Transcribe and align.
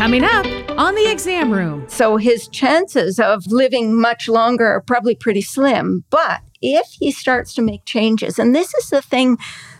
Coming 0.00 0.24
up 0.24 0.46
on 0.78 0.94
the 0.94 1.10
exam 1.12 1.52
room. 1.52 1.84
So 1.86 2.16
his 2.16 2.48
chances 2.48 3.20
of 3.20 3.46
living 3.48 3.94
much 3.94 4.30
longer 4.30 4.66
are 4.66 4.80
probably 4.80 5.14
pretty 5.14 5.42
slim. 5.42 6.04
But 6.08 6.40
if 6.62 6.86
he 6.98 7.12
starts 7.12 7.52
to 7.56 7.62
make 7.62 7.84
changes, 7.84 8.38
and 8.38 8.54
this 8.54 8.72
is 8.72 8.88
the 8.88 9.02
thing 9.02 9.36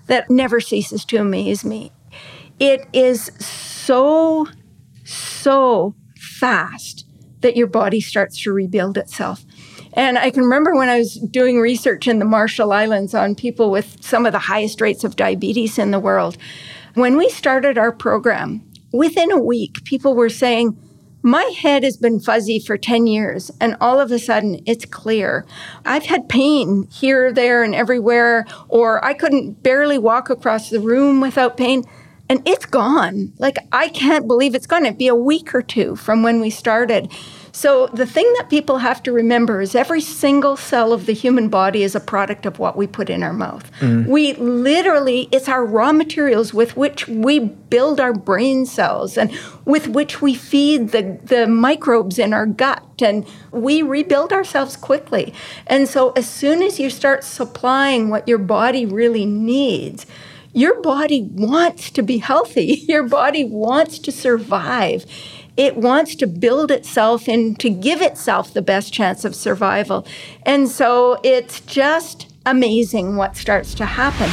that 0.08 0.28
never 0.28 0.60
ceases 0.60 1.06
to 1.06 1.16
amaze 1.16 1.64
me, 1.64 1.90
it 2.58 2.86
is 2.92 3.32
so, 3.38 4.46
so 5.04 5.94
fast 6.18 7.06
that 7.40 7.56
your 7.56 7.66
body 7.66 8.02
starts 8.02 8.42
to 8.42 8.52
rebuild 8.52 8.98
itself. 8.98 9.46
And 9.94 10.18
I 10.18 10.28
can 10.28 10.42
remember 10.42 10.76
when 10.76 10.90
I 10.90 10.98
was 10.98 11.14
doing 11.14 11.60
research 11.60 12.06
in 12.06 12.18
the 12.18 12.26
Marshall 12.26 12.72
Islands 12.72 13.14
on 13.14 13.34
people 13.34 13.70
with 13.70 13.96
some 14.04 14.26
of 14.26 14.32
the 14.32 14.38
highest 14.38 14.82
rates 14.82 15.02
of 15.02 15.16
diabetes 15.16 15.78
in 15.78 15.92
the 15.92 15.98
world. 15.98 16.36
When 16.92 17.16
we 17.16 17.30
started 17.30 17.78
our 17.78 17.90
program, 17.90 18.69
within 18.92 19.30
a 19.30 19.38
week, 19.38 19.84
people 19.84 20.14
were 20.14 20.28
saying, 20.28 20.76
my 21.22 21.42
head 21.42 21.82
has 21.82 21.98
been 21.98 22.18
fuzzy 22.18 22.58
for 22.58 22.78
10 22.78 23.06
years, 23.06 23.50
and 23.60 23.76
all 23.78 24.00
of 24.00 24.10
a 24.10 24.18
sudden 24.18 24.60
it's 24.64 24.86
clear. 24.86 25.44
I've 25.84 26.06
had 26.06 26.30
pain 26.30 26.88
here, 26.90 27.30
there, 27.30 27.62
and 27.62 27.74
everywhere, 27.74 28.46
or 28.68 29.04
I 29.04 29.12
couldn't 29.12 29.62
barely 29.62 29.98
walk 29.98 30.30
across 30.30 30.70
the 30.70 30.80
room 30.80 31.20
without 31.20 31.58
pain, 31.58 31.84
and 32.30 32.46
it's 32.48 32.64
gone. 32.64 33.34
Like, 33.38 33.58
I 33.70 33.88
can't 33.88 34.26
believe 34.26 34.54
it's 34.54 34.66
gone. 34.66 34.86
It'd 34.86 34.96
be 34.96 35.08
a 35.08 35.14
week 35.14 35.54
or 35.54 35.60
two 35.60 35.94
from 35.96 36.22
when 36.22 36.40
we 36.40 36.48
started. 36.48 37.12
So, 37.52 37.88
the 37.88 38.06
thing 38.06 38.32
that 38.38 38.48
people 38.48 38.78
have 38.78 39.02
to 39.02 39.12
remember 39.12 39.60
is 39.60 39.74
every 39.74 40.00
single 40.00 40.56
cell 40.56 40.92
of 40.92 41.06
the 41.06 41.12
human 41.12 41.48
body 41.48 41.82
is 41.82 41.94
a 41.94 42.00
product 42.00 42.46
of 42.46 42.58
what 42.58 42.76
we 42.76 42.86
put 42.86 43.10
in 43.10 43.22
our 43.22 43.32
mouth. 43.32 43.70
Mm. 43.80 44.06
We 44.06 44.34
literally, 44.34 45.28
it's 45.32 45.48
our 45.48 45.64
raw 45.64 45.92
materials 45.92 46.54
with 46.54 46.76
which 46.76 47.08
we 47.08 47.38
build 47.40 48.00
our 48.00 48.12
brain 48.12 48.66
cells 48.66 49.18
and 49.18 49.36
with 49.64 49.88
which 49.88 50.22
we 50.22 50.34
feed 50.34 50.90
the, 50.90 51.18
the 51.24 51.46
microbes 51.46 52.18
in 52.18 52.32
our 52.32 52.46
gut 52.46 52.84
and 53.02 53.26
we 53.50 53.82
rebuild 53.82 54.32
ourselves 54.32 54.76
quickly. 54.76 55.32
And 55.66 55.88
so, 55.88 56.10
as 56.12 56.28
soon 56.28 56.62
as 56.62 56.78
you 56.78 56.90
start 56.90 57.24
supplying 57.24 58.10
what 58.10 58.28
your 58.28 58.38
body 58.38 58.86
really 58.86 59.26
needs, 59.26 60.06
your 60.52 60.80
body 60.82 61.22
wants 61.22 61.90
to 61.92 62.02
be 62.02 62.18
healthy. 62.18 62.84
Your 62.88 63.06
body 63.06 63.44
wants 63.44 63.98
to 64.00 64.12
survive 64.12 65.06
it 65.56 65.76
wants 65.76 66.14
to 66.14 66.26
build 66.26 66.70
itself 66.70 67.28
and 67.28 67.58
to 67.60 67.68
give 67.68 68.00
itself 68.00 68.54
the 68.54 68.62
best 68.62 68.94
chance 68.94 69.26
of 69.26 69.34
survival. 69.34 70.06
And 70.46 70.70
so 70.70 71.20
it's 71.22 71.60
just 71.60 72.32
amazing 72.46 73.16
what 73.16 73.36
starts 73.36 73.74
to 73.74 73.84
happen. 73.84 74.30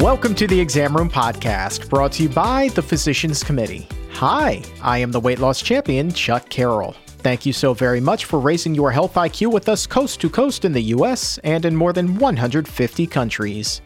Welcome 0.00 0.34
to 0.34 0.48
the 0.48 0.58
Exam 0.58 0.96
Room 0.96 1.10
Podcast, 1.10 1.88
brought 1.88 2.12
to 2.12 2.24
you 2.24 2.28
by 2.28 2.68
the 2.74 2.82
Physicians 2.82 3.44
Committee. 3.44 3.86
Hi, 4.14 4.62
I 4.82 4.98
am 4.98 5.12
the 5.12 5.20
weight 5.20 5.38
loss 5.38 5.62
champion, 5.62 6.10
Chuck 6.10 6.48
Carroll. 6.48 6.96
Thank 7.26 7.44
you 7.44 7.52
so 7.52 7.74
very 7.74 8.00
much 8.00 8.24
for 8.24 8.38
raising 8.38 8.72
your 8.72 8.92
health 8.92 9.14
IQ 9.14 9.50
with 9.50 9.68
us 9.68 9.84
coast 9.84 10.20
to 10.20 10.30
coast 10.30 10.64
in 10.64 10.70
the 10.70 10.94
US 10.94 11.38
and 11.38 11.64
in 11.64 11.74
more 11.74 11.92
than 11.92 12.18
150 12.18 13.06
countries. 13.08 13.80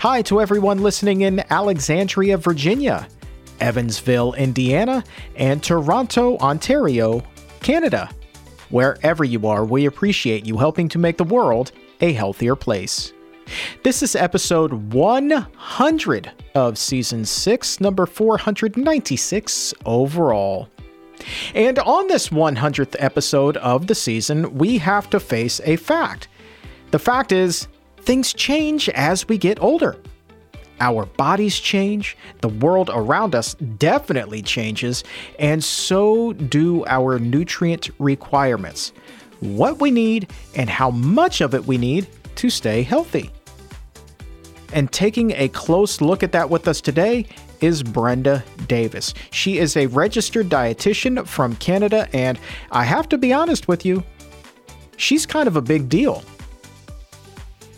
Hi 0.00 0.20
to 0.20 0.42
everyone 0.42 0.82
listening 0.82 1.22
in 1.22 1.42
Alexandria, 1.48 2.36
Virginia, 2.36 3.08
Evansville, 3.60 4.34
Indiana, 4.34 5.02
and 5.36 5.62
Toronto, 5.62 6.36
Ontario, 6.36 7.22
Canada. 7.60 8.10
Wherever 8.68 9.24
you 9.24 9.46
are, 9.46 9.64
we 9.64 9.86
appreciate 9.86 10.44
you 10.44 10.58
helping 10.58 10.90
to 10.90 10.98
make 10.98 11.16
the 11.16 11.24
world 11.24 11.72
a 12.02 12.12
healthier 12.12 12.54
place. 12.54 13.14
This 13.82 14.02
is 14.02 14.14
episode 14.14 14.92
100 14.92 16.32
of 16.54 16.76
season 16.76 17.24
6, 17.24 17.80
number 17.80 18.04
496 18.04 19.72
overall. 19.86 20.68
And 21.54 21.78
on 21.78 22.08
this 22.08 22.28
100th 22.28 22.96
episode 22.98 23.56
of 23.58 23.86
the 23.86 23.94
season, 23.94 24.56
we 24.56 24.78
have 24.78 25.08
to 25.10 25.20
face 25.20 25.60
a 25.64 25.76
fact. 25.76 26.28
The 26.90 26.98
fact 26.98 27.32
is, 27.32 27.68
things 27.98 28.32
change 28.32 28.88
as 28.90 29.28
we 29.28 29.38
get 29.38 29.62
older. 29.62 29.96
Our 30.80 31.06
bodies 31.06 31.58
change, 31.60 32.16
the 32.40 32.48
world 32.48 32.90
around 32.92 33.34
us 33.34 33.54
definitely 33.54 34.42
changes, 34.42 35.04
and 35.38 35.62
so 35.62 36.32
do 36.32 36.84
our 36.86 37.18
nutrient 37.18 37.90
requirements. 38.00 38.92
What 39.40 39.80
we 39.80 39.90
need 39.90 40.32
and 40.56 40.68
how 40.68 40.90
much 40.90 41.40
of 41.40 41.54
it 41.54 41.66
we 41.66 41.78
need 41.78 42.08
to 42.36 42.50
stay 42.50 42.82
healthy. 42.82 43.30
And 44.72 44.90
taking 44.90 45.32
a 45.32 45.48
close 45.48 46.00
look 46.00 46.22
at 46.22 46.32
that 46.32 46.48
with 46.48 46.66
us 46.66 46.80
today 46.80 47.26
is 47.60 47.82
Brenda 47.82 48.42
Davis. 48.66 49.14
She 49.30 49.58
is 49.58 49.76
a 49.76 49.86
registered 49.86 50.48
dietitian 50.48 51.26
from 51.26 51.56
Canada, 51.56 52.08
and 52.12 52.38
I 52.70 52.84
have 52.84 53.08
to 53.10 53.18
be 53.18 53.32
honest 53.32 53.68
with 53.68 53.84
you, 53.84 54.02
she's 54.96 55.26
kind 55.26 55.46
of 55.46 55.56
a 55.56 55.62
big 55.62 55.88
deal. 55.88 56.22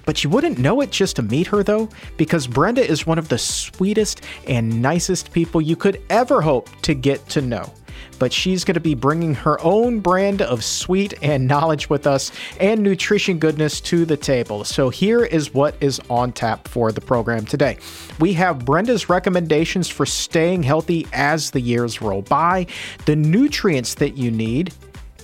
But 0.06 0.22
you 0.22 0.30
wouldn't 0.30 0.58
know 0.58 0.80
it 0.82 0.90
just 0.90 1.16
to 1.16 1.22
meet 1.22 1.46
her, 1.46 1.62
though, 1.62 1.88
because 2.16 2.46
Brenda 2.46 2.86
is 2.86 3.06
one 3.06 3.18
of 3.18 3.28
the 3.28 3.38
sweetest 3.38 4.20
and 4.46 4.82
nicest 4.82 5.32
people 5.32 5.60
you 5.60 5.76
could 5.76 6.02
ever 6.10 6.40
hope 6.40 6.68
to 6.82 6.94
get 6.94 7.26
to 7.30 7.40
know 7.40 7.72
but 8.18 8.32
she's 8.32 8.64
going 8.64 8.74
to 8.74 8.80
be 8.80 8.94
bringing 8.94 9.34
her 9.34 9.60
own 9.60 10.00
brand 10.00 10.42
of 10.42 10.64
sweet 10.64 11.14
and 11.22 11.46
knowledge 11.46 11.88
with 11.90 12.06
us 12.06 12.32
and 12.60 12.82
nutrition 12.82 13.38
goodness 13.38 13.80
to 13.80 14.04
the 14.04 14.16
table. 14.16 14.64
So 14.64 14.88
here 14.88 15.24
is 15.24 15.54
what 15.54 15.74
is 15.80 16.00
on 16.10 16.32
tap 16.32 16.68
for 16.68 16.92
the 16.92 17.00
program 17.00 17.44
today. 17.44 17.78
We 18.20 18.32
have 18.34 18.64
Brenda's 18.64 19.08
recommendations 19.08 19.88
for 19.88 20.06
staying 20.06 20.62
healthy 20.62 21.06
as 21.12 21.50
the 21.50 21.60
years 21.60 22.00
roll 22.00 22.22
by, 22.22 22.66
the 23.06 23.16
nutrients 23.16 23.94
that 23.94 24.16
you 24.16 24.30
need 24.30 24.72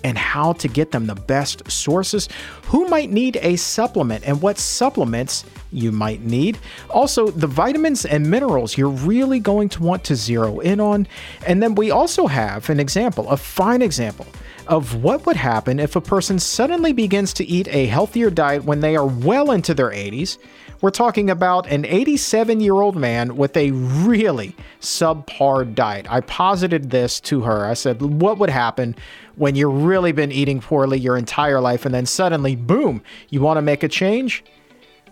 and 0.04 0.16
how 0.16 0.52
to 0.54 0.68
get 0.68 0.90
them 0.90 1.06
the 1.06 1.14
best 1.14 1.70
sources, 1.70 2.28
who 2.64 2.88
might 2.88 3.10
need 3.10 3.38
a 3.42 3.56
supplement, 3.56 4.26
and 4.26 4.40
what 4.40 4.58
supplements 4.58 5.44
you 5.72 5.92
might 5.92 6.22
need. 6.22 6.58
Also, 6.88 7.30
the 7.30 7.46
vitamins 7.46 8.04
and 8.04 8.28
minerals 8.28 8.76
you're 8.76 8.88
really 8.88 9.40
going 9.40 9.68
to 9.68 9.82
want 9.82 10.04
to 10.04 10.16
zero 10.16 10.60
in 10.60 10.80
on. 10.80 11.06
And 11.46 11.62
then 11.62 11.74
we 11.74 11.90
also 11.90 12.26
have 12.26 12.68
an 12.70 12.80
example, 12.80 13.28
a 13.30 13.36
fine 13.36 13.82
example 13.82 14.26
of 14.66 15.02
what 15.02 15.26
would 15.26 15.36
happen 15.36 15.80
if 15.80 15.96
a 15.96 16.00
person 16.00 16.38
suddenly 16.38 16.92
begins 16.92 17.32
to 17.34 17.44
eat 17.44 17.66
a 17.68 17.86
healthier 17.86 18.30
diet 18.30 18.64
when 18.64 18.80
they 18.80 18.94
are 18.94 19.06
well 19.06 19.50
into 19.50 19.74
their 19.74 19.90
80s. 19.90 20.38
We're 20.82 20.90
talking 20.90 21.28
about 21.28 21.66
an 21.66 21.84
87 21.84 22.60
year 22.60 22.74
old 22.74 22.96
man 22.96 23.36
with 23.36 23.54
a 23.54 23.70
really 23.70 24.56
subpar 24.80 25.74
diet. 25.74 26.10
I 26.10 26.22
posited 26.22 26.88
this 26.88 27.20
to 27.20 27.42
her. 27.42 27.66
I 27.66 27.74
said, 27.74 28.00
What 28.00 28.38
would 28.38 28.48
happen 28.48 28.96
when 29.36 29.56
you've 29.56 29.84
really 29.84 30.12
been 30.12 30.32
eating 30.32 30.60
poorly 30.60 30.98
your 30.98 31.18
entire 31.18 31.60
life 31.60 31.84
and 31.84 31.94
then 31.94 32.06
suddenly, 32.06 32.56
boom, 32.56 33.02
you 33.28 33.42
want 33.42 33.58
to 33.58 33.62
make 33.62 33.82
a 33.82 33.88
change? 33.88 34.42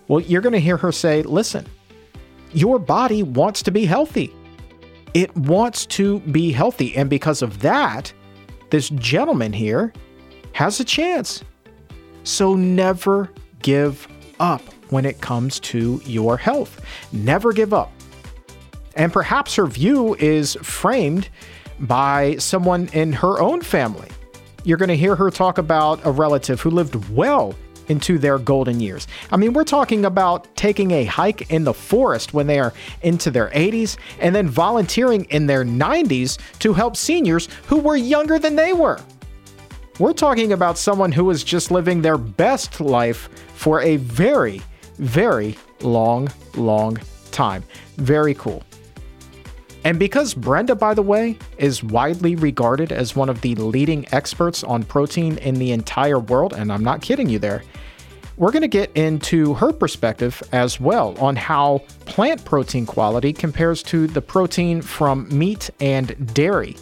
Well, 0.08 0.20
you're 0.20 0.40
going 0.40 0.54
to 0.54 0.60
hear 0.60 0.78
her 0.78 0.90
say, 0.90 1.22
listen, 1.22 1.66
your 2.54 2.78
body 2.78 3.22
wants 3.22 3.62
to 3.64 3.70
be 3.70 3.84
healthy. 3.84 4.34
It 5.12 5.36
wants 5.36 5.84
to 5.86 6.20
be 6.20 6.50
healthy. 6.50 6.96
And 6.96 7.10
because 7.10 7.42
of 7.42 7.60
that, 7.60 8.10
this 8.70 8.88
gentleman 8.90 9.52
here 9.52 9.92
has 10.52 10.80
a 10.80 10.84
chance. 10.84 11.44
So 12.24 12.54
never 12.54 13.30
give 13.60 14.08
up 14.40 14.62
when 14.90 15.04
it 15.04 15.20
comes 15.20 15.60
to 15.60 16.00
your 16.04 16.36
health. 16.36 16.80
Never 17.12 17.52
give 17.52 17.72
up. 17.72 17.92
And 18.94 19.12
perhaps 19.12 19.54
her 19.54 19.66
view 19.66 20.14
is 20.16 20.56
framed 20.62 21.28
by 21.80 22.36
someone 22.36 22.88
in 22.92 23.12
her 23.12 23.40
own 23.40 23.60
family 23.62 24.08
you're 24.64 24.76
going 24.76 24.88
to 24.88 24.96
hear 24.96 25.16
her 25.16 25.30
talk 25.30 25.56
about 25.56 26.04
a 26.04 26.10
relative 26.10 26.60
who 26.60 26.70
lived 26.70 26.94
well 27.10 27.54
into 27.88 28.18
their 28.18 28.38
golden 28.38 28.80
years. 28.80 29.06
I 29.32 29.38
mean, 29.38 29.54
we're 29.54 29.64
talking 29.64 30.04
about 30.04 30.54
taking 30.56 30.90
a 30.90 31.06
hike 31.06 31.50
in 31.50 31.64
the 31.64 31.72
forest 31.72 32.34
when 32.34 32.46
they 32.46 32.58
are 32.58 32.74
into 33.00 33.30
their 33.30 33.48
80s 33.48 33.96
and 34.20 34.34
then 34.34 34.46
volunteering 34.46 35.24
in 35.30 35.46
their 35.46 35.64
90s 35.64 36.38
to 36.58 36.74
help 36.74 36.96
seniors 36.96 37.48
who 37.66 37.78
were 37.78 37.96
younger 37.96 38.38
than 38.38 38.56
they 38.56 38.74
were. 38.74 39.00
We're 39.98 40.12
talking 40.12 40.52
about 40.52 40.76
someone 40.76 41.12
who 41.12 41.24
was 41.24 41.42
just 41.42 41.70
living 41.70 42.02
their 42.02 42.18
best 42.18 42.78
life 42.78 43.30
for 43.54 43.80
a 43.80 43.96
very, 43.96 44.60
very 44.98 45.56
long, 45.80 46.28
long 46.54 46.98
time. 47.30 47.64
Very 47.96 48.34
cool. 48.34 48.62
And 49.84 49.98
because 49.98 50.34
Brenda, 50.34 50.74
by 50.74 50.92
the 50.92 51.02
way, 51.02 51.38
is 51.56 51.82
widely 51.82 52.34
regarded 52.34 52.92
as 52.92 53.14
one 53.14 53.28
of 53.28 53.40
the 53.40 53.54
leading 53.54 54.06
experts 54.12 54.64
on 54.64 54.82
protein 54.82 55.38
in 55.38 55.54
the 55.54 55.72
entire 55.72 56.18
world, 56.18 56.52
and 56.52 56.72
I'm 56.72 56.84
not 56.84 57.00
kidding 57.00 57.28
you 57.28 57.38
there, 57.38 57.62
we're 58.36 58.50
going 58.52 58.62
to 58.62 58.68
get 58.68 58.92
into 58.96 59.54
her 59.54 59.72
perspective 59.72 60.42
as 60.52 60.78
well 60.80 61.16
on 61.18 61.36
how 61.36 61.78
plant 62.06 62.44
protein 62.44 62.86
quality 62.86 63.32
compares 63.32 63.82
to 63.84 64.06
the 64.06 64.20
protein 64.20 64.82
from 64.82 65.26
meat 65.36 65.70
and 65.80 66.34
dairy, 66.34 66.76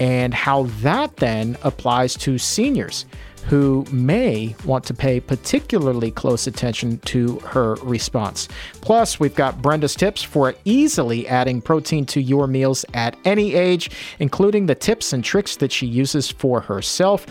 and 0.00 0.34
how 0.34 0.64
that 0.80 1.16
then 1.16 1.56
applies 1.62 2.14
to 2.16 2.38
seniors 2.38 3.06
who 3.48 3.82
may 3.90 4.54
want 4.66 4.84
to 4.84 4.92
pay 4.92 5.18
particularly 5.18 6.10
close 6.10 6.46
attention 6.46 6.98
to 6.98 7.38
her 7.38 7.76
response. 7.76 8.46
Plus, 8.82 9.18
we've 9.18 9.34
got 9.34 9.62
Brenda's 9.62 9.94
tips 9.94 10.22
for 10.22 10.54
easily 10.66 11.26
adding 11.26 11.62
protein 11.62 12.04
to 12.06 12.20
your 12.20 12.46
meals 12.46 12.84
at 12.92 13.16
any 13.24 13.54
age, 13.54 13.90
including 14.18 14.66
the 14.66 14.74
tips 14.74 15.14
and 15.14 15.24
tricks 15.24 15.56
that 15.56 15.72
she 15.72 15.86
uses 15.86 16.30
for 16.30 16.60
herself. 16.60 17.26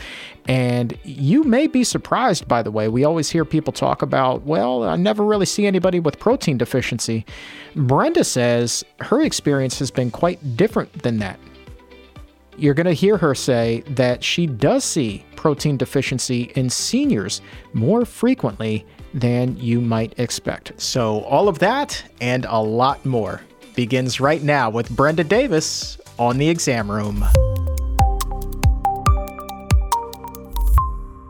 And 0.48 0.98
you 1.04 1.44
may 1.44 1.68
be 1.68 1.84
surprised, 1.84 2.48
by 2.48 2.64
the 2.64 2.72
way. 2.72 2.88
We 2.88 3.04
always 3.04 3.30
hear 3.30 3.46
people 3.46 3.72
talk 3.72 4.02
about, 4.02 4.42
well, 4.42 4.86
I 4.86 4.96
never 4.96 5.24
really 5.24 5.46
see 5.46 5.68
anybody 5.68 6.00
with 6.00 6.18
protein 6.18 6.58
deficiency. 6.58 7.28
Brenda 7.76 8.24
says 8.24 8.84
her 9.02 9.22
experience 9.22 9.78
has 9.78 9.92
been 9.92 10.10
quite 10.10 10.58
different 10.58 11.04
than 11.04 11.20
that. 11.20 11.40
You're 12.58 12.74
going 12.74 12.88
to 12.88 12.94
hear 12.94 13.18
her 13.18 13.36
say 13.36 13.84
that 13.90 14.24
she 14.24 14.48
does 14.48 14.84
see 14.84 15.24
protein 15.38 15.78
deficiency 15.78 16.52
in 16.56 16.70
seniors 16.70 17.42
more 17.72 18.04
frequently 18.04 18.86
than 19.14 19.56
you 19.56 19.80
might 19.80 20.20
expect. 20.20 20.74
So, 20.82 21.22
all 21.22 21.48
of 21.48 21.60
that 21.60 22.04
and 22.20 22.46
a 22.50 22.60
lot 22.60 23.06
more 23.06 23.42
begins 23.76 24.20
right 24.20 24.44
now 24.44 24.70
with 24.70 24.90
Brenda 24.90 25.24
Davis 25.24 25.98
on 26.20 26.38
the 26.38 26.50
exam 26.50 26.92
room. 26.92 27.24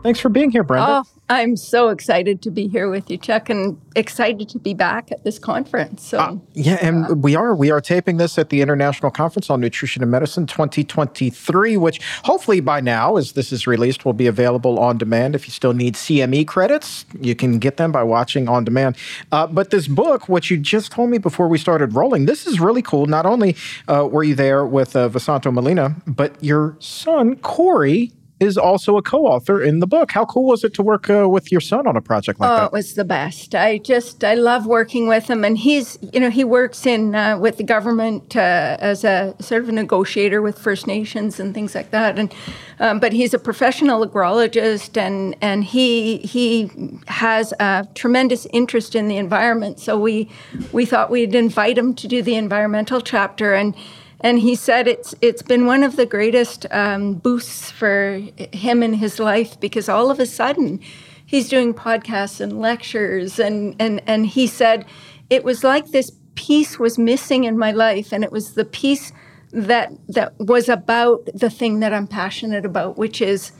Thanks 0.02 0.20
for 0.20 0.28
being 0.28 0.50
here, 0.50 0.62
Brenda. 0.62 1.02
Oh, 1.04 1.18
I'm 1.28 1.56
so 1.56 1.88
excited 1.88 2.40
to 2.42 2.50
be 2.50 2.68
here 2.68 2.88
with 2.88 3.10
you, 3.10 3.18
Chuck, 3.18 3.50
and 3.50 3.78
excited 3.96 4.48
to 4.50 4.58
be 4.58 4.72
back 4.72 5.10
at 5.10 5.24
this 5.24 5.38
conference. 5.38 6.06
So 6.06 6.18
uh, 6.18 6.36
yeah, 6.54 6.78
and 6.80 7.10
uh, 7.10 7.14
we 7.14 7.34
are 7.34 7.54
we 7.54 7.70
are 7.70 7.80
taping 7.80 8.16
this 8.16 8.38
at 8.38 8.48
the 8.48 8.62
International 8.62 9.10
Conference 9.10 9.50
on 9.50 9.60
Nutrition 9.60 10.02
and 10.02 10.10
Medicine 10.10 10.46
2023, 10.46 11.76
which 11.76 12.00
hopefully 12.22 12.60
by 12.60 12.80
now, 12.80 13.16
as 13.16 13.32
this 13.32 13.52
is 13.52 13.66
released, 13.66 14.04
will 14.04 14.12
be 14.12 14.26
available 14.26 14.78
on 14.78 14.96
demand. 14.98 15.34
If 15.34 15.46
you 15.46 15.52
still 15.52 15.74
need 15.74 15.94
CME 15.94 16.46
credits, 16.46 17.04
you 17.20 17.34
can 17.34 17.58
get 17.58 17.76
them 17.76 17.90
by 17.90 18.04
watching 18.04 18.48
on 18.48 18.64
demand. 18.64 18.96
Uh, 19.32 19.46
but 19.48 19.70
this 19.70 19.88
book, 19.88 20.28
what 20.28 20.48
you 20.48 20.56
just 20.56 20.92
told 20.92 21.10
me 21.10 21.18
before 21.18 21.48
we 21.48 21.58
started 21.58 21.94
rolling, 21.94 22.26
this 22.26 22.46
is 22.46 22.60
really 22.60 22.82
cool. 22.82 23.06
Not 23.06 23.26
only 23.26 23.56
uh, 23.88 24.08
were 24.10 24.24
you 24.24 24.36
there 24.36 24.64
with 24.64 24.94
uh, 24.94 25.08
Vesanto 25.08 25.52
Melina, 25.52 25.96
but 26.06 26.42
your 26.42 26.76
son 26.78 27.36
Corey 27.36 28.12
is 28.40 28.56
also 28.56 28.96
a 28.96 29.02
co-author 29.02 29.60
in 29.62 29.80
the 29.80 29.86
book. 29.86 30.12
How 30.12 30.24
cool 30.24 30.44
was 30.44 30.64
it 30.64 30.74
to 30.74 30.82
work 30.82 31.10
uh, 31.10 31.28
with 31.28 31.50
your 31.50 31.60
son 31.60 31.86
on 31.86 31.96
a 31.96 32.00
project 32.00 32.38
like 32.38 32.50
oh, 32.50 32.54
that? 32.54 32.62
Oh, 32.62 32.66
it 32.66 32.72
was 32.72 32.94
the 32.94 33.04
best. 33.04 33.54
I 33.54 33.78
just 33.78 34.22
I 34.22 34.34
love 34.34 34.66
working 34.66 35.08
with 35.08 35.28
him, 35.28 35.44
and 35.44 35.58
he's 35.58 35.98
you 36.12 36.20
know 36.20 36.30
he 36.30 36.44
works 36.44 36.86
in 36.86 37.14
uh, 37.14 37.38
with 37.38 37.56
the 37.56 37.64
government 37.64 38.36
uh, 38.36 38.76
as 38.80 39.04
a 39.04 39.34
sort 39.40 39.62
of 39.62 39.68
a 39.68 39.72
negotiator 39.72 40.40
with 40.40 40.58
First 40.58 40.86
Nations 40.86 41.40
and 41.40 41.54
things 41.54 41.74
like 41.74 41.90
that. 41.90 42.18
And 42.18 42.34
um, 42.80 43.00
but 43.00 43.12
he's 43.12 43.34
a 43.34 43.38
professional 43.38 44.06
agrologist, 44.06 44.96
and 44.96 45.36
and 45.40 45.64
he 45.64 46.18
he 46.18 46.70
has 47.08 47.52
a 47.58 47.88
tremendous 47.94 48.46
interest 48.52 48.94
in 48.94 49.08
the 49.08 49.16
environment. 49.16 49.80
So 49.80 49.98
we 49.98 50.30
we 50.72 50.84
thought 50.84 51.10
we'd 51.10 51.34
invite 51.34 51.76
him 51.76 51.94
to 51.94 52.06
do 52.06 52.22
the 52.22 52.36
environmental 52.36 53.00
chapter 53.00 53.54
and 53.54 53.74
and 54.20 54.40
he 54.40 54.54
said 54.54 54.88
it's 54.88 55.14
it's 55.20 55.42
been 55.42 55.66
one 55.66 55.82
of 55.82 55.96
the 55.96 56.06
greatest 56.06 56.66
um, 56.70 57.14
boosts 57.14 57.70
for 57.70 58.20
him 58.52 58.82
in 58.82 58.94
his 58.94 59.18
life 59.18 59.58
because 59.60 59.88
all 59.88 60.10
of 60.10 60.18
a 60.18 60.26
sudden 60.26 60.80
he's 61.24 61.48
doing 61.48 61.72
podcasts 61.72 62.40
and 62.40 62.60
lectures 62.60 63.38
and 63.38 63.76
and 63.78 64.02
and 64.06 64.26
he 64.26 64.46
said 64.46 64.84
it 65.30 65.44
was 65.44 65.62
like 65.62 65.88
this 65.88 66.12
piece 66.34 66.78
was 66.78 66.98
missing 66.98 67.44
in 67.44 67.58
my 67.58 67.70
life 67.70 68.12
and 68.12 68.24
it 68.24 68.32
was 68.32 68.54
the 68.54 68.64
piece 68.64 69.12
that 69.52 69.92
that 70.08 70.38
was 70.38 70.68
about 70.68 71.28
the 71.34 71.50
thing 71.50 71.80
that 71.80 71.92
I'm 71.92 72.06
passionate 72.06 72.64
about 72.64 72.98
which 72.98 73.20
is 73.20 73.52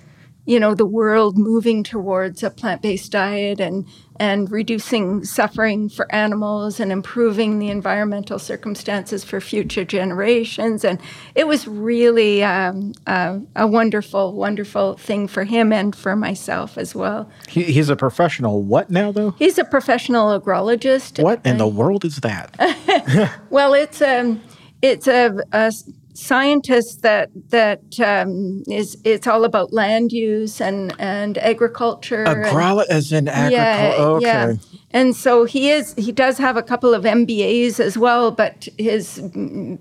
you 0.49 0.59
know 0.59 0.75
the 0.75 0.87
world 0.87 1.37
moving 1.37 1.85
towards 1.85 2.43
a 2.43 2.49
plant-based 2.49 3.13
diet 3.13 3.61
and 3.61 3.87
and 4.19 4.51
reducing 4.51 5.23
suffering 5.23 5.91
for 5.91 6.13
animals 6.13 6.81
and 6.81 6.91
improving 6.91 7.59
the 7.59 7.69
environmental 7.69 8.39
circumstances 8.39 9.23
for 9.23 9.41
future 9.41 9.85
generations. 9.85 10.85
And 10.85 10.99
it 11.37 11.47
was 11.47 11.69
really 11.69 12.43
um, 12.43 12.95
uh, 13.07 13.39
a 13.55 13.67
wonderful 13.67 14.33
wonderful 14.33 14.95
thing 14.97 15.29
for 15.29 15.45
him 15.45 15.71
and 15.71 15.95
for 15.95 16.17
myself 16.17 16.79
as 16.79 16.95
well. 16.95 17.31
He, 17.47 17.65
he's 17.65 17.91
a 17.91 17.97
professional 17.97 18.63
what 18.63 18.89
now 18.89 19.13
though? 19.13 19.33
He's 19.33 19.59
a 19.59 19.65
professional 19.65 20.41
agrologist. 20.41 21.23
What 21.23 21.45
in 21.45 21.59
the 21.59 21.69
world 21.69 22.07
is 22.07 22.17
that? 22.21 22.57
Well 23.51 23.75
it's 23.75 24.01
um 24.01 24.41
it's 24.81 25.09
a, 25.09 25.37
a 25.53 25.73
scientists 26.19 26.97
that 26.97 27.31
that 27.51 28.01
um, 28.01 28.65
is 28.67 28.99
it's 29.05 29.27
all 29.27 29.45
about 29.45 29.73
land 29.73 30.13
use 30.13 30.61
and 30.61 30.93
and 30.99 31.39
agriculture. 31.39 32.25
Agrolo- 32.25 32.83
and, 32.83 32.91
as 32.91 33.13
in 33.13 33.29
agriculture. 33.29 33.57
Yeah, 33.57 34.05
okay. 34.05 34.27
yeah. 34.27 34.79
And 34.91 35.15
so 35.15 35.45
he 35.45 35.71
is. 35.71 35.95
He 35.97 36.13
does 36.13 36.39
have 36.39 36.57
a 36.57 36.63
couple 36.63 36.93
of 36.93 37.05
MBAs 37.05 37.79
as 37.79 37.97
well, 37.97 38.31
but 38.31 38.69
his 38.77 39.23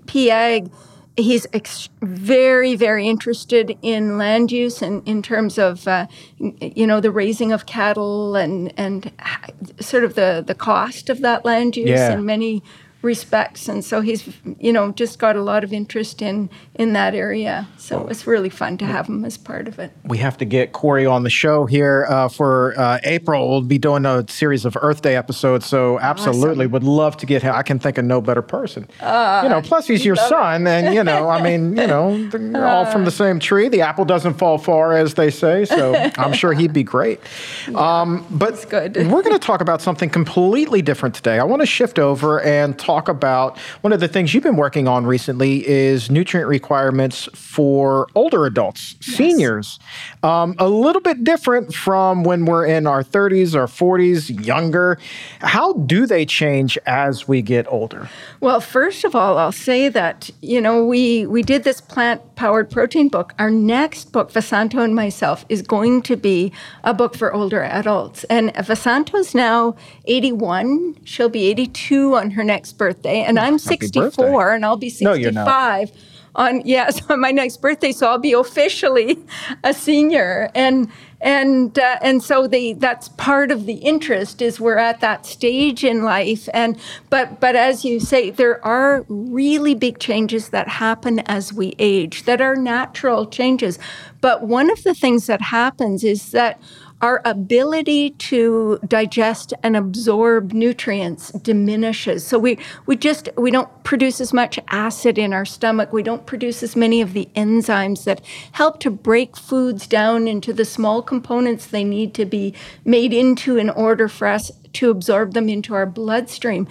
PAG. 0.06 0.70
He's 1.16 1.48
ex- 1.52 1.88
very, 2.00 2.76
very 2.76 3.08
interested 3.08 3.76
in 3.82 4.18
land 4.18 4.52
use 4.52 4.80
and 4.82 5.02
in 5.04 5.20
terms 5.20 5.58
of, 5.58 5.88
uh, 5.88 6.06
you 6.38 6.86
know, 6.86 7.00
the 7.00 7.10
raising 7.10 7.50
of 7.50 7.66
cattle 7.66 8.36
and 8.36 8.72
and 8.78 9.10
sort 9.80 10.04
of 10.04 10.14
the 10.14 10.44
the 10.46 10.54
cost 10.54 11.10
of 11.10 11.20
that 11.22 11.44
land 11.44 11.76
use 11.76 11.88
yeah. 11.88 12.12
and 12.12 12.24
many 12.24 12.62
respects 13.00 13.68
and 13.68 13.84
so 13.84 14.00
he's 14.00 14.28
you 14.58 14.72
know 14.72 14.90
just 14.90 15.20
got 15.20 15.36
a 15.36 15.42
lot 15.42 15.62
of 15.62 15.72
interest 15.72 16.20
in 16.20 16.50
in 16.74 16.94
that 16.94 17.14
area. 17.14 17.68
So 17.76 18.08
it's 18.08 18.26
really 18.26 18.48
fun 18.48 18.76
to 18.78 18.86
have 18.86 19.06
him 19.06 19.24
as 19.24 19.36
part 19.36 19.68
of 19.68 19.78
it. 19.78 19.92
We 20.04 20.18
have 20.18 20.36
to 20.38 20.44
get 20.44 20.72
corey 20.72 21.06
on 21.06 21.22
the 21.22 21.30
show 21.30 21.64
here 21.66 22.06
uh, 22.08 22.28
for 22.28 22.74
uh, 22.76 22.98
april. 23.04 23.48
We'll 23.48 23.62
be 23.62 23.78
doing 23.78 24.04
a 24.04 24.24
series 24.28 24.64
of 24.64 24.76
earth 24.80 25.02
day 25.02 25.14
episodes 25.14 25.66
so 25.66 26.00
absolutely 26.00 26.64
awesome. 26.64 26.72
would 26.72 26.84
love 26.84 27.16
to 27.18 27.26
get 27.26 27.42
him. 27.42 27.54
I 27.54 27.62
can 27.62 27.78
think 27.78 27.98
of 27.98 28.04
no 28.04 28.20
better 28.20 28.42
person. 28.42 28.88
Uh, 29.00 29.42
you 29.44 29.48
know 29.48 29.62
plus 29.62 29.86
he's 29.86 30.04
your 30.04 30.16
son 30.16 30.66
it. 30.66 30.70
and 30.70 30.94
you 30.94 31.04
know 31.04 31.28
i 31.28 31.40
mean 31.40 31.76
you 31.76 31.86
know 31.86 32.28
they're 32.30 32.66
all 32.66 32.86
from 32.86 33.04
the 33.04 33.10
same 33.12 33.38
tree. 33.38 33.68
The 33.68 33.82
apple 33.82 34.06
doesn't 34.06 34.34
fall 34.34 34.58
far 34.58 34.96
as 34.96 35.14
they 35.14 35.30
say 35.30 35.64
so 35.64 35.94
i'm 36.18 36.32
sure 36.32 36.52
he'd 36.52 36.72
be 36.72 36.82
great. 36.82 37.20
Yeah, 37.68 38.00
um, 38.00 38.26
but 38.30 38.66
we're 38.72 39.22
going 39.22 39.32
to 39.32 39.38
talk 39.38 39.60
about 39.60 39.80
something 39.80 40.10
completely 40.10 40.82
different 40.82 41.14
today. 41.14 41.38
I 41.38 41.44
want 41.44 41.62
to 41.62 41.66
shift 41.66 41.98
over 41.98 42.40
and 42.40 42.78
talk 42.88 43.06
about 43.06 43.58
one 43.82 43.92
of 43.92 44.00
the 44.00 44.08
things 44.08 44.32
you've 44.32 44.42
been 44.42 44.56
working 44.56 44.88
on 44.88 45.04
recently 45.04 45.66
is 45.68 46.10
nutrient 46.10 46.48
requirements 46.48 47.28
for 47.34 48.06
older 48.14 48.46
adults, 48.46 48.96
yes. 49.02 49.16
seniors. 49.16 49.78
Um, 50.22 50.54
a 50.58 50.70
little 50.70 51.02
bit 51.02 51.22
different 51.22 51.74
from 51.74 52.24
when 52.24 52.46
we're 52.46 52.64
in 52.64 52.86
our 52.86 53.04
30s 53.04 53.54
or 53.54 53.66
40s, 53.66 54.46
younger. 54.46 54.98
How 55.40 55.74
do 55.74 56.06
they 56.06 56.24
change 56.24 56.78
as 56.86 57.28
we 57.28 57.42
get 57.42 57.70
older? 57.70 58.08
Well, 58.40 58.62
first 58.62 59.04
of 59.04 59.14
all, 59.14 59.36
I'll 59.36 59.52
say 59.52 59.90
that, 59.90 60.30
you 60.40 60.58
know, 60.58 60.82
we, 60.82 61.26
we 61.26 61.42
did 61.42 61.64
this 61.64 61.82
plant 61.82 62.22
powered 62.36 62.70
protein 62.70 63.08
book. 63.08 63.34
Our 63.38 63.50
next 63.50 64.12
book, 64.12 64.32
Vesanto 64.32 64.82
and 64.82 64.94
myself, 64.94 65.44
is 65.50 65.60
going 65.60 66.00
to 66.02 66.16
be 66.16 66.52
a 66.84 66.94
book 66.94 67.14
for 67.14 67.34
older 67.34 67.62
adults. 67.62 68.24
And 68.24 68.54
Vesanto's 68.54 69.34
now 69.34 69.76
81. 70.06 71.04
She'll 71.04 71.28
be 71.28 71.48
82 71.48 72.16
on 72.16 72.30
her 72.30 72.44
next 72.44 72.77
birthday, 72.78 73.22
and 73.22 73.38
I'm 73.38 73.58
64, 73.58 74.52
and 74.52 74.64
I'll 74.64 74.76
be 74.76 74.90
65 74.90 75.92
on 76.34 76.62
yes 76.64 77.02
on 77.10 77.20
my 77.20 77.30
next 77.30 77.58
birthday. 77.60 77.92
So 77.92 78.08
I'll 78.08 78.18
be 78.18 78.32
officially 78.32 79.18
a 79.64 79.74
senior, 79.74 80.50
and 80.54 80.90
and 81.20 81.76
uh, 81.78 81.98
and 82.00 82.22
so 82.22 82.46
the 82.46 82.74
that's 82.74 83.08
part 83.10 83.50
of 83.50 83.66
the 83.66 83.74
interest 83.74 84.40
is 84.40 84.60
we're 84.60 84.78
at 84.78 85.00
that 85.00 85.26
stage 85.26 85.84
in 85.84 86.04
life, 86.04 86.48
and 86.54 86.78
but 87.10 87.40
but 87.40 87.56
as 87.56 87.84
you 87.84 88.00
say, 88.00 88.30
there 88.30 88.64
are 88.64 89.04
really 89.08 89.74
big 89.74 89.98
changes 89.98 90.50
that 90.50 90.68
happen 90.68 91.18
as 91.20 91.52
we 91.52 91.74
age 91.78 92.22
that 92.22 92.40
are 92.40 92.56
natural 92.56 93.26
changes. 93.26 93.78
But 94.20 94.42
one 94.42 94.70
of 94.70 94.82
the 94.84 94.94
things 94.94 95.26
that 95.26 95.42
happens 95.42 96.04
is 96.04 96.30
that 96.30 96.60
our 97.00 97.22
ability 97.24 98.10
to 98.10 98.78
digest 98.86 99.54
and 99.62 99.76
absorb 99.76 100.52
nutrients 100.52 101.30
diminishes. 101.30 102.26
So 102.26 102.38
we, 102.38 102.58
we 102.86 102.96
just 102.96 103.28
we 103.36 103.50
don't 103.50 103.68
produce 103.84 104.20
as 104.20 104.32
much 104.32 104.58
acid 104.68 105.16
in 105.16 105.32
our 105.32 105.44
stomach. 105.44 105.92
We 105.92 106.02
don't 106.02 106.26
produce 106.26 106.62
as 106.62 106.74
many 106.74 107.00
of 107.00 107.12
the 107.12 107.28
enzymes 107.36 108.04
that 108.04 108.20
help 108.52 108.80
to 108.80 108.90
break 108.90 109.36
foods 109.36 109.86
down 109.86 110.26
into 110.26 110.52
the 110.52 110.64
small 110.64 111.02
components 111.02 111.66
they 111.66 111.84
need 111.84 112.14
to 112.14 112.24
be 112.24 112.54
made 112.84 113.12
into 113.12 113.56
in 113.56 113.70
order 113.70 114.08
for 114.08 114.26
us 114.26 114.50
to 114.74 114.90
absorb 114.90 115.34
them 115.34 115.48
into 115.48 115.74
our 115.74 115.86
bloodstream. 115.86 116.66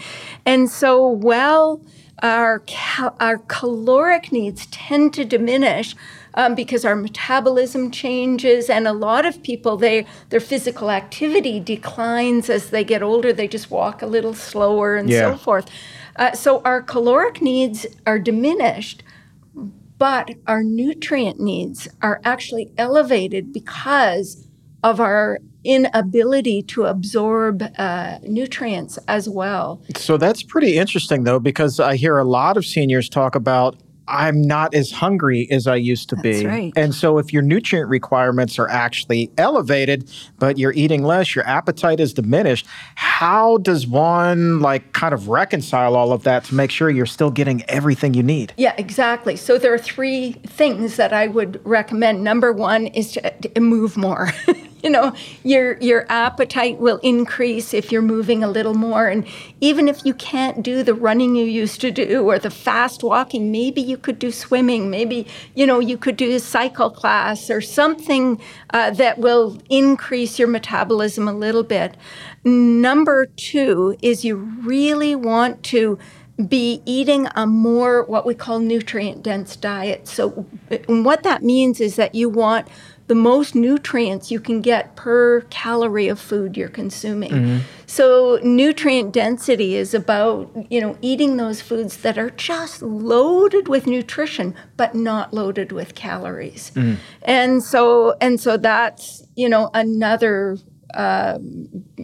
And 0.45 0.69
so 0.69 1.05
while 1.07 1.81
our 2.21 2.59
cal- 2.65 3.15
our 3.19 3.37
caloric 3.47 4.31
needs 4.31 4.65
tend 4.67 5.13
to 5.13 5.23
diminish, 5.23 5.95
um, 6.37 6.53
because 6.53 6.85
our 6.85 6.95
metabolism 6.95 7.91
changes, 7.91 8.69
and 8.69 8.87
a 8.87 8.93
lot 8.93 9.25
of 9.25 9.41
people 9.43 9.75
they 9.75 10.05
their 10.29 10.39
physical 10.39 10.89
activity 10.91 11.59
declines 11.59 12.49
as 12.49 12.69
they 12.69 12.83
get 12.83 13.01
older. 13.01 13.33
They 13.33 13.47
just 13.47 13.69
walk 13.71 14.01
a 14.01 14.05
little 14.05 14.35
slower 14.35 14.95
and 14.95 15.09
yeah. 15.09 15.31
so 15.31 15.37
forth. 15.37 15.69
Uh, 16.15 16.31
so 16.33 16.61
our 16.61 16.81
caloric 16.81 17.41
needs 17.41 17.87
are 18.05 18.19
diminished, 18.19 19.03
but 19.97 20.29
our 20.45 20.63
nutrient 20.63 21.39
needs 21.39 21.87
are 22.03 22.21
actually 22.23 22.71
elevated 22.77 23.51
because 23.51 24.47
of 24.83 24.99
our 24.99 25.39
inability 25.63 26.61
to 26.61 26.85
absorb 26.85 27.63
uh, 27.77 28.19
nutrients 28.21 28.97
as 29.07 29.27
well. 29.27 29.81
So 29.95 30.17
that's 30.17 30.43
pretty 30.43 30.77
interesting, 30.77 31.23
though, 31.23 31.39
because 31.39 31.79
I 31.79 31.95
hear 31.95 32.19
a 32.19 32.23
lot 32.23 32.57
of 32.57 32.65
seniors 32.65 33.09
talk 33.09 33.33
about 33.33 33.75
I'm 34.07 34.41
not 34.41 34.73
as 34.73 34.91
hungry 34.91 35.47
as 35.51 35.67
I 35.67 35.75
used 35.75 36.09
to 36.09 36.15
That's 36.15 36.39
be. 36.39 36.45
right. 36.45 36.73
And 36.75 36.93
so 36.93 37.17
if 37.17 37.33
your 37.33 37.41
nutrient 37.41 37.89
requirements 37.89 38.57
are 38.59 38.69
actually 38.69 39.31
elevated, 39.37 40.09
but 40.39 40.57
you're 40.57 40.73
eating 40.73 41.03
less, 41.03 41.35
your 41.35 41.45
appetite 41.45 41.99
is 41.99 42.13
diminished, 42.13 42.65
how 42.95 43.57
does 43.57 43.87
one 43.87 44.59
like 44.59 44.93
kind 44.93 45.13
of 45.13 45.27
reconcile 45.27 45.95
all 45.95 46.11
of 46.11 46.23
that 46.23 46.43
to 46.45 46.55
make 46.55 46.71
sure 46.71 46.89
you're 46.89 47.05
still 47.05 47.31
getting 47.31 47.63
everything 47.69 48.13
you 48.13 48.23
need? 48.23 48.53
Yeah, 48.57 48.73
exactly. 48.77 49.35
So 49.35 49.57
there 49.57 49.73
are 49.73 49.77
three 49.77 50.33
things 50.45 50.95
that 50.95 51.13
I 51.13 51.27
would 51.27 51.59
recommend. 51.65 52.23
Number 52.23 52.53
one 52.53 52.87
is 52.87 53.13
to, 53.13 53.31
to 53.31 53.59
move 53.59 53.97
more. 53.97 54.31
you 54.83 54.89
know, 54.89 55.13
your 55.43 55.77
your 55.79 56.05
appetite 56.09 56.77
will 56.77 56.97
increase 56.97 57.73
if 57.73 57.91
you're 57.91 58.01
moving 58.01 58.43
a 58.43 58.49
little 58.49 58.73
more, 58.73 59.07
and 59.07 59.25
even 59.59 59.87
if 59.87 60.05
you 60.05 60.13
can't 60.13 60.63
do 60.63 60.83
the 60.83 60.93
running 60.93 61.35
you 61.35 61.45
used 61.45 61.81
to 61.81 61.91
do 61.91 62.23
or 62.23 62.39
the 62.39 62.51
fast 62.51 63.03
walking, 63.03 63.51
maybe 63.51 63.81
you 63.81 63.97
could 63.97 64.19
do 64.19 64.31
swimming. 64.31 64.89
Maybe 64.89 65.27
you 65.55 65.65
know 65.65 65.79
you 65.79 65.97
could 65.97 66.17
do 66.17 66.35
a 66.35 66.39
cycle 66.39 66.89
class 66.89 67.49
or 67.49 67.61
something 67.61 68.39
uh, 68.71 68.91
that 68.91 69.17
will 69.17 69.59
increase 69.69 70.37
your 70.37 70.47
metabolism 70.47 71.27
a 71.27 71.33
little 71.33 71.63
bit. 71.63 71.95
Number 72.43 73.25
two 73.25 73.97
is 74.01 74.23
you 74.23 74.35
really 74.35 75.15
want 75.15 75.63
to 75.63 75.97
be 76.47 76.83
eating 76.85 77.27
a 77.35 77.47
more 77.47 78.03
what 78.03 78.25
we 78.25 78.35
call 78.35 78.59
nutrient 78.59 79.23
dense 79.23 79.55
diet. 79.55 80.07
So, 80.07 80.29
what 80.87 81.23
that 81.23 81.43
means 81.43 81.81
is 81.81 81.95
that 81.95 82.13
you 82.13 82.29
want 82.29 82.67
the 83.07 83.15
most 83.15 83.55
nutrients 83.55 84.29
you 84.31 84.39
can 84.39 84.61
get 84.61 84.95
per 84.95 85.41
calorie 85.49 86.07
of 86.07 86.19
food 86.19 86.57
you're 86.57 86.67
consuming. 86.67 87.31
Mm-hmm. 87.31 87.57
So 87.85 88.39
nutrient 88.43 89.13
density 89.13 89.75
is 89.75 89.93
about, 89.93 90.51
you 90.69 90.81
know, 90.81 90.97
eating 91.01 91.37
those 91.37 91.61
foods 91.61 91.97
that 91.97 92.17
are 92.17 92.31
just 92.31 92.81
loaded 92.81 93.69
with 93.69 93.87
nutrition 93.87 94.55
but 94.75 94.93
not 94.93 95.33
loaded 95.33 95.71
with 95.71 95.95
calories. 95.95 96.71
Mm-hmm. 96.75 96.95
And 97.21 97.63
so 97.63 98.15
and 98.19 98.39
so 98.39 98.57
that's, 98.57 99.25
you 99.35 99.47
know, 99.47 99.69
another 99.73 100.57
uh, 100.93 101.37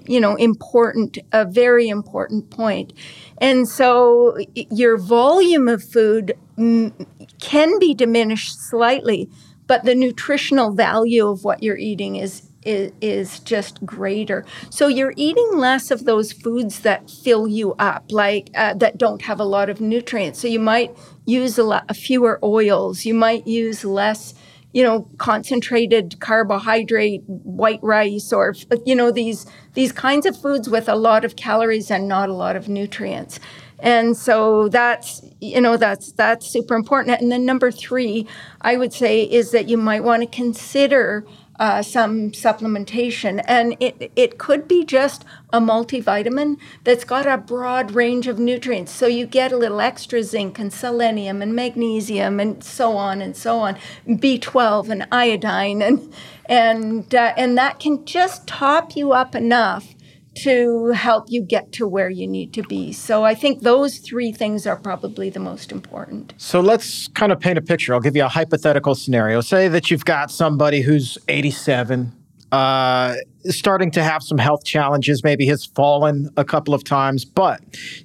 you 0.05 0.19
know, 0.19 0.35
important, 0.35 1.17
a 1.31 1.45
very 1.45 1.87
important 1.87 2.49
point. 2.49 2.93
And 3.39 3.67
so 3.67 4.37
your 4.53 4.97
volume 4.97 5.67
of 5.67 5.83
food 5.83 6.33
can 6.57 7.79
be 7.79 7.93
diminished 7.93 8.59
slightly, 8.59 9.29
but 9.73 9.85
the 9.85 9.95
nutritional 9.95 10.71
value 10.71 11.27
of 11.27 11.43
what 11.43 11.63
you're 11.63 11.79
eating 11.79 12.15
is 12.15 12.47
is, 12.63 13.39
just 13.39 13.83
greater. 13.83 14.45
So 14.69 14.87
you're 14.87 15.15
eating 15.17 15.49
less 15.55 15.89
of 15.89 16.05
those 16.05 16.31
foods 16.31 16.81
that 16.81 17.09
fill 17.09 17.47
you 17.47 17.73
up, 17.79 18.11
like 18.11 18.51
uh, 18.53 18.75
that 18.75 18.99
don't 18.99 19.23
have 19.23 19.39
a 19.39 19.43
lot 19.43 19.71
of 19.71 19.81
nutrients. 19.81 20.39
So 20.39 20.47
you 20.47 20.59
might 20.59 20.95
use 21.25 21.57
a 21.57 21.63
lot 21.63 21.93
fewer 21.95 22.39
oils. 22.43 23.03
You 23.03 23.15
might 23.15 23.47
use 23.47 23.83
less, 23.83 24.35
you 24.73 24.83
know, 24.83 25.09
concentrated 25.17 26.19
carbohydrate, 26.19 27.23
white 27.25 27.79
rice, 27.81 28.31
or 28.31 28.53
you 28.85 28.93
know 28.93 29.09
these 29.09 29.47
these 29.73 29.91
kinds 29.91 30.27
of 30.27 30.39
foods 30.39 30.69
with 30.69 30.87
a 30.87 30.95
lot 30.95 31.25
of 31.25 31.35
calories 31.35 31.89
and 31.89 32.07
not 32.07 32.29
a 32.29 32.33
lot 32.33 32.55
of 32.55 32.69
nutrients. 32.69 33.39
And 33.83 34.15
so 34.15 34.69
that's 34.69 35.21
you 35.41 35.59
know 35.59 35.75
that's 35.75 36.13
that's 36.13 36.47
super 36.47 36.73
important. 36.73 37.21
And 37.21 37.29
then 37.29 37.45
number 37.45 37.69
three, 37.69 38.25
I 38.61 38.77
would 38.77 38.93
say, 38.93 39.23
is 39.23 39.51
that 39.51 39.67
you 39.67 39.77
might 39.77 40.05
want 40.05 40.21
to 40.21 40.27
consider 40.27 41.25
uh, 41.59 41.83
some 41.83 42.31
supplementation, 42.31 43.43
and 43.45 43.75
it 43.81 44.09
it 44.15 44.37
could 44.37 44.69
be 44.69 44.85
just 44.85 45.25
a 45.51 45.59
multivitamin 45.59 46.57
that's 46.85 47.03
got 47.03 47.27
a 47.27 47.37
broad 47.37 47.91
range 47.91 48.27
of 48.27 48.39
nutrients. 48.39 48.93
So 48.93 49.05
you 49.05 49.25
get 49.25 49.51
a 49.51 49.57
little 49.57 49.81
extra 49.81 50.23
zinc 50.23 50.59
and 50.59 50.71
selenium 50.71 51.41
and 51.41 51.53
magnesium 51.53 52.39
and 52.39 52.63
so 52.63 52.95
on 52.95 53.21
and 53.21 53.35
so 53.35 53.59
on, 53.59 53.75
B12 54.07 54.89
and 54.91 55.07
iodine, 55.11 55.81
and 55.81 56.13
and 56.45 57.13
uh, 57.13 57.33
and 57.35 57.57
that 57.57 57.79
can 57.79 58.05
just 58.05 58.47
top 58.47 58.95
you 58.95 59.11
up 59.11 59.35
enough 59.35 59.93
to 60.35 60.87
help 60.91 61.25
you 61.27 61.43
get 61.43 61.71
to 61.73 61.87
where 61.87 62.09
you 62.09 62.27
need 62.27 62.53
to 62.53 62.63
be. 62.63 62.91
So 62.91 63.23
I 63.23 63.35
think 63.35 63.61
those 63.61 63.97
three 63.97 64.31
things 64.31 64.65
are 64.65 64.75
probably 64.75 65.29
the 65.29 65.39
most 65.39 65.71
important. 65.71 66.33
So 66.37 66.59
let's 66.59 67.07
kind 67.09 67.31
of 67.31 67.39
paint 67.39 67.57
a 67.57 67.61
picture. 67.61 67.93
I'll 67.93 67.99
give 67.99 68.15
you 68.15 68.25
a 68.25 68.29
hypothetical 68.29 68.95
scenario. 68.95 69.41
Say 69.41 69.67
that 69.67 69.91
you've 69.91 70.05
got 70.05 70.31
somebody 70.31 70.81
who's 70.81 71.17
87, 71.27 72.11
uh, 72.51 73.15
starting 73.45 73.89
to 73.91 74.03
have 74.03 74.21
some 74.21 74.37
health 74.37 74.63
challenges, 74.63 75.23
maybe 75.23 75.47
has 75.47 75.65
fallen 75.65 76.29
a 76.37 76.45
couple 76.45 76.73
of 76.73 76.83
times. 76.83 77.25
But 77.25 77.61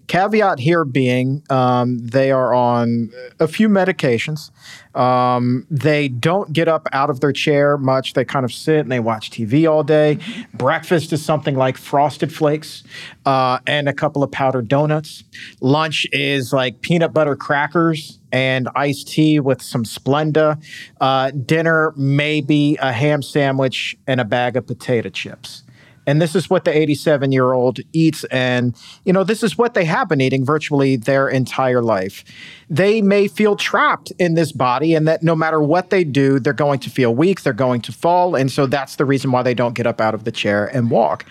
caveat 0.07 0.59
here 0.59 0.85
being 0.85 1.43
um, 1.51 1.99
they 1.99 2.31
are 2.31 2.55
on 2.55 3.11
a 3.39 3.47
few 3.47 3.69
medications. 3.69 4.51
Um, 4.95 5.67
they 5.71 6.09
don't 6.09 6.53
get 6.53 6.69
up 6.69 6.89
out 6.93 7.11
of 7.11 7.21
their 7.21 7.33
chair 7.33 7.77
much. 7.79 8.15
They 8.15 8.25
kind 8.25 8.45
of 8.45 8.53
sit 8.53 8.81
and 8.81 8.91
they 8.91 9.01
watch 9.01 9.31
TV 9.31 9.71
all 9.71 9.83
day. 9.83 10.19
Breakfast 10.55 11.13
is 11.13 11.25
something 11.25 11.55
like 11.55 11.77
frosted 11.77 12.33
flakes 12.33 12.85
uh, 13.27 13.59
and 13.67 13.89
a 13.89 13.93
couple 13.93 14.23
of 14.23 14.31
powdered 14.31 14.69
donuts. 14.69 15.25
Lunch 15.61 16.07
is 16.13 16.53
like 16.53 16.81
peanut 16.81 17.13
butter 17.13 17.37
crackers 17.37 18.19
and 18.33 18.69
iced 18.75 19.09
tea 19.09 19.41
with 19.41 19.63
some 19.63 19.85
Splenda. 19.85 20.63
Uh, 21.01 21.31
dinner, 21.31 21.93
maybe 21.97 22.77
a 22.81 22.93
ham 22.93 23.23
sandwich 23.23 23.97
and 24.07 24.21
a 24.21 24.25
bag 24.25 24.57
of 24.57 24.67
potato 24.67 25.09
chips. 25.09 25.63
And 26.09 26.23
this 26.23 26.35
is 26.35 26.49
what 26.49 26.65
the 26.65 26.75
87 26.75 27.33
year 27.33 27.53
old 27.53 27.81
eats. 27.93 28.25
And, 28.25 28.75
you 29.05 29.13
know, 29.13 29.25
this 29.25 29.43
is 29.43 29.59
what 29.59 29.75
they 29.75 29.85
have 29.85 30.09
been 30.09 30.23
eating 30.23 30.43
virtually 30.43 30.97
their 30.97 31.29
entire 31.29 31.83
life. 31.83 32.25
They 32.71 33.03
may 33.03 33.29
feel 33.29 33.57
trapped 33.57 34.11
in 34.19 34.33
this 34.33 34.51
body, 34.51 34.95
and 34.95 35.07
that 35.07 35.23
no 35.23 35.37
matter 35.37 35.61
what 35.61 35.91
they 35.91 36.05
do, 36.05 36.39
they're 36.39 36.55
going 36.55 36.79
to 36.81 36.89
feel 36.89 37.15
weak, 37.15 37.43
they're 37.43 37.53
going 37.53 37.83
to 37.83 37.93
fall. 37.93 38.35
And 38.35 38.51
so 38.51 38.65
that's 38.65 38.97
the 38.97 39.05
reason 39.05 39.33
why 39.33 39.43
they 39.43 39.53
don't 39.53 39.75
get 39.75 39.87
up 39.87 40.01
out 40.01 40.15
of 40.15 40.25
the 40.25 40.33
chair 40.33 40.65
and 40.75 40.91
walk. 40.91 41.27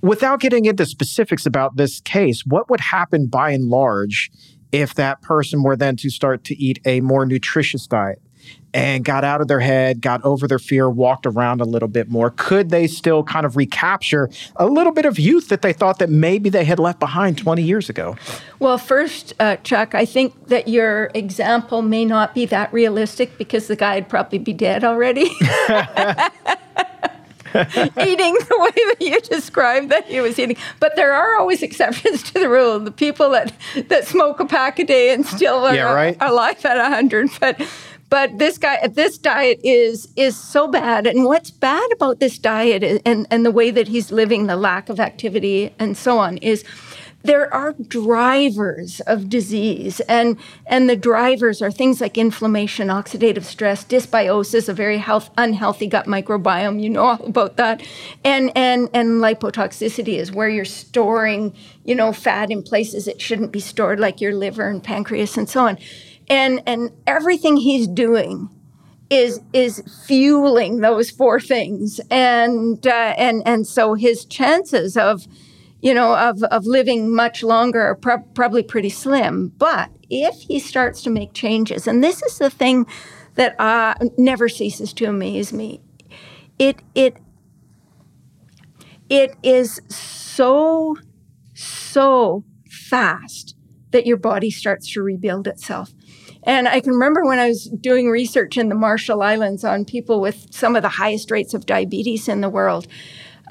Without 0.00 0.40
getting 0.40 0.64
into 0.64 0.86
specifics 0.86 1.44
about 1.44 1.76
this 1.76 2.00
case, 2.00 2.46
what 2.46 2.70
would 2.70 2.80
happen 2.80 3.26
by 3.26 3.50
and 3.50 3.68
large 3.68 4.30
if 4.72 4.94
that 4.94 5.20
person 5.20 5.62
were 5.62 5.76
then 5.76 5.96
to 5.96 6.08
start 6.08 6.44
to 6.44 6.56
eat 6.56 6.78
a 6.86 7.02
more 7.02 7.26
nutritious 7.26 7.86
diet? 7.86 8.22
And 8.74 9.04
got 9.04 9.22
out 9.22 9.40
of 9.40 9.46
their 9.46 9.60
head, 9.60 10.00
got 10.00 10.22
over 10.24 10.48
their 10.48 10.58
fear, 10.58 10.90
walked 10.90 11.26
around 11.26 11.60
a 11.60 11.64
little 11.64 11.88
bit 11.88 12.10
more? 12.10 12.30
Could 12.30 12.70
they 12.70 12.88
still 12.88 13.22
kind 13.22 13.46
of 13.46 13.56
recapture 13.56 14.28
a 14.56 14.66
little 14.66 14.92
bit 14.92 15.06
of 15.06 15.18
youth 15.18 15.48
that 15.48 15.62
they 15.62 15.72
thought 15.72 16.00
that 16.00 16.10
maybe 16.10 16.50
they 16.50 16.64
had 16.64 16.80
left 16.80 16.98
behind 16.98 17.38
20 17.38 17.62
years 17.62 17.88
ago? 17.88 18.16
Well, 18.58 18.76
first, 18.76 19.32
uh, 19.38 19.56
Chuck, 19.56 19.94
I 19.94 20.04
think 20.04 20.48
that 20.48 20.66
your 20.66 21.10
example 21.14 21.82
may 21.82 22.04
not 22.04 22.34
be 22.34 22.46
that 22.46 22.72
realistic 22.72 23.38
because 23.38 23.68
the 23.68 23.76
guy 23.76 23.94
would 23.94 24.08
probably 24.08 24.38
be 24.38 24.52
dead 24.52 24.82
already. 24.82 25.30
eating 27.54 28.34
the 28.34 28.58
way 28.58 28.70
that 28.74 28.96
you 29.00 29.20
described 29.20 29.90
that 29.90 30.06
he 30.06 30.20
was 30.20 30.38
eating. 30.38 30.56
But 30.80 30.96
there 30.96 31.12
are 31.14 31.36
always 31.36 31.62
exceptions 31.62 32.22
to 32.24 32.34
the 32.34 32.48
rule. 32.48 32.80
The 32.80 32.90
people 32.90 33.30
that, 33.30 33.52
that 33.88 34.06
smoke 34.06 34.40
a 34.40 34.46
pack 34.46 34.78
a 34.78 34.84
day 34.84 35.14
and 35.14 35.24
still 35.24 35.64
are 35.64 35.74
yeah, 35.74 35.92
right? 35.92 36.16
alive 36.20 36.64
at 36.64 36.76
100. 36.76 37.30
But 37.38 37.60
but 38.10 38.38
this 38.38 38.58
guy, 38.58 38.86
this 38.86 39.18
diet 39.18 39.60
is 39.64 40.08
is 40.16 40.36
so 40.36 40.68
bad. 40.68 41.06
And 41.06 41.24
what's 41.24 41.50
bad 41.50 41.90
about 41.92 42.20
this 42.20 42.38
diet 42.38 43.02
and 43.04 43.26
and 43.30 43.46
the 43.46 43.50
way 43.50 43.70
that 43.70 43.88
he's 43.88 44.12
living, 44.12 44.46
the 44.46 44.56
lack 44.56 44.88
of 44.88 45.00
activity, 45.00 45.74
and 45.78 45.96
so 45.96 46.18
on, 46.18 46.38
is 46.38 46.64
there 47.24 47.52
are 47.54 47.72
drivers 47.88 49.00
of 49.06 49.28
disease. 49.30 50.00
And 50.00 50.36
and 50.66 50.88
the 50.88 50.96
drivers 50.96 51.62
are 51.62 51.70
things 51.70 52.00
like 52.00 52.18
inflammation 52.18 52.88
oxidative 52.88 53.44
stress 53.44 53.84
dysbiosis 53.84 54.68
a 54.68 54.74
very 54.74 54.98
health, 54.98 55.30
unhealthy 55.38 55.86
gut 55.86 56.06
microbiome. 56.06 56.82
You 56.82 56.90
know 56.90 57.04
all 57.04 57.24
about 57.24 57.56
that. 57.56 57.82
And 58.24 58.52
and 58.54 58.90
and 58.92 59.22
lipotoxicity 59.22 60.18
is 60.18 60.30
where 60.30 60.50
you're 60.50 60.66
storing 60.66 61.54
you 61.84 61.94
know 61.94 62.12
fat 62.12 62.50
in 62.50 62.62
places 62.62 63.08
it 63.08 63.20
shouldn't 63.20 63.52
be 63.52 63.60
stored 63.60 63.98
like 63.98 64.20
your 64.20 64.34
liver 64.34 64.68
and 64.68 64.82
pancreas 64.82 65.36
and 65.36 65.48
so 65.48 65.66
on 65.66 65.78
and 66.28 66.62
and 66.66 66.90
everything 67.06 67.56
he's 67.56 67.86
doing 67.88 68.48
is 69.10 69.40
is 69.52 69.82
fueling 70.06 70.80
those 70.80 71.10
four 71.10 71.40
things. 71.40 72.00
And 72.10 72.86
uh, 72.86 73.14
and 73.16 73.42
and 73.46 73.66
so 73.66 73.94
his 73.94 74.24
chances 74.24 74.96
of 74.96 75.26
you 75.80 75.94
know 75.94 76.16
of 76.16 76.42
of 76.44 76.66
living 76.66 77.14
much 77.14 77.42
longer 77.42 77.82
are 77.82 77.94
pro- 77.96 78.22
probably 78.34 78.62
pretty 78.62 78.90
slim. 78.90 79.52
But 79.58 79.90
if 80.10 80.34
he 80.34 80.58
starts 80.58 81.02
to 81.02 81.10
make 81.10 81.32
changes 81.32 81.86
and 81.86 82.02
this 82.04 82.22
is 82.22 82.38
the 82.38 82.50
thing 82.50 82.86
that 83.34 83.58
uh, 83.60 83.94
never 84.16 84.48
ceases 84.48 84.92
to 84.92 85.06
amaze 85.06 85.52
me 85.52 85.80
it 86.58 86.80
it 86.94 87.16
it 89.08 89.36
is 89.42 89.80
so 89.88 90.96
so 91.54 92.44
fast 92.70 93.56
that 93.94 94.06
your 94.06 94.16
body 94.16 94.50
starts 94.50 94.92
to 94.92 95.02
rebuild 95.02 95.46
itself. 95.46 95.92
And 96.42 96.66
I 96.66 96.80
can 96.80 96.92
remember 96.92 97.24
when 97.24 97.38
I 97.38 97.46
was 97.46 97.70
doing 97.80 98.10
research 98.10 98.58
in 98.58 98.68
the 98.68 98.74
Marshall 98.74 99.22
Islands 99.22 99.64
on 99.64 99.84
people 99.84 100.20
with 100.20 100.52
some 100.52 100.74
of 100.74 100.82
the 100.82 100.88
highest 100.88 101.30
rates 101.30 101.54
of 101.54 101.64
diabetes 101.64 102.26
in 102.26 102.40
the 102.40 102.50
world. 102.50 102.88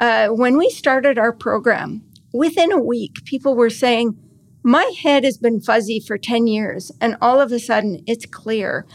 Uh, 0.01 0.27
when 0.27 0.57
we 0.57 0.69
started 0.69 1.17
our 1.17 1.31
program, 1.31 2.03
within 2.33 2.73
a 2.73 2.77
week, 2.77 3.23
people 3.23 3.55
were 3.55 3.69
saying, 3.69 4.17
my 4.63 4.93
head 5.01 5.23
has 5.23 5.38
been 5.38 5.62
fuzzy 5.62 6.01
for 6.05 6.17
10 6.17 6.47
years 6.47 6.91
and 7.01 7.15
all 7.21 7.39
of 7.41 7.51
a 7.51 7.59
sudden 7.59 8.01
it's 8.07 8.25
clear 8.25 8.85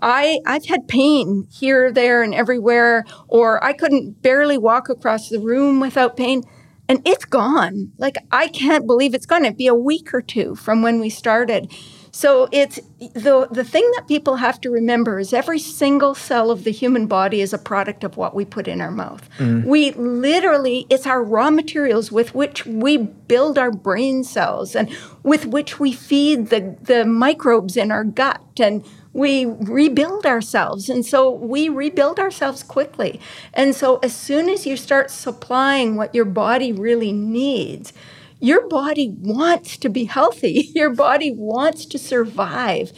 I, 0.00 0.38
i've 0.46 0.64
had 0.64 0.88
pain 0.88 1.46
here 1.52 1.92
there 1.92 2.22
and 2.22 2.34
everywhere 2.34 3.04
or 3.28 3.62
i 3.62 3.74
couldn't 3.74 4.22
barely 4.22 4.56
walk 4.56 4.88
across 4.88 5.28
the 5.28 5.38
room 5.38 5.80
without 5.80 6.16
pain 6.16 6.44
and 6.88 7.00
it's 7.06 7.24
gone 7.24 7.92
like 7.98 8.16
i 8.30 8.48
can't 8.48 8.86
believe 8.86 9.14
it's 9.14 9.26
gone 9.26 9.44
it'd 9.44 9.56
be 9.56 9.66
a 9.66 9.74
week 9.74 10.12
or 10.12 10.22
two 10.22 10.54
from 10.54 10.82
when 10.82 11.00
we 11.00 11.08
started 11.08 11.72
so 12.14 12.46
it's 12.52 12.78
the 12.98 13.48
the 13.50 13.64
thing 13.64 13.90
that 13.96 14.06
people 14.06 14.36
have 14.36 14.60
to 14.60 14.70
remember 14.70 15.18
is 15.18 15.32
every 15.32 15.58
single 15.58 16.14
cell 16.14 16.50
of 16.50 16.64
the 16.64 16.70
human 16.70 17.06
body 17.06 17.40
is 17.40 17.54
a 17.54 17.58
product 17.58 18.04
of 18.04 18.18
what 18.18 18.34
we 18.34 18.44
put 18.44 18.68
in 18.68 18.82
our 18.82 18.90
mouth. 18.90 19.26
Mm. 19.38 19.64
We 19.64 19.92
literally 19.92 20.86
it's 20.90 21.06
our 21.06 21.24
raw 21.24 21.50
materials 21.50 22.12
with 22.12 22.34
which 22.34 22.66
we 22.66 22.98
build 22.98 23.56
our 23.56 23.70
brain 23.70 24.24
cells 24.24 24.76
and 24.76 24.94
with 25.22 25.46
which 25.46 25.80
we 25.80 25.94
feed 25.94 26.50
the 26.50 26.76
the 26.82 27.06
microbes 27.06 27.78
in 27.78 27.90
our 27.90 28.04
gut 28.04 28.42
and 28.60 28.84
we 29.12 29.44
rebuild 29.44 30.24
ourselves. 30.26 30.88
And 30.88 31.04
so 31.04 31.30
we 31.30 31.68
rebuild 31.68 32.18
ourselves 32.18 32.62
quickly. 32.62 33.20
And 33.52 33.74
so 33.74 33.98
as 33.98 34.14
soon 34.14 34.48
as 34.48 34.66
you 34.66 34.76
start 34.76 35.10
supplying 35.10 35.96
what 35.96 36.14
your 36.14 36.24
body 36.24 36.72
really 36.72 37.12
needs, 37.12 37.92
your 38.40 38.66
body 38.66 39.14
wants 39.20 39.76
to 39.76 39.88
be 39.88 40.04
healthy. 40.04 40.70
Your 40.74 40.90
body 40.90 41.30
wants 41.30 41.86
to 41.86 41.96
survive. 41.96 42.92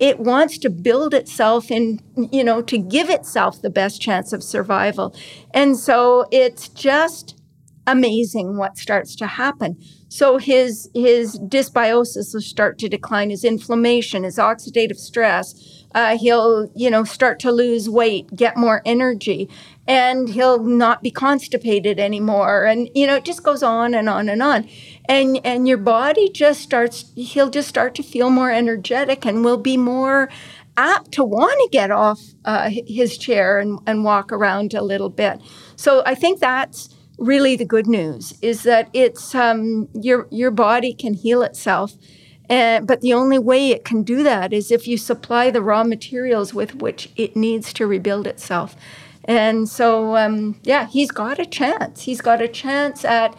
It 0.00 0.18
wants 0.18 0.58
to 0.58 0.70
build 0.70 1.14
itself 1.14 1.70
and, 1.70 2.02
you 2.32 2.42
know, 2.42 2.62
to 2.62 2.78
give 2.78 3.08
itself 3.08 3.62
the 3.62 3.70
best 3.70 4.00
chance 4.00 4.32
of 4.32 4.42
survival. 4.42 5.14
And 5.54 5.76
so 5.78 6.26
it's 6.32 6.68
just 6.68 7.40
amazing 7.86 8.56
what 8.56 8.76
starts 8.76 9.14
to 9.16 9.26
happen. 9.28 9.78
So 10.08 10.38
his 10.38 10.90
his 10.94 11.38
dysbiosis 11.38 12.32
will 12.34 12.40
start 12.40 12.78
to 12.78 12.88
decline, 12.88 13.30
his 13.30 13.44
inflammation, 13.44 14.24
his 14.24 14.38
oxidative 14.38 14.96
stress, 14.96 15.78
uh, 15.94 16.18
he'll, 16.18 16.70
you 16.74 16.90
know, 16.90 17.04
start 17.04 17.38
to 17.40 17.52
lose 17.52 17.88
weight, 17.88 18.34
get 18.34 18.56
more 18.56 18.82
energy, 18.84 19.48
and 19.86 20.28
he'll 20.28 20.62
not 20.62 21.02
be 21.02 21.10
constipated 21.10 21.98
anymore. 21.98 22.64
And, 22.64 22.88
you 22.94 23.06
know, 23.06 23.16
it 23.16 23.24
just 23.24 23.42
goes 23.42 23.62
on 23.62 23.94
and 23.94 24.08
on 24.08 24.28
and 24.28 24.42
on. 24.42 24.68
And, 25.08 25.40
and 25.44 25.66
your 25.66 25.78
body 25.78 26.28
just 26.28 26.60
starts, 26.60 27.10
he'll 27.16 27.50
just 27.50 27.68
start 27.68 27.94
to 27.96 28.02
feel 28.02 28.28
more 28.28 28.50
energetic 28.50 29.24
and 29.24 29.44
will 29.44 29.56
be 29.56 29.76
more 29.76 30.28
apt 30.76 31.12
to 31.12 31.24
want 31.24 31.58
to 31.58 31.68
get 31.72 31.90
off 31.90 32.20
uh, 32.44 32.70
his 32.70 33.16
chair 33.16 33.58
and, 33.58 33.78
and 33.86 34.04
walk 34.04 34.30
around 34.30 34.74
a 34.74 34.82
little 34.82 35.08
bit. 35.08 35.40
So 35.76 36.02
I 36.04 36.14
think 36.14 36.38
that's 36.40 36.94
really 37.18 37.56
the 37.56 37.64
good 37.64 37.86
news 37.86 38.32
is 38.40 38.62
that 38.62 38.88
it's 38.92 39.34
um, 39.34 39.88
your 39.92 40.26
your 40.30 40.50
body 40.50 40.94
can 40.94 41.14
heal 41.14 41.42
itself 41.42 41.94
and, 42.48 42.86
but 42.86 43.00
the 43.00 43.12
only 43.12 43.38
way 43.38 43.70
it 43.70 43.84
can 43.84 44.02
do 44.02 44.22
that 44.22 44.52
is 44.52 44.70
if 44.70 44.88
you 44.88 44.96
supply 44.96 45.50
the 45.50 45.60
raw 45.60 45.84
materials 45.84 46.54
with 46.54 46.76
which 46.76 47.10
it 47.16 47.36
needs 47.36 47.72
to 47.74 47.86
rebuild 47.86 48.26
itself. 48.26 48.74
And 49.24 49.68
so, 49.68 50.16
um, 50.16 50.58
yeah, 50.62 50.86
he's 50.86 51.10
got 51.10 51.38
a 51.38 51.44
chance. 51.44 52.02
He's 52.02 52.22
got 52.22 52.40
a 52.40 52.48
chance 52.48 53.04
at, 53.04 53.36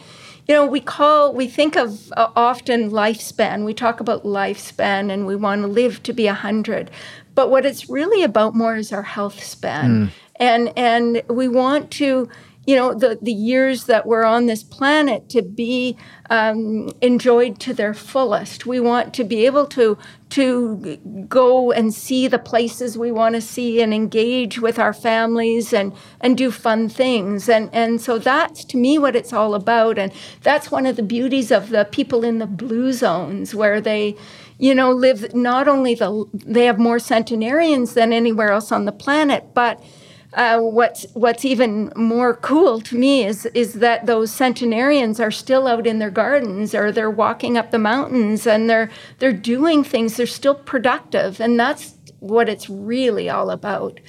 you 0.48 0.54
know, 0.54 0.66
we 0.66 0.80
call, 0.80 1.34
we 1.34 1.48
think 1.48 1.76
of 1.76 2.12
uh, 2.16 2.30
often 2.36 2.92
lifespan. 2.92 3.66
We 3.66 3.74
talk 3.74 4.00
about 4.00 4.24
lifespan 4.24 5.12
and 5.12 5.26
we 5.26 5.36
want 5.36 5.64
to 5.64 5.68
live 5.68 6.04
to 6.04 6.14
be 6.14 6.26
100. 6.26 6.92
But 7.34 7.50
what 7.50 7.66
it's 7.66 7.90
really 7.90 8.24
about 8.24 8.54
more 8.54 8.76
is 8.76 8.94
our 8.94 9.02
health 9.02 9.44
span. 9.44 9.90
Mm. 9.90 10.10
And, 10.36 10.74
and 10.78 11.24
we 11.28 11.48
want 11.48 11.90
to, 11.92 12.30
you 12.70 12.76
know 12.76 12.94
the 12.94 13.18
the 13.20 13.34
years 13.34 13.86
that 13.86 14.06
we're 14.06 14.24
on 14.24 14.46
this 14.46 14.62
planet 14.62 15.28
to 15.30 15.42
be 15.42 15.98
um, 16.30 16.92
enjoyed 17.02 17.60
to 17.62 17.74
their 17.74 17.96
fullest. 17.96 18.68
We 18.68 18.80
want 18.80 19.12
to 19.16 19.24
be 19.24 19.48
able 19.48 19.66
to 19.78 19.98
to 20.30 20.98
go 21.28 21.72
and 21.72 21.92
see 21.92 22.28
the 22.28 22.38
places 22.38 22.96
we 22.96 23.12
want 23.12 23.34
to 23.34 23.42
see 23.42 23.82
and 23.82 23.92
engage 23.92 24.60
with 24.60 24.78
our 24.78 24.94
families 24.94 25.74
and 25.74 25.94
and 26.22 26.38
do 26.38 26.52
fun 26.52 26.90
things 26.90 27.50
and 27.50 27.72
and 27.74 28.00
so 28.00 28.20
that's 28.20 28.64
to 28.66 28.78
me 28.78 29.00
what 29.00 29.16
it's 29.16 29.34
all 29.34 29.56
about 29.56 29.98
and 29.98 30.12
that's 30.44 30.70
one 30.70 30.86
of 30.86 30.96
the 30.96 31.02
beauties 31.02 31.50
of 31.50 31.70
the 31.70 31.86
people 31.86 32.24
in 32.24 32.38
the 32.38 32.46
blue 32.46 32.94
zones 32.94 33.56
where 33.56 33.82
they 33.82 34.16
you 34.60 34.76
know 34.76 34.92
live 34.92 35.34
not 35.34 35.68
only 35.68 35.96
the 35.96 36.26
they 36.34 36.66
have 36.66 36.78
more 36.78 37.00
centenarians 37.00 37.96
than 37.96 38.14
anywhere 38.14 38.52
else 38.52 38.72
on 38.72 38.86
the 38.86 38.92
planet 38.92 39.56
but 39.56 39.84
uh, 40.34 40.60
what's 40.60 41.06
what's 41.14 41.44
even 41.44 41.92
more 41.96 42.36
cool 42.36 42.80
to 42.82 42.96
me 42.98 43.26
is 43.26 43.48
is 43.48 43.74
that 43.76 44.06
those 44.06 44.32
centenarians 44.32 45.20
are 45.20 45.32
still 45.32 45.68
out 45.68 45.88
in 45.88 46.00
their 46.00 46.12
gardens 46.12 46.76
or 46.76 46.92
they're 46.92 47.10
walking 47.10 47.58
up 47.58 47.72
the 47.72 47.80
mountains 47.80 48.46
and 48.46 48.70
they're 48.70 48.90
they're 49.18 49.34
doing 49.34 49.84
things. 49.84 50.18
They're 50.18 50.28
still 50.28 50.56
productive, 50.56 51.40
and 51.42 51.60
that's 51.60 51.96
what 52.20 52.48
it's 52.48 52.70
really 52.70 53.30
all 53.30 53.50
about. 53.50 54.00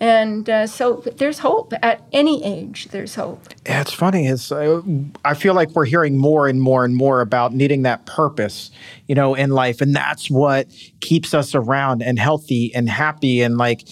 And 0.00 0.50
uh, 0.50 0.66
so 0.66 1.02
there's 1.16 1.38
hope 1.38 1.72
at 1.82 2.02
any 2.12 2.44
age. 2.44 2.88
There's 2.90 3.14
hope. 3.14 3.48
It's 3.64 3.92
funny. 3.92 4.26
Is 4.26 4.50
uh, 4.50 4.82
I 5.24 5.34
feel 5.34 5.54
like 5.54 5.70
we're 5.70 5.84
hearing 5.84 6.18
more 6.18 6.48
and 6.48 6.60
more 6.60 6.84
and 6.84 6.96
more 6.96 7.20
about 7.20 7.54
needing 7.54 7.82
that 7.82 8.04
purpose, 8.04 8.70
you 9.06 9.14
know, 9.14 9.34
in 9.34 9.50
life, 9.50 9.80
and 9.80 9.94
that's 9.94 10.30
what 10.30 10.68
keeps 11.00 11.32
us 11.32 11.54
around 11.54 12.02
and 12.02 12.18
healthy 12.18 12.74
and 12.74 12.88
happy. 12.88 13.40
And 13.40 13.56
like 13.56 13.88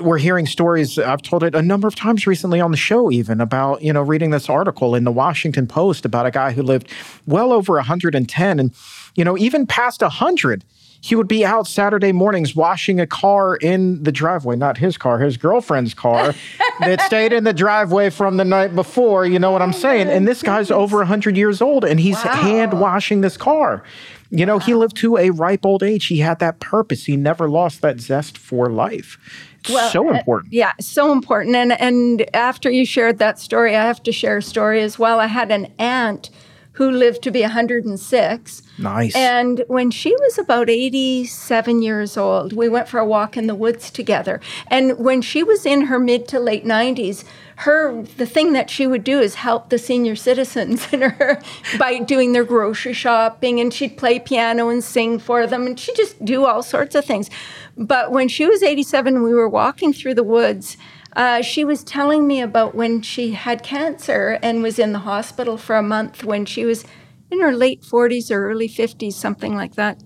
we're 0.00 0.18
hearing 0.18 0.46
stories. 0.46 0.98
I've 0.98 1.22
told 1.22 1.42
it 1.42 1.54
a 1.54 1.62
number 1.62 1.86
of 1.86 1.94
times 1.94 2.26
recently 2.26 2.60
on 2.60 2.70
the 2.70 2.76
show, 2.76 3.10
even 3.10 3.40
about 3.40 3.82
you 3.82 3.92
know 3.92 4.02
reading 4.02 4.30
this 4.30 4.48
article 4.48 4.94
in 4.94 5.04
the 5.04 5.12
Washington 5.12 5.66
Post 5.66 6.04
about 6.04 6.26
a 6.26 6.30
guy 6.30 6.52
who 6.52 6.62
lived 6.62 6.90
well 7.26 7.52
over 7.52 7.74
110 7.74 8.58
and 8.58 8.74
you 9.14 9.24
know 9.24 9.36
even 9.36 9.66
past 9.66 10.00
100 10.00 10.64
he 11.04 11.14
would 11.14 11.28
be 11.28 11.44
out 11.44 11.66
Saturday 11.66 12.12
mornings 12.12 12.56
washing 12.56 12.98
a 12.98 13.06
car 13.06 13.56
in 13.56 14.02
the 14.02 14.10
driveway, 14.10 14.56
not 14.56 14.78
his 14.78 14.96
car, 14.96 15.18
his 15.18 15.36
girlfriend's 15.36 15.92
car 15.92 16.34
that 16.80 17.02
stayed 17.02 17.30
in 17.30 17.44
the 17.44 17.52
driveway 17.52 18.08
from 18.08 18.38
the 18.38 18.44
night 18.44 18.74
before. 18.74 19.26
You 19.26 19.38
know 19.38 19.50
what 19.50 19.60
I'm 19.60 19.74
saying? 19.74 20.08
And 20.08 20.26
this 20.26 20.42
guy's 20.42 20.70
over 20.70 20.96
100 20.96 21.36
years 21.36 21.60
old 21.60 21.84
and 21.84 22.00
he's 22.00 22.16
wow. 22.24 22.30
hand 22.30 22.80
washing 22.80 23.20
this 23.20 23.36
car. 23.36 23.84
You 24.30 24.46
know, 24.46 24.54
wow. 24.54 24.60
he 24.60 24.74
lived 24.74 24.96
to 24.96 25.18
a 25.18 25.28
ripe 25.28 25.66
old 25.66 25.82
age. 25.82 26.06
He 26.06 26.20
had 26.20 26.38
that 26.38 26.58
purpose. 26.60 27.04
He 27.04 27.18
never 27.18 27.50
lost 27.50 27.82
that 27.82 28.00
zest 28.00 28.38
for 28.38 28.70
life. 28.70 29.18
It's 29.60 29.74
well, 29.74 29.90
so 29.90 30.08
uh, 30.08 30.14
important. 30.14 30.54
Uh, 30.54 30.56
yeah, 30.56 30.72
so 30.80 31.12
important. 31.12 31.54
And 31.54 31.78
and 31.78 32.34
after 32.34 32.70
you 32.70 32.86
shared 32.86 33.18
that 33.18 33.38
story, 33.38 33.76
I 33.76 33.82
have 33.82 34.02
to 34.04 34.12
share 34.12 34.38
a 34.38 34.42
story 34.42 34.80
as 34.80 34.98
well. 34.98 35.20
I 35.20 35.26
had 35.26 35.52
an 35.52 35.70
aunt 35.78 36.30
who 36.74 36.90
lived 36.90 37.22
to 37.22 37.30
be 37.30 37.42
106. 37.42 38.62
Nice. 38.78 39.14
And 39.14 39.64
when 39.68 39.90
she 39.90 40.14
was 40.16 40.38
about 40.38 40.68
87 40.68 41.82
years 41.82 42.16
old, 42.16 42.52
we 42.52 42.68
went 42.68 42.88
for 42.88 42.98
a 42.98 43.04
walk 43.04 43.36
in 43.36 43.46
the 43.46 43.54
woods 43.54 43.90
together. 43.90 44.40
And 44.66 44.98
when 44.98 45.22
she 45.22 45.42
was 45.42 45.64
in 45.64 45.82
her 45.82 45.98
mid 46.00 46.26
to 46.28 46.40
late 46.40 46.64
90s, 46.64 47.24
her 47.56 48.02
the 48.16 48.26
thing 48.26 48.52
that 48.52 48.68
she 48.68 48.86
would 48.86 49.04
do 49.04 49.20
is 49.20 49.36
help 49.36 49.70
the 49.70 49.78
senior 49.78 50.16
citizens 50.16 50.86
in 50.92 51.02
her 51.02 51.40
by 51.78 52.00
doing 52.00 52.32
their 52.32 52.42
grocery 52.42 52.92
shopping 52.92 53.60
and 53.60 53.72
she'd 53.72 53.96
play 53.96 54.18
piano 54.18 54.68
and 54.68 54.82
sing 54.82 55.20
for 55.20 55.46
them 55.46 55.66
and 55.66 55.78
she'd 55.78 55.94
just 55.94 56.24
do 56.24 56.44
all 56.44 56.62
sorts 56.62 56.96
of 56.96 57.04
things. 57.04 57.30
But 57.76 58.10
when 58.10 58.28
she 58.28 58.46
was 58.46 58.64
87, 58.64 59.22
we 59.22 59.32
were 59.32 59.48
walking 59.48 59.92
through 59.92 60.14
the 60.14 60.24
woods 60.24 60.76
uh, 61.16 61.42
she 61.42 61.64
was 61.64 61.84
telling 61.84 62.26
me 62.26 62.40
about 62.40 62.74
when 62.74 63.02
she 63.02 63.32
had 63.32 63.62
cancer 63.62 64.38
and 64.42 64.62
was 64.62 64.78
in 64.78 64.92
the 64.92 65.00
hospital 65.00 65.56
for 65.56 65.76
a 65.76 65.82
month 65.82 66.24
when 66.24 66.44
she 66.44 66.64
was 66.64 66.84
in 67.30 67.40
her 67.40 67.52
late 67.52 67.82
40s 67.82 68.30
or 68.30 68.48
early 68.48 68.68
50s, 68.68 69.12
something 69.12 69.54
like 69.54 69.74
that. 69.74 70.02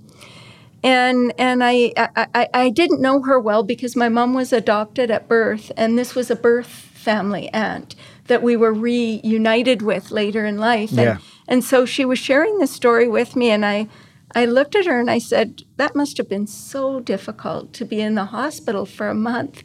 And 0.83 1.33
and 1.39 1.65
I, 1.65 1.93
I 1.97 2.49
I 2.55 2.71
didn't 2.71 3.01
know 3.01 3.23
her 3.23 3.41
well 3.41 3.65
because 3.65 3.97
my 3.97 4.09
mom 4.09 4.33
was 4.33 4.53
adopted 4.53 5.11
at 5.11 5.27
birth, 5.27 5.73
and 5.77 5.99
this 5.99 6.15
was 6.15 6.31
a 6.31 6.37
birth 6.37 6.69
family 6.69 7.49
aunt 7.49 7.97
that 8.29 8.45
we 8.45 8.57
were 8.57 8.73
reunited 8.73 9.83
with 9.83 10.13
later 10.13 10.47
in 10.47 10.57
life. 10.57 10.91
And, 10.91 11.01
yeah. 11.01 11.19
and 11.49 11.65
so 11.65 11.85
she 11.85 12.05
was 12.05 12.21
sharing 12.21 12.59
this 12.59 12.71
story 12.71 13.09
with 13.09 13.35
me, 13.35 13.51
and 13.51 13.67
I 13.67 13.89
I 14.35 14.45
looked 14.45 14.77
at 14.77 14.87
her 14.87 15.01
and 15.01 15.11
I 15.11 15.19
said, 15.19 15.63
That 15.77 15.97
must 15.97 16.17
have 16.19 16.29
been 16.29 16.47
so 16.47 17.01
difficult 17.01 17.73
to 17.75 17.85
be 17.85 18.01
in 18.01 18.15
the 18.15 18.27
hospital 18.27 18.85
for 18.85 19.09
a 19.09 19.15
month. 19.15 19.63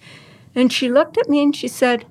And 0.55 0.71
she 0.71 0.89
looked 0.89 1.17
at 1.17 1.29
me 1.29 1.41
and 1.41 1.55
she 1.55 1.67
said, 1.67 2.05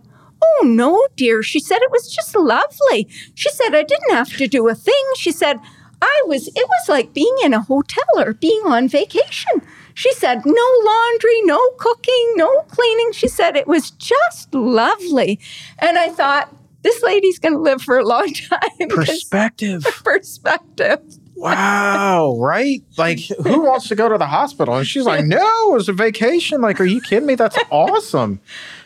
Oh, 0.44 0.66
no, 0.66 1.07
dear. 1.16 1.42
She 1.42 1.61
said 1.61 1.78
it 1.83 1.92
was 1.92 2.12
just 2.12 2.35
lovely. 2.35 3.09
She 3.35 3.48
said 3.50 3.74
I 3.74 3.85
didn't 3.85 4.11
have 4.11 4.37
to 4.37 4.48
do 4.48 4.68
a 4.68 4.74
thing. 4.74 5.05
She 5.16 5.31
said, 5.31 5.59
I 6.00 6.22
was, 6.26 6.48
it 6.48 6.68
was 6.68 6.88
like 6.88 7.14
being 7.14 7.35
in 7.44 7.55
a 7.55 7.62
hotel 7.62 8.05
or 8.16 8.35
being 8.35 8.62
on 8.66 8.88
vacation. 8.88 9.62
She 9.94 10.12
said, 10.14 10.44
no 10.44 10.68
laundry, 10.85 11.42
no 11.42 11.61
cooking, 11.78 12.33
no 12.35 12.62
cleaning. 12.62 13.12
She 13.12 13.28
said 13.28 13.57
it 13.57 13.68
was 13.68 13.92
just 13.92 14.52
lovely. 14.52 15.38
And 15.78 15.96
I 15.96 16.09
thought, 16.09 16.52
this 16.83 17.02
lady's 17.02 17.38
going 17.38 17.55
to 17.55 17.61
live 17.61 17.83
for 17.83 17.98
a 17.98 18.05
long 18.05 18.33
time. 18.33 18.88
Perspective. 18.88 19.85
perspective. 20.05 21.00
Wow, 21.42 22.37
right? 22.38 22.83
Like, 22.96 23.20
who 23.42 23.62
wants 23.62 23.88
to 23.88 23.94
go 23.94 24.09
to 24.09 24.16
the 24.18 24.26
hospital? 24.26 24.76
And 24.76 24.87
she's 24.87 25.05
like, 25.05 25.24
no, 25.24 25.72
it 25.72 25.74
was 25.74 25.88
a 25.88 25.92
vacation. 25.92 26.61
Like, 26.61 26.81
are 26.81 26.85
you 26.85 27.00
kidding 27.00 27.26
me? 27.26 27.35
That's 27.35 27.59
awesome. 27.70 28.40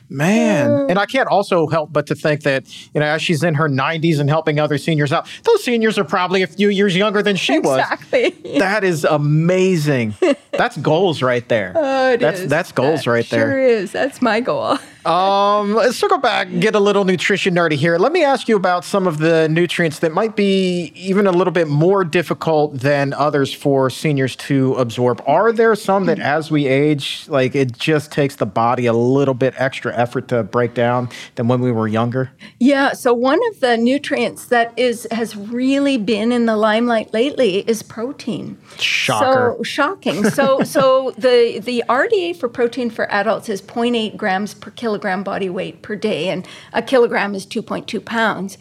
Man. 0.09 0.87
And 0.89 0.99
I 0.99 1.07
can't 1.07 1.29
also 1.29 1.67
help 1.67 1.93
but 1.93 2.07
to 2.07 2.15
think 2.15 2.43
that, 2.43 2.65
you 2.95 3.01
know, 3.01 3.07
as 3.07 3.21
she's 3.23 3.43
in 3.43 3.55
her 3.55 3.69
90s 3.69 4.21
and 4.21 4.29
helping 4.31 4.61
other 4.61 4.79
seniors 4.79 5.13
out, 5.13 5.29
those 5.43 5.65
seniors 5.65 5.99
are 5.99 6.05
probably 6.05 6.43
a 6.43 6.47
few 6.47 6.69
years 6.69 6.97
younger 6.97 7.23
than 7.23 7.37
she 7.37 7.59
was. 7.59 7.79
Exactly. 7.79 8.35
That 8.67 8.85
is 8.85 9.05
amazing. 9.05 10.15
That's 10.53 10.77
goals 10.79 11.21
right 11.23 11.47
there. 11.49 11.73
Oh, 11.75 12.13
it 12.13 12.21
that's 12.21 12.41
is. 12.41 12.49
that's 12.49 12.73
goals 12.73 13.05
That 13.05 13.11
right 13.11 13.29
there. 13.29 13.51
Sure 13.51 13.61
is. 13.61 13.93
That's 13.93 14.23
my 14.23 14.41
goal. 14.41 14.79
Um, 15.07 15.73
let's 15.75 15.97
circle 15.97 16.19
back, 16.19 16.49
get 16.59 16.75
a 16.75 16.81
little 16.81 17.05
nutrition 17.05 17.55
nerdy 17.55 17.75
here. 17.75 17.97
Let 17.97 18.11
me 18.11 18.25
ask 18.25 18.49
you 18.49 18.57
about 18.57 18.85
some 18.85 19.07
of 19.07 19.19
the 19.19 19.49
nutrients 19.49 20.01
that 20.01 20.13
might 20.13 20.35
be 20.35 20.91
even 20.97 21.29
a 21.29 21.31
little 21.31 21.53
bit 21.53 21.69
more 21.69 22.03
difficult 22.03 22.81
than 22.81 23.13
others 23.13 23.53
for 23.55 23.89
seniors 23.89 24.35
to 24.35 24.75
absorb. 24.75 25.23
Are 25.25 25.53
there 25.53 25.77
some 25.77 26.07
that 26.07 26.19
as 26.19 26.51
we 26.51 26.67
age, 26.67 27.25
like 27.29 27.55
it 27.55 27.79
just 27.79 28.11
takes 28.11 28.35
the 28.35 28.47
body 28.47 28.87
a 28.87 28.93
little 28.93 29.35
bit 29.35 29.55
extra 29.57 29.97
effort 29.97 30.27
to 30.29 30.43
break 30.43 30.75
down 30.75 31.09
than 31.37 31.47
when 31.47 31.61
we 31.61 31.71
were 31.71 31.87
younger? 31.87 32.33
Yeah, 32.59 32.93
so 32.93 33.15
one 33.15 33.39
of 33.51 33.61
the 33.61 33.77
nutrients 33.77 34.47
that 34.47 34.77
is 34.77 35.07
has 35.13 35.37
really 35.37 35.99
been 35.99 36.33
in 36.33 36.47
the 36.47 36.57
limelight 36.57 37.13
lately 37.15 37.59
is 37.69 37.81
protein. 37.81 38.59
Shocker. 38.81 39.55
So 39.57 39.63
shocking. 39.63 40.29
So 40.31 40.65
so 40.65 41.13
the 41.17 41.61
the 41.63 41.85
RDA 41.89 42.35
for 42.35 42.49
protein 42.49 42.91
for 42.91 43.09
adults 43.13 43.49
is 43.49 43.63
0.8 43.63 44.17
grams 44.17 44.53
per 44.53 44.73
kilogram 44.73 44.96
body 44.99 45.49
weight 45.49 45.83
per 45.83 45.97
day, 45.97 46.29
and 46.29 46.47
a 46.73 46.83
kilogram 46.83 47.35
is 47.35 47.47
2.2 47.47 48.05
pounds. 48.05 48.59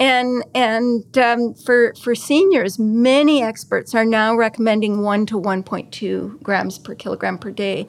And 0.00 0.42
and 0.54 1.18
um, 1.18 1.54
for 1.54 1.94
for 1.94 2.14
seniors, 2.16 2.78
many 2.78 3.42
experts 3.42 3.94
are 3.94 4.04
now 4.04 4.34
recommending 4.34 5.02
one 5.02 5.24
to 5.26 5.40
1.2 5.40 6.42
grams 6.42 6.78
per 6.78 6.96
kilogram 6.96 7.38
per 7.38 7.52
day. 7.52 7.86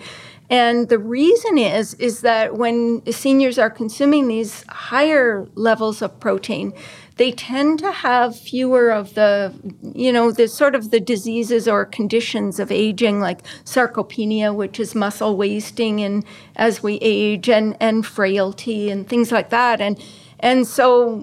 And 0.49 0.89
the 0.89 0.99
reason 0.99 1.58
is 1.58 1.95
is 1.95 2.21
that 2.21 2.55
when 2.55 3.01
seniors 3.12 3.58
are 3.58 3.71
consuming 3.71 4.27
these 4.27 4.63
higher 4.69 5.47
levels 5.55 6.03
of 6.03 6.19
protein, 6.19 6.73
they 7.17 7.32
tend 7.32 7.80
to 7.80 7.91
have 7.91 8.38
fewer 8.38 8.89
of 8.89 9.13
the 9.13 9.54
you 9.93 10.12
know 10.12 10.32
the 10.32 10.47
sort 10.47 10.75
of 10.75 10.91
the 10.91 10.99
diseases 10.99 11.67
or 11.67 11.86
conditions 11.86 12.60
of 12.60 12.71
aging 12.71 13.19
like 13.19 13.41
sarcopenia 13.63 14.54
which 14.54 14.80
is 14.80 14.93
muscle 14.95 15.38
wasting 15.38 16.01
and 16.01 16.25
as 16.56 16.84
we 16.84 16.97
age 17.01 17.49
and 17.49 17.78
and 17.80 18.06
frailty 18.06 18.89
and 18.89 19.08
things 19.08 19.32
like 19.32 19.49
that. 19.49 19.82
And 19.82 20.01
and 20.45 20.67
so, 20.67 21.15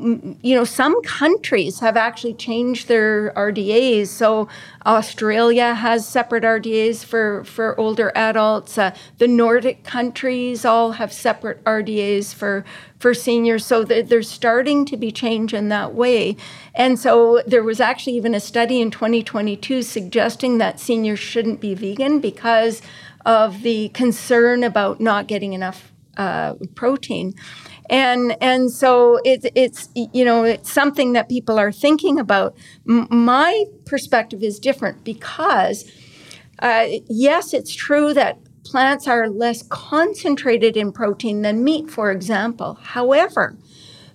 you 0.42 0.56
know, 0.56 0.64
some 0.64 1.00
countries 1.02 1.78
have 1.78 1.96
actually 1.96 2.34
changed 2.34 2.88
their 2.88 3.30
RDAs. 3.34 4.08
So 4.08 4.48
Australia 4.84 5.74
has 5.74 6.04
separate 6.08 6.42
RDAs 6.42 7.04
for, 7.04 7.44
for 7.44 7.78
older 7.78 8.10
adults. 8.16 8.76
Uh, 8.76 8.92
the 9.18 9.28
Nordic 9.28 9.84
countries 9.84 10.64
all 10.64 10.90
have 10.92 11.12
separate 11.12 11.62
RDAs 11.62 12.34
for, 12.34 12.64
for 12.98 13.14
seniors. 13.14 13.64
So 13.64 13.84
they're 13.84 14.24
starting 14.24 14.84
to 14.86 14.96
be 14.96 15.12
changed 15.12 15.54
in 15.54 15.68
that 15.68 15.94
way. 15.94 16.36
And 16.74 16.98
so 16.98 17.44
there 17.46 17.62
was 17.62 17.78
actually 17.78 18.16
even 18.16 18.34
a 18.34 18.40
study 18.40 18.80
in 18.80 18.90
2022 18.90 19.82
suggesting 19.82 20.58
that 20.58 20.80
seniors 20.80 21.20
shouldn't 21.20 21.60
be 21.60 21.74
vegan 21.74 22.18
because 22.18 22.82
of 23.24 23.62
the 23.62 23.90
concern 23.90 24.64
about 24.64 25.00
not 25.00 25.28
getting 25.28 25.52
enough 25.52 25.91
uh, 26.16 26.54
protein 26.74 27.34
and 27.90 28.36
and 28.40 28.70
so 28.70 29.20
it's 29.24 29.46
it's 29.54 29.88
you 29.94 30.24
know 30.24 30.44
it's 30.44 30.72
something 30.72 31.12
that 31.12 31.28
people 31.28 31.58
are 31.58 31.72
thinking 31.72 32.18
about. 32.18 32.56
M- 32.88 33.06
my 33.10 33.64
perspective 33.84 34.42
is 34.42 34.58
different 34.58 35.04
because 35.04 35.84
uh, 36.60 36.86
yes, 37.08 37.52
it's 37.52 37.74
true 37.74 38.14
that 38.14 38.38
plants 38.64 39.08
are 39.08 39.28
less 39.28 39.62
concentrated 39.64 40.76
in 40.76 40.92
protein 40.92 41.42
than 41.42 41.64
meat, 41.64 41.90
for 41.90 42.10
example. 42.10 42.78
However, 42.82 43.56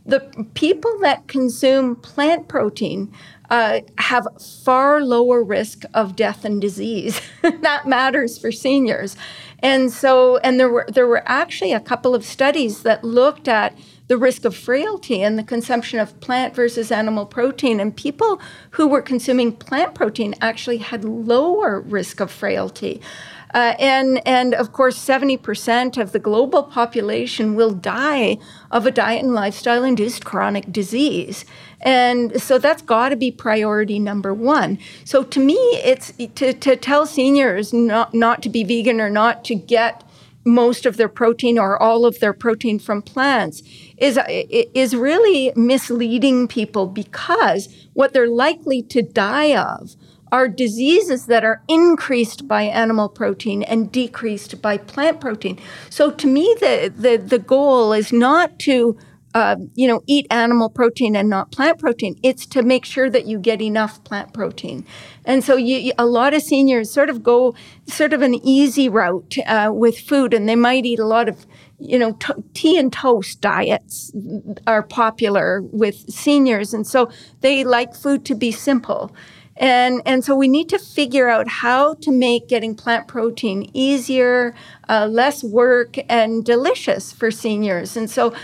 the 0.06 0.22
people 0.54 0.98
that 1.02 1.28
consume 1.28 1.96
plant 1.98 2.48
protein 2.48 3.12
uh, 3.50 3.82
have 3.98 4.28
far 4.64 5.02
lower 5.02 5.44
risk 5.44 5.84
of 5.94 6.16
death 6.16 6.46
and 6.46 6.62
disease. 6.62 7.22
that 7.42 7.88
matters 7.88 8.38
for 8.38 8.52
seniors. 8.52 9.16
And 9.60 9.92
so, 9.92 10.38
and 10.38 10.60
there 10.60 10.70
were 10.70 10.86
there 10.88 11.08
were 11.08 11.24
actually 11.26 11.74
a 11.74 11.80
couple 11.80 12.14
of 12.14 12.24
studies 12.24 12.84
that 12.84 13.04
looked 13.04 13.48
at 13.48 13.76
the 14.08 14.18
risk 14.18 14.46
of 14.46 14.56
frailty 14.56 15.22
and 15.22 15.38
the 15.38 15.44
consumption 15.44 16.00
of 16.00 16.20
plant 16.20 16.56
versus 16.56 16.92
animal 16.92 17.26
protein. 17.26 17.80
And 17.80 17.96
people 17.96 18.40
who 18.72 18.88
were 18.88 19.02
consuming 19.02 19.52
plant 19.52 19.96
protein 19.96 20.36
actually 20.40 20.78
had 20.78 21.04
lower 21.04 21.82
risk 21.82 22.20
of 22.20 22.32
frailty. 22.32 23.02
Uh, 23.54 23.74
and, 23.80 24.22
and 24.28 24.54
of 24.54 24.74
course, 24.74 24.98
70% 24.98 25.98
of 25.98 26.12
the 26.12 26.20
global 26.20 26.64
population 26.64 27.56
will 27.56 27.72
die 27.72 28.38
of 28.72 28.86
a 28.86 28.92
diet 28.92 29.24
and 29.24 29.34
lifestyle 29.34 29.84
induced 29.84 30.26
chronic 30.26 30.72
disease. 30.72 31.46
And 31.82 32.42
so 32.42 32.58
that's 32.58 32.82
got 32.82 33.10
to 33.10 33.16
be 33.16 33.32
priority 33.32 34.00
number 34.00 34.34
one. 34.34 34.80
So 35.06 35.24
to 35.24 35.40
me, 35.40 35.56
it's 35.56 36.12
to, 36.36 36.54
to 36.54 36.76
tell 36.76 37.06
seniors 37.06 37.72
not, 37.72 38.14
not 38.14 38.42
to 38.44 38.50
be 38.50 38.64
vegan 38.64 39.00
or 39.00 39.10
not 39.10 39.46
to 39.46 39.56
get 39.56 40.04
most 40.48 40.86
of 40.86 40.98
their 40.98 41.10
protein 41.10 41.60
or 41.60 41.82
all 41.82 42.06
of 42.06 42.20
their 42.20 42.34
protein 42.34 42.80
from 42.80 43.02
plants 43.02 43.62
is 43.98 44.18
is 44.28 44.96
really 44.96 45.52
misleading 45.56 46.48
people 46.48 46.88
because 46.88 47.68
what 47.94 48.14
they're 48.14 48.30
likely 48.30 48.82
to 48.82 49.02
die 49.02 49.56
of 49.56 49.96
are 50.32 50.48
diseases 50.48 51.26
that 51.28 51.44
are 51.44 51.62
increased 51.68 52.48
by 52.48 52.64
animal 52.64 53.08
protein 53.10 53.64
and 53.64 53.92
decreased 53.92 54.62
by 54.62 54.78
plant 54.78 55.22
protein. 55.22 55.60
So 55.90 56.12
to 56.12 56.28
me 56.28 56.56
the 56.60 56.94
the, 56.96 57.18
the 57.18 57.40
goal 57.40 57.92
is 57.92 58.14
not 58.14 58.58
to 58.60 58.98
uh, 59.34 59.56
you 59.76 59.88
know, 59.88 60.02
eat 60.08 60.26
animal 60.32 60.70
protein 60.70 61.16
and 61.16 61.30
not 61.30 61.52
plant 61.52 61.80
protein. 61.80 62.18
It's 62.24 62.46
to 62.48 62.64
make 62.64 62.86
sure 62.86 63.10
that 63.10 63.26
you 63.26 63.40
get 63.40 63.62
enough 63.62 64.04
plant 64.04 64.34
protein. 64.34 64.86
And 65.26 65.44
so 65.44 65.56
you, 65.56 65.92
a 65.98 66.06
lot 66.06 66.34
of 66.34 66.42
seniors 66.42 66.90
sort 66.92 67.10
of 67.10 67.22
go 67.22 67.54
sort 67.86 68.14
of 68.14 68.22
an 68.22 68.36
easy 68.36 68.90
route 68.90 69.36
uh, 69.46 69.72
with 69.74 70.00
food, 70.00 70.34
and 70.34 70.48
they 70.48 70.56
might 70.56 70.86
eat 70.86 71.00
a 71.00 71.06
lot 71.06 71.30
of, 71.30 71.46
you 71.80 72.00
know, 72.00 72.14
t- 72.14 72.34
tea 72.54 72.78
and 72.80 72.92
toast 72.92 73.42
diets 73.42 74.12
are 74.66 74.82
popular 74.82 75.62
with 75.62 76.10
seniors. 76.10 76.74
And 76.74 76.88
so 76.88 77.12
they 77.42 77.64
like 77.64 77.94
food 77.94 78.26
to 78.26 78.36
be 78.36 78.52
simple. 78.52 79.14
And, 79.60 80.04
and 80.06 80.24
so 80.24 80.36
we 80.36 80.48
need 80.48 80.70
to 80.70 80.78
figure 80.78 81.30
out 81.30 81.48
how 81.48 81.96
to 81.96 82.12
make 82.12 82.48
getting 82.48 82.76
plant 82.76 83.08
protein 83.08 83.70
easier, 83.74 84.54
uh, 84.88 85.08
less 85.08 85.44
work, 85.44 85.98
and 86.10 86.46
delicious 86.46 87.12
for 87.12 87.32
seniors. 87.32 87.98
And 87.98 88.08
so 88.08 88.36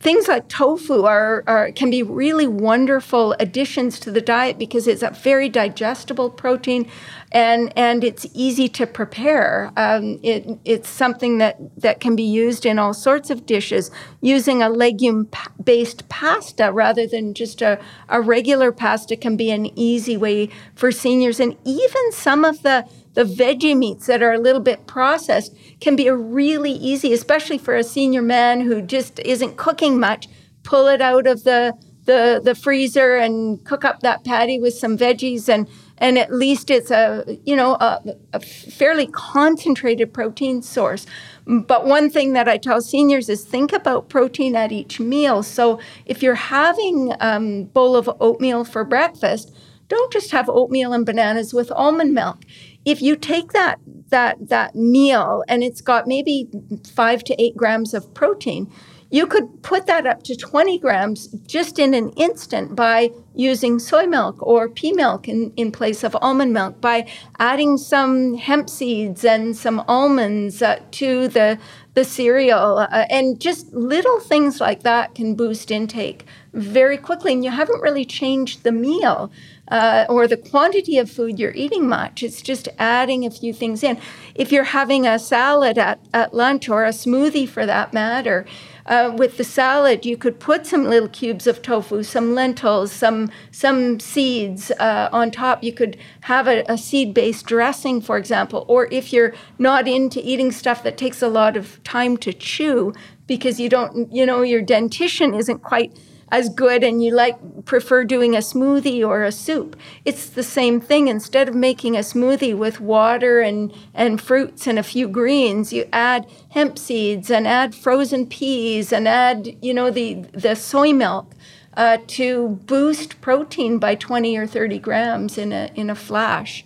things 0.00 0.28
like 0.28 0.48
tofu 0.48 1.04
are, 1.04 1.44
are, 1.46 1.70
can 1.72 1.90
be 1.90 2.02
really 2.02 2.46
wonderful 2.46 3.36
additions 3.38 4.00
to 4.00 4.10
the 4.10 4.20
diet 4.20 4.58
because 4.58 4.88
it's 4.88 5.02
a 5.02 5.10
very 5.10 5.48
digestible 5.48 6.30
protein 6.30 6.90
and 7.32 7.72
and 7.76 8.02
it's 8.02 8.26
easy 8.34 8.68
to 8.68 8.86
prepare. 8.86 9.70
Um, 9.76 10.18
it, 10.22 10.58
it's 10.64 10.88
something 10.88 11.38
that, 11.38 11.58
that 11.76 12.00
can 12.00 12.16
be 12.16 12.24
used 12.24 12.66
in 12.66 12.78
all 12.78 12.92
sorts 12.92 13.30
of 13.30 13.46
dishes 13.46 13.90
using 14.20 14.62
a 14.62 14.68
legume 14.68 15.28
based 15.62 16.08
pasta 16.08 16.72
rather 16.72 17.06
than 17.06 17.34
just 17.34 17.62
a, 17.62 17.80
a 18.08 18.20
regular 18.20 18.72
pasta 18.72 19.16
can 19.16 19.36
be 19.36 19.50
an 19.50 19.66
easy 19.78 20.16
way 20.16 20.48
for 20.74 20.90
seniors 20.90 21.38
and 21.38 21.56
even 21.64 22.12
some 22.12 22.44
of 22.44 22.62
the 22.62 22.88
the 23.20 23.44
veggie 23.44 23.76
meats 23.76 24.06
that 24.06 24.22
are 24.22 24.32
a 24.32 24.38
little 24.38 24.62
bit 24.62 24.86
processed 24.86 25.54
can 25.78 25.94
be 25.94 26.06
a 26.06 26.16
really 26.16 26.72
easy, 26.72 27.12
especially 27.12 27.58
for 27.58 27.76
a 27.76 27.84
senior 27.84 28.22
man 28.22 28.62
who 28.62 28.80
just 28.80 29.18
isn't 29.18 29.58
cooking 29.58 30.00
much. 30.00 30.26
Pull 30.62 30.86
it 30.86 31.02
out 31.02 31.26
of 31.26 31.44
the 31.44 31.74
the, 32.06 32.40
the 32.42 32.54
freezer 32.54 33.16
and 33.16 33.62
cook 33.66 33.84
up 33.84 34.00
that 34.00 34.24
patty 34.24 34.58
with 34.58 34.72
some 34.72 34.96
veggies. 34.96 35.50
And 35.50 35.68
and 35.98 36.16
at 36.16 36.32
least 36.32 36.70
it's 36.70 36.90
a 36.90 37.38
you 37.44 37.54
know 37.54 37.74
a, 37.74 38.00
a, 38.32 38.40
fairly 38.40 39.06
concentrated 39.08 40.14
protein 40.14 40.62
source. 40.62 41.04
But 41.46 41.84
one 41.84 42.08
thing 42.08 42.32
that 42.32 42.48
i 42.48 42.56
tell 42.56 42.80
seniors 42.80 43.28
is 43.28 43.44
think 43.44 43.74
about 43.74 44.08
protein 44.08 44.56
at 44.56 44.72
each 44.72 44.98
meal. 44.98 45.42
So 45.42 45.78
if 46.06 46.22
you're 46.22 46.34
having 46.36 47.12
a 47.12 47.16
um, 47.20 47.64
bowl 47.64 47.96
of 47.96 48.08
oatmeal 48.18 48.64
for 48.64 48.82
breakfast 48.82 49.52
don't 49.90 50.12
just 50.12 50.30
have 50.30 50.48
oatmeal 50.48 50.92
and 50.92 51.04
bananas 51.04 51.52
with 51.52 51.70
almond 51.72 52.14
milk 52.14 52.38
if 52.84 53.02
you 53.02 53.16
take 53.16 53.52
that 53.52 53.78
that 54.08 54.48
that 54.48 54.74
meal 54.74 55.44
and 55.48 55.62
it's 55.62 55.80
got 55.80 56.06
maybe 56.06 56.48
five 56.92 57.22
to 57.24 57.40
eight 57.42 57.56
grams 57.56 57.94
of 57.94 58.12
protein, 58.14 58.70
you 59.10 59.26
could 59.26 59.62
put 59.62 59.86
that 59.86 60.06
up 60.06 60.22
to 60.22 60.36
20 60.36 60.78
grams 60.78 61.26
just 61.46 61.78
in 61.78 61.94
an 61.94 62.10
instant 62.10 62.76
by 62.76 63.10
using 63.34 63.78
soy 63.78 64.06
milk 64.06 64.36
or 64.40 64.68
pea 64.68 64.92
milk 64.92 65.28
in, 65.28 65.52
in 65.56 65.72
place 65.72 66.04
of 66.04 66.16
almond 66.20 66.52
milk, 66.52 66.80
by 66.80 67.06
adding 67.38 67.76
some 67.76 68.34
hemp 68.34 68.70
seeds 68.70 69.24
and 69.24 69.56
some 69.56 69.80
almonds 69.88 70.62
uh, 70.62 70.78
to 70.92 71.26
the, 71.26 71.58
the 71.94 72.04
cereal. 72.04 72.78
Uh, 72.78 73.06
and 73.10 73.40
just 73.40 73.72
little 73.72 74.20
things 74.20 74.60
like 74.60 74.84
that 74.84 75.14
can 75.16 75.34
boost 75.34 75.72
intake 75.72 76.24
very 76.52 76.96
quickly, 76.96 77.32
and 77.32 77.44
you 77.44 77.50
haven't 77.50 77.80
really 77.80 78.04
changed 78.04 78.62
the 78.62 78.72
meal 78.72 79.30
uh, 79.70 80.06
or 80.08 80.26
the 80.26 80.36
quantity 80.36 80.98
of 80.98 81.10
food 81.10 81.38
you're 81.38 81.54
eating 81.54 81.88
much. 81.88 82.22
It's 82.22 82.42
just 82.42 82.68
adding 82.78 83.24
a 83.24 83.30
few 83.30 83.52
things 83.52 83.82
in. 83.82 83.98
If 84.34 84.50
you're 84.52 84.64
having 84.64 85.06
a 85.06 85.18
salad 85.18 85.78
at, 85.78 86.00
at 86.12 86.34
lunch 86.34 86.68
or 86.68 86.84
a 86.84 86.90
smoothie 86.90 87.48
for 87.48 87.66
that 87.66 87.92
matter, 87.92 88.46
uh, 88.86 89.14
with 89.16 89.36
the 89.36 89.44
salad, 89.44 90.04
you 90.04 90.16
could 90.16 90.40
put 90.40 90.66
some 90.66 90.84
little 90.84 91.08
cubes 91.08 91.46
of 91.46 91.62
tofu, 91.62 92.02
some 92.02 92.34
lentils, 92.34 92.90
some 92.90 93.30
some 93.52 94.00
seeds 94.00 94.72
uh, 94.72 95.08
on 95.12 95.30
top. 95.30 95.62
You 95.62 95.72
could 95.72 95.96
have 96.22 96.48
a, 96.48 96.64
a 96.68 96.76
seed-based 96.76 97.46
dressing, 97.46 98.00
for 98.00 98.16
example. 98.16 98.64
Or 98.66 98.88
if 98.90 99.12
you're 99.12 99.32
not 99.58 99.86
into 99.86 100.20
eating 100.26 100.50
stuff 100.50 100.82
that 100.82 100.96
takes 100.96 101.22
a 101.22 101.28
lot 101.28 101.56
of 101.56 101.82
time 101.84 102.16
to 102.18 102.32
chew, 102.32 102.92
because 103.28 103.60
you 103.60 103.68
don't, 103.68 104.12
you 104.12 104.26
know, 104.26 104.42
your 104.42 104.62
dentition 104.62 105.34
isn't 105.34 105.62
quite 105.62 105.96
as 106.30 106.48
good 106.48 106.84
and 106.84 107.02
you 107.02 107.12
like 107.14 107.64
prefer 107.64 108.04
doing 108.04 108.34
a 108.34 108.38
smoothie 108.38 109.06
or 109.06 109.24
a 109.24 109.32
soup. 109.32 109.76
It's 110.04 110.26
the 110.26 110.42
same 110.42 110.80
thing. 110.80 111.08
Instead 111.08 111.48
of 111.48 111.54
making 111.54 111.96
a 111.96 112.00
smoothie 112.00 112.56
with 112.56 112.80
water 112.80 113.40
and, 113.40 113.72
and 113.94 114.20
fruits 114.20 114.66
and 114.66 114.78
a 114.78 114.82
few 114.82 115.08
greens, 115.08 115.72
you 115.72 115.88
add 115.92 116.26
hemp 116.50 116.78
seeds 116.78 117.30
and 117.30 117.46
add 117.46 117.74
frozen 117.74 118.26
peas 118.26 118.92
and 118.92 119.08
add, 119.08 119.56
you 119.60 119.74
know, 119.74 119.90
the, 119.90 120.14
the 120.32 120.54
soy 120.54 120.92
milk. 120.92 121.34
Uh, 121.74 121.98
to 122.08 122.60
boost 122.66 123.20
protein 123.20 123.78
by 123.78 123.94
20 123.94 124.36
or 124.36 124.44
30 124.44 124.80
grams 124.80 125.38
in 125.38 125.52
a, 125.52 125.70
in 125.76 125.88
a 125.88 125.94
flash. 125.94 126.64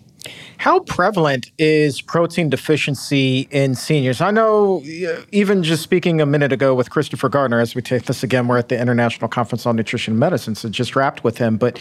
How 0.65 0.81
prevalent 0.81 1.51
is 1.59 2.01
protein 2.01 2.49
deficiency 2.49 3.47
in 3.51 3.75
seniors? 3.75 4.23
I 4.23 4.31
know, 4.31 4.83
even 5.31 5.63
just 5.63 5.83
speaking 5.83 6.23
a 6.23 6.25
minute 6.25 6.55
ago 6.55 6.75
with 6.75 6.89
Christopher 6.89 7.29
Gardner, 7.29 7.61
as 7.61 7.75
we 7.75 7.83
take 7.83 8.05
this 8.05 8.23
again, 8.23 8.49
we're 8.49 8.57
at 8.57 8.71
the 8.71 8.81
International 8.81 9.29
Conference 9.29 9.67
on 9.67 9.77
Nutrition 9.77 10.13
and 10.13 10.21
Medicine, 10.21 10.55
so 10.55 10.71
just 10.71 10.97
wrapped 10.97 11.23
with 11.23 11.37
him. 11.37 11.59
But, 11.59 11.79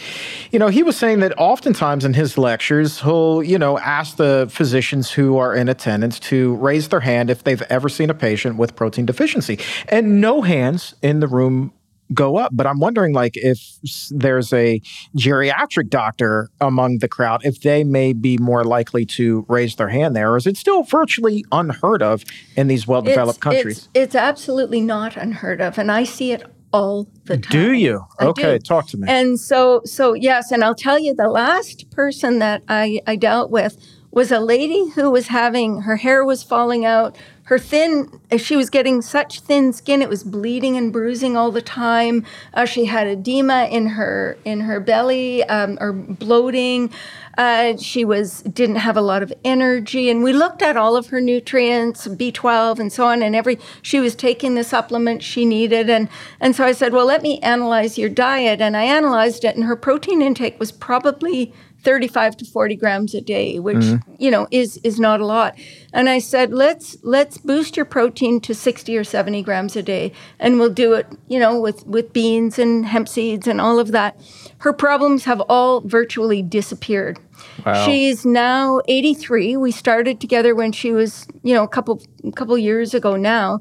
you 0.50 0.58
know, 0.58 0.68
he 0.68 0.82
was 0.82 0.98
saying 0.98 1.20
that 1.20 1.32
oftentimes 1.38 2.04
in 2.04 2.12
his 2.12 2.36
lectures, 2.36 3.00
he'll, 3.00 3.42
you 3.42 3.58
know, 3.58 3.78
ask 3.78 4.18
the 4.18 4.48
physicians 4.50 5.10
who 5.10 5.38
are 5.38 5.54
in 5.54 5.70
attendance 5.70 6.20
to 6.20 6.54
raise 6.56 6.90
their 6.90 7.00
hand 7.00 7.30
if 7.30 7.42
they've 7.42 7.62
ever 7.62 7.88
seen 7.88 8.10
a 8.10 8.14
patient 8.14 8.58
with 8.58 8.76
protein 8.76 9.06
deficiency. 9.06 9.58
And 9.88 10.20
no 10.20 10.42
hands 10.42 10.94
in 11.00 11.20
the 11.20 11.26
room 11.26 11.72
go 12.12 12.36
up. 12.36 12.50
But 12.54 12.66
I'm 12.66 12.80
wondering, 12.80 13.14
like, 13.14 13.32
if 13.36 13.78
there's 14.10 14.52
a 14.52 14.80
geriatric 15.16 15.88
doctor 15.88 16.50
among 16.60 16.98
the 16.98 17.08
crowd, 17.08 17.44
if 17.44 17.60
they 17.60 17.84
may 17.84 18.12
be 18.12 18.36
more 18.38 18.64
likely 18.64 19.06
to 19.06 19.46
raise 19.48 19.76
their 19.76 19.88
hand 19.88 20.14
there, 20.14 20.32
or 20.32 20.36
is 20.36 20.46
it 20.46 20.56
still 20.56 20.82
virtually 20.82 21.44
unheard 21.50 22.02
of 22.02 22.24
in 22.56 22.68
these 22.68 22.86
well-developed 22.86 23.40
countries? 23.40 23.78
It's, 23.78 23.88
it's 23.94 24.14
absolutely 24.14 24.80
not 24.80 25.16
unheard 25.16 25.60
of, 25.60 25.78
and 25.78 25.90
I 25.90 26.04
see 26.04 26.32
it 26.32 26.42
all 26.72 27.08
the 27.24 27.38
time. 27.38 27.50
Do 27.50 27.72
you? 27.72 28.04
I 28.18 28.26
okay, 28.26 28.58
do. 28.58 28.58
talk 28.58 28.88
to 28.88 28.96
me. 28.96 29.08
And 29.08 29.38
so, 29.38 29.80
so 29.84 30.12
yes, 30.12 30.50
and 30.50 30.64
I'll 30.64 30.74
tell 30.74 30.98
you, 30.98 31.14
the 31.14 31.28
last 31.28 31.90
person 31.90 32.40
that 32.40 32.62
I, 32.68 33.00
I 33.06 33.16
dealt 33.16 33.50
with 33.50 33.76
was 34.10 34.30
a 34.30 34.40
lady 34.40 34.90
who 34.90 35.10
was 35.10 35.28
having 35.28 35.82
her 35.82 35.96
hair 35.96 36.24
was 36.24 36.42
falling 36.42 36.84
out 36.84 37.16
her 37.44 37.58
thin 37.58 38.20
she 38.38 38.56
was 38.56 38.70
getting 38.70 39.02
such 39.02 39.40
thin 39.40 39.72
skin 39.72 40.00
it 40.02 40.08
was 40.08 40.24
bleeding 40.24 40.76
and 40.76 40.92
bruising 40.92 41.36
all 41.36 41.50
the 41.50 41.62
time. 41.62 42.24
Uh, 42.54 42.64
she 42.64 42.86
had 42.86 43.06
edema 43.06 43.66
in 43.70 43.86
her 43.86 44.36
in 44.44 44.60
her 44.60 44.80
belly 44.80 45.44
um, 45.44 45.76
or 45.80 45.92
bloating. 45.92 46.90
Uh, 47.36 47.76
she 47.76 48.04
was 48.04 48.42
didn't 48.42 48.76
have 48.76 48.96
a 48.96 49.02
lot 49.02 49.22
of 49.22 49.32
energy 49.44 50.08
and 50.08 50.22
we 50.22 50.32
looked 50.32 50.62
at 50.62 50.76
all 50.76 50.96
of 50.96 51.08
her 51.08 51.20
nutrients 51.20 52.06
b12 52.06 52.78
and 52.78 52.92
so 52.92 53.06
on 53.06 53.22
and 53.22 53.34
every 53.34 53.58
she 53.82 53.98
was 53.98 54.14
taking 54.14 54.54
the 54.54 54.62
supplement 54.62 55.22
she 55.22 55.44
needed 55.44 55.90
and 55.90 56.08
and 56.38 56.54
so 56.54 56.64
i 56.64 56.70
said 56.70 56.92
well 56.92 57.06
let 57.06 57.22
me 57.22 57.40
analyze 57.40 57.98
your 57.98 58.08
diet 58.08 58.60
and 58.60 58.76
i 58.76 58.84
analyzed 58.84 59.44
it 59.44 59.56
and 59.56 59.64
her 59.64 59.74
protein 59.74 60.22
intake 60.22 60.60
was 60.60 60.70
probably 60.70 61.52
35 61.84 62.38
to 62.38 62.44
40 62.44 62.76
grams 62.76 63.14
a 63.14 63.20
day, 63.20 63.58
which 63.58 63.76
mm-hmm. 63.76 64.14
you 64.18 64.30
know 64.30 64.48
is 64.50 64.78
is 64.78 64.98
not 64.98 65.20
a 65.20 65.26
lot. 65.26 65.56
And 65.92 66.08
I 66.08 66.18
said, 66.18 66.52
let's 66.52 66.96
let's 67.02 67.38
boost 67.38 67.76
your 67.76 67.86
protein 67.86 68.40
to 68.40 68.54
60 68.54 68.96
or 68.96 69.04
70 69.04 69.42
grams 69.42 69.76
a 69.76 69.82
day, 69.82 70.12
and 70.40 70.58
we'll 70.58 70.70
do 70.70 70.94
it, 70.94 71.06
you 71.28 71.38
know, 71.38 71.60
with 71.60 71.86
with 71.86 72.12
beans 72.12 72.58
and 72.58 72.86
hemp 72.86 73.08
seeds 73.08 73.46
and 73.46 73.60
all 73.60 73.78
of 73.78 73.92
that. 73.92 74.18
Her 74.58 74.72
problems 74.72 75.24
have 75.24 75.40
all 75.42 75.82
virtually 75.82 76.42
disappeared. 76.42 77.18
Wow. 77.64 77.86
She's 77.86 78.24
now 78.24 78.80
83. 78.88 79.56
We 79.56 79.70
started 79.70 80.20
together 80.20 80.54
when 80.54 80.72
she 80.72 80.92
was, 80.92 81.26
you 81.42 81.54
know, 81.54 81.62
a 81.62 81.68
couple 81.68 82.02
a 82.24 82.32
couple 82.32 82.56
years 82.58 82.94
ago 82.94 83.16
now. 83.16 83.60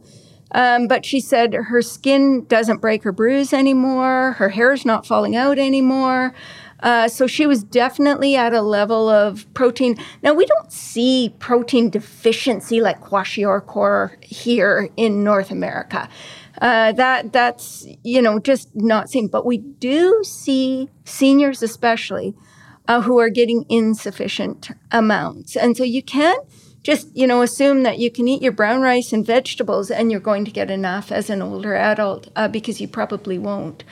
Um, 0.54 0.88
but 0.88 1.06
she 1.06 1.20
said 1.20 1.54
her 1.54 1.82
skin 1.82 2.46
doesn't 2.46 2.78
break 2.78 3.06
or 3.06 3.12
bruise 3.12 3.54
anymore. 3.54 4.34
Her 4.34 4.50
hair 4.50 4.72
is 4.72 4.86
not 4.86 5.06
falling 5.06 5.36
out 5.36 5.58
anymore. 5.58 6.34
Uh, 6.84 7.08
so 7.08 7.26
she 7.26 7.48
was 7.48 7.64
definitely 7.64 8.36
at 8.36 8.54
a 8.54 8.62
level 8.62 9.08
of 9.10 9.52
protein. 9.54 9.98
Now, 10.22 10.34
we 10.34 10.46
don't 10.46 10.72
see 10.72 11.34
protein 11.40 11.90
deficiency 11.90 12.82
like 12.82 13.00
kwashiorkor 13.00 14.22
here 14.24 14.90
in 14.98 15.24
North 15.24 15.50
America. 15.50 16.10
Uh, 16.62 16.92
that 16.92 17.34
that's 17.34 17.88
you 18.04 18.22
know 18.22 18.38
just 18.38 18.70
not 18.76 19.10
seen, 19.10 19.28
but 19.28 19.46
we 19.46 19.58
do 19.58 20.24
see 20.24 20.90
seniors 21.04 21.64
especially 21.64 22.36
uh, 22.88 23.02
who 23.02 23.18
are 23.20 23.30
getting 23.30 23.66
insufficient 23.70 24.70
amounts, 24.92 25.56
and 25.56 25.76
so 25.76 25.84
you 25.84 26.04
can't 26.04 26.46
just 26.84 27.08
you 27.16 27.26
know 27.26 27.42
assume 27.42 27.82
that 27.84 27.98
you 27.98 28.12
can 28.12 28.28
eat 28.28 28.42
your 28.42 28.52
brown 28.52 28.82
rice 28.82 29.12
and 29.12 29.26
vegetables 29.26 29.90
and 29.90 30.12
you're 30.12 30.20
going 30.20 30.46
to 30.46 30.52
get 30.52 30.70
enough 30.70 31.12
as 31.12 31.30
an 31.30 31.42
older 31.42 31.76
adult 31.76 32.30
uh, 32.36 32.48
because 32.48 32.80
you 32.80 32.88
probably 32.88 33.40
won't. 33.40 33.84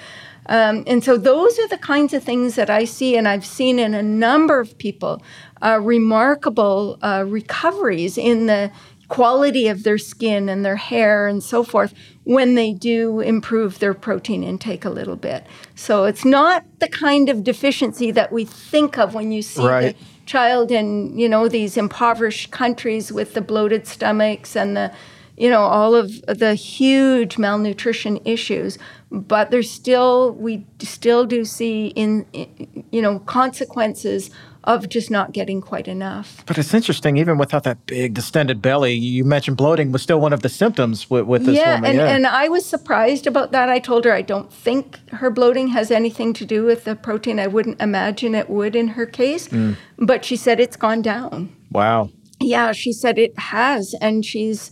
Um, 0.48 0.84
and 0.88 1.04
so 1.04 1.18
those 1.18 1.60
are 1.60 1.68
the 1.68 1.78
kinds 1.78 2.14
of 2.14 2.24
things 2.24 2.56
that 2.56 2.70
I 2.70 2.86
see, 2.86 3.16
and 3.16 3.28
I've 3.28 3.46
seen 3.46 3.80
in 3.80 3.94
a 3.94 4.04
number 4.04 4.60
of 4.60 4.78
people 4.78 5.22
uh, 5.62 5.80
remarkable 5.82 6.98
uh, 7.02 7.24
recoveries 7.28 8.18
in 8.18 8.48
the 8.48 8.72
quality 9.12 9.68
of 9.68 9.84
their 9.84 9.98
skin 9.98 10.48
and 10.48 10.64
their 10.64 10.78
hair 10.78 11.28
and 11.28 11.44
so 11.44 11.66
forth 11.66 11.94
when 12.24 12.56
they 12.56 12.72
do 12.72 13.20
improve 13.20 13.80
their 13.80 13.94
protein 13.94 14.42
intake 14.42 14.86
a 14.86 14.90
little 14.90 15.18
bit. 15.18 15.46
So 15.76 16.06
it's 16.06 16.24
not 16.24 16.64
the 16.80 16.88
kind 16.88 17.28
of 17.28 17.44
deficiency 17.44 18.12
that 18.12 18.32
we 18.32 18.46
think 18.46 18.98
of 18.98 19.14
when 19.14 19.34
you 19.34 19.42
see 19.42 19.68
right. 19.68 19.98
the 19.98 20.06
child 20.26 20.72
in, 20.72 21.20
you 21.20 21.28
know, 21.28 21.50
these 21.50 21.76
impoverished 21.76 22.52
countries 22.52 23.12
with 23.12 23.34
the 23.34 23.42
bloated 23.42 23.86
stomachs 23.86 24.56
and 24.56 24.78
the 24.78 24.94
you 25.38 25.50
know 25.50 25.62
all 25.62 25.96
of 25.96 26.22
the 26.28 26.54
huge 26.54 27.38
malnutrition 27.38 28.20
issues 28.26 28.78
but 29.12 29.52
there's 29.52 29.70
still 29.70 30.32
we 30.34 30.66
still 30.80 31.26
do 31.26 31.44
see 31.44 31.88
in, 31.88 32.26
in, 32.34 32.86
you 32.92 33.02
know 33.02 33.20
consequences 33.20 34.32
of 34.66 34.88
just 34.90 35.10
not 35.10 35.32
getting 35.32 35.60
quite 35.60 35.88
enough. 35.88 36.44
But 36.46 36.58
it's 36.58 36.74
interesting, 36.74 37.18
even 37.18 37.38
without 37.38 37.64
that 37.64 37.84
big 37.88 38.14
distended 38.14 38.62
belly, 38.62 38.94
you 38.94 39.26
mentioned 39.26 39.58
bloating 39.58 39.92
was 39.92 40.02
still 40.02 40.20
one 40.20 40.34
of 40.34 40.44
the 40.44 40.50
symptoms 40.50 41.10
with, 41.10 41.26
with 41.26 41.46
this 41.46 41.58
yeah, 41.58 41.76
woman. 41.76 41.90
And, 41.90 41.98
yeah, 41.98 42.16
and 42.16 42.28
I 42.28 42.48
was 42.48 42.66
surprised 42.66 43.26
about 43.26 43.52
that. 43.54 43.70
I 43.70 43.80
told 43.80 44.06
her 44.06 44.14
I 44.14 44.22
don't 44.22 44.54
think 44.54 45.00
her 45.10 45.32
bloating 45.32 45.70
has 45.70 45.90
anything 45.90 46.34
to 46.34 46.46
do 46.46 46.64
with 46.64 46.84
the 46.84 46.96
protein. 46.96 47.40
I 47.40 47.48
wouldn't 47.48 47.82
imagine 47.82 48.36
it 48.36 48.50
would 48.50 48.76
in 48.76 48.90
her 48.90 49.06
case. 49.06 49.48
Mm. 49.48 49.78
But 49.98 50.24
she 50.24 50.36
said 50.36 50.60
it's 50.60 50.78
gone 50.78 51.02
down. 51.02 51.56
Wow. 51.72 52.10
Yeah, 52.40 52.72
she 52.72 52.94
said 52.94 53.18
it 53.18 53.38
has. 53.40 53.96
And 54.00 54.24
she's 54.24 54.72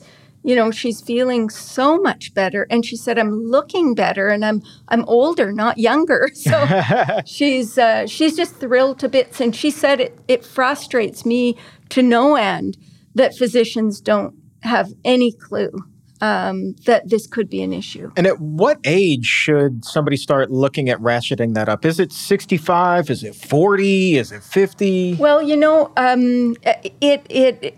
you 0.50 0.56
know 0.56 0.72
she's 0.72 1.00
feeling 1.00 1.48
so 1.48 2.00
much 2.00 2.34
better 2.34 2.66
and 2.72 2.84
she 2.84 2.96
said 2.96 3.20
i'm 3.20 3.44
looking 3.44 3.94
better 3.94 4.30
and 4.30 4.44
i'm 4.44 4.64
i'm 4.88 5.06
older 5.06 5.52
not 5.52 5.78
younger 5.78 6.28
so 6.34 6.66
she's 7.26 7.78
uh, 7.78 8.08
she's 8.08 8.36
just 8.36 8.56
thrilled 8.56 8.98
to 8.98 9.08
bits 9.08 9.40
and 9.40 9.56
she 9.56 9.70
said 9.70 10.00
it, 10.00 10.20
it 10.28 10.44
frustrates 10.44 11.24
me 11.24 11.56
to 11.90 12.02
no 12.02 12.36
end 12.36 12.78
that 13.14 13.36
physicians 13.36 14.02
don't 14.02 14.34
have 14.62 14.92
any 15.06 15.32
clue 15.32 15.72
um, 16.22 16.74
that 16.86 17.10
this 17.10 17.28
could 17.28 17.50
be 17.50 17.62
an 17.62 17.72
issue. 17.72 18.12
And 18.18 18.28
at 18.28 18.42
what 18.42 18.80
age 18.84 19.26
should 19.26 19.86
somebody 19.86 20.18
start 20.18 20.52
looking 20.52 20.90
at 20.90 21.00
ratcheting 21.00 21.54
that 21.54 21.70
up? 21.70 21.86
Is 21.86 21.98
it 21.98 22.12
65? 22.12 23.10
Is 23.10 23.24
it 23.24 23.36
40? 23.36 24.18
Is 24.18 24.34
it 24.34 24.44
50? 24.44 25.16
Well, 25.16 25.42
you 25.42 25.56
know, 25.56 25.94
um, 25.96 26.58
it, 26.64 27.26
it, 27.30 27.78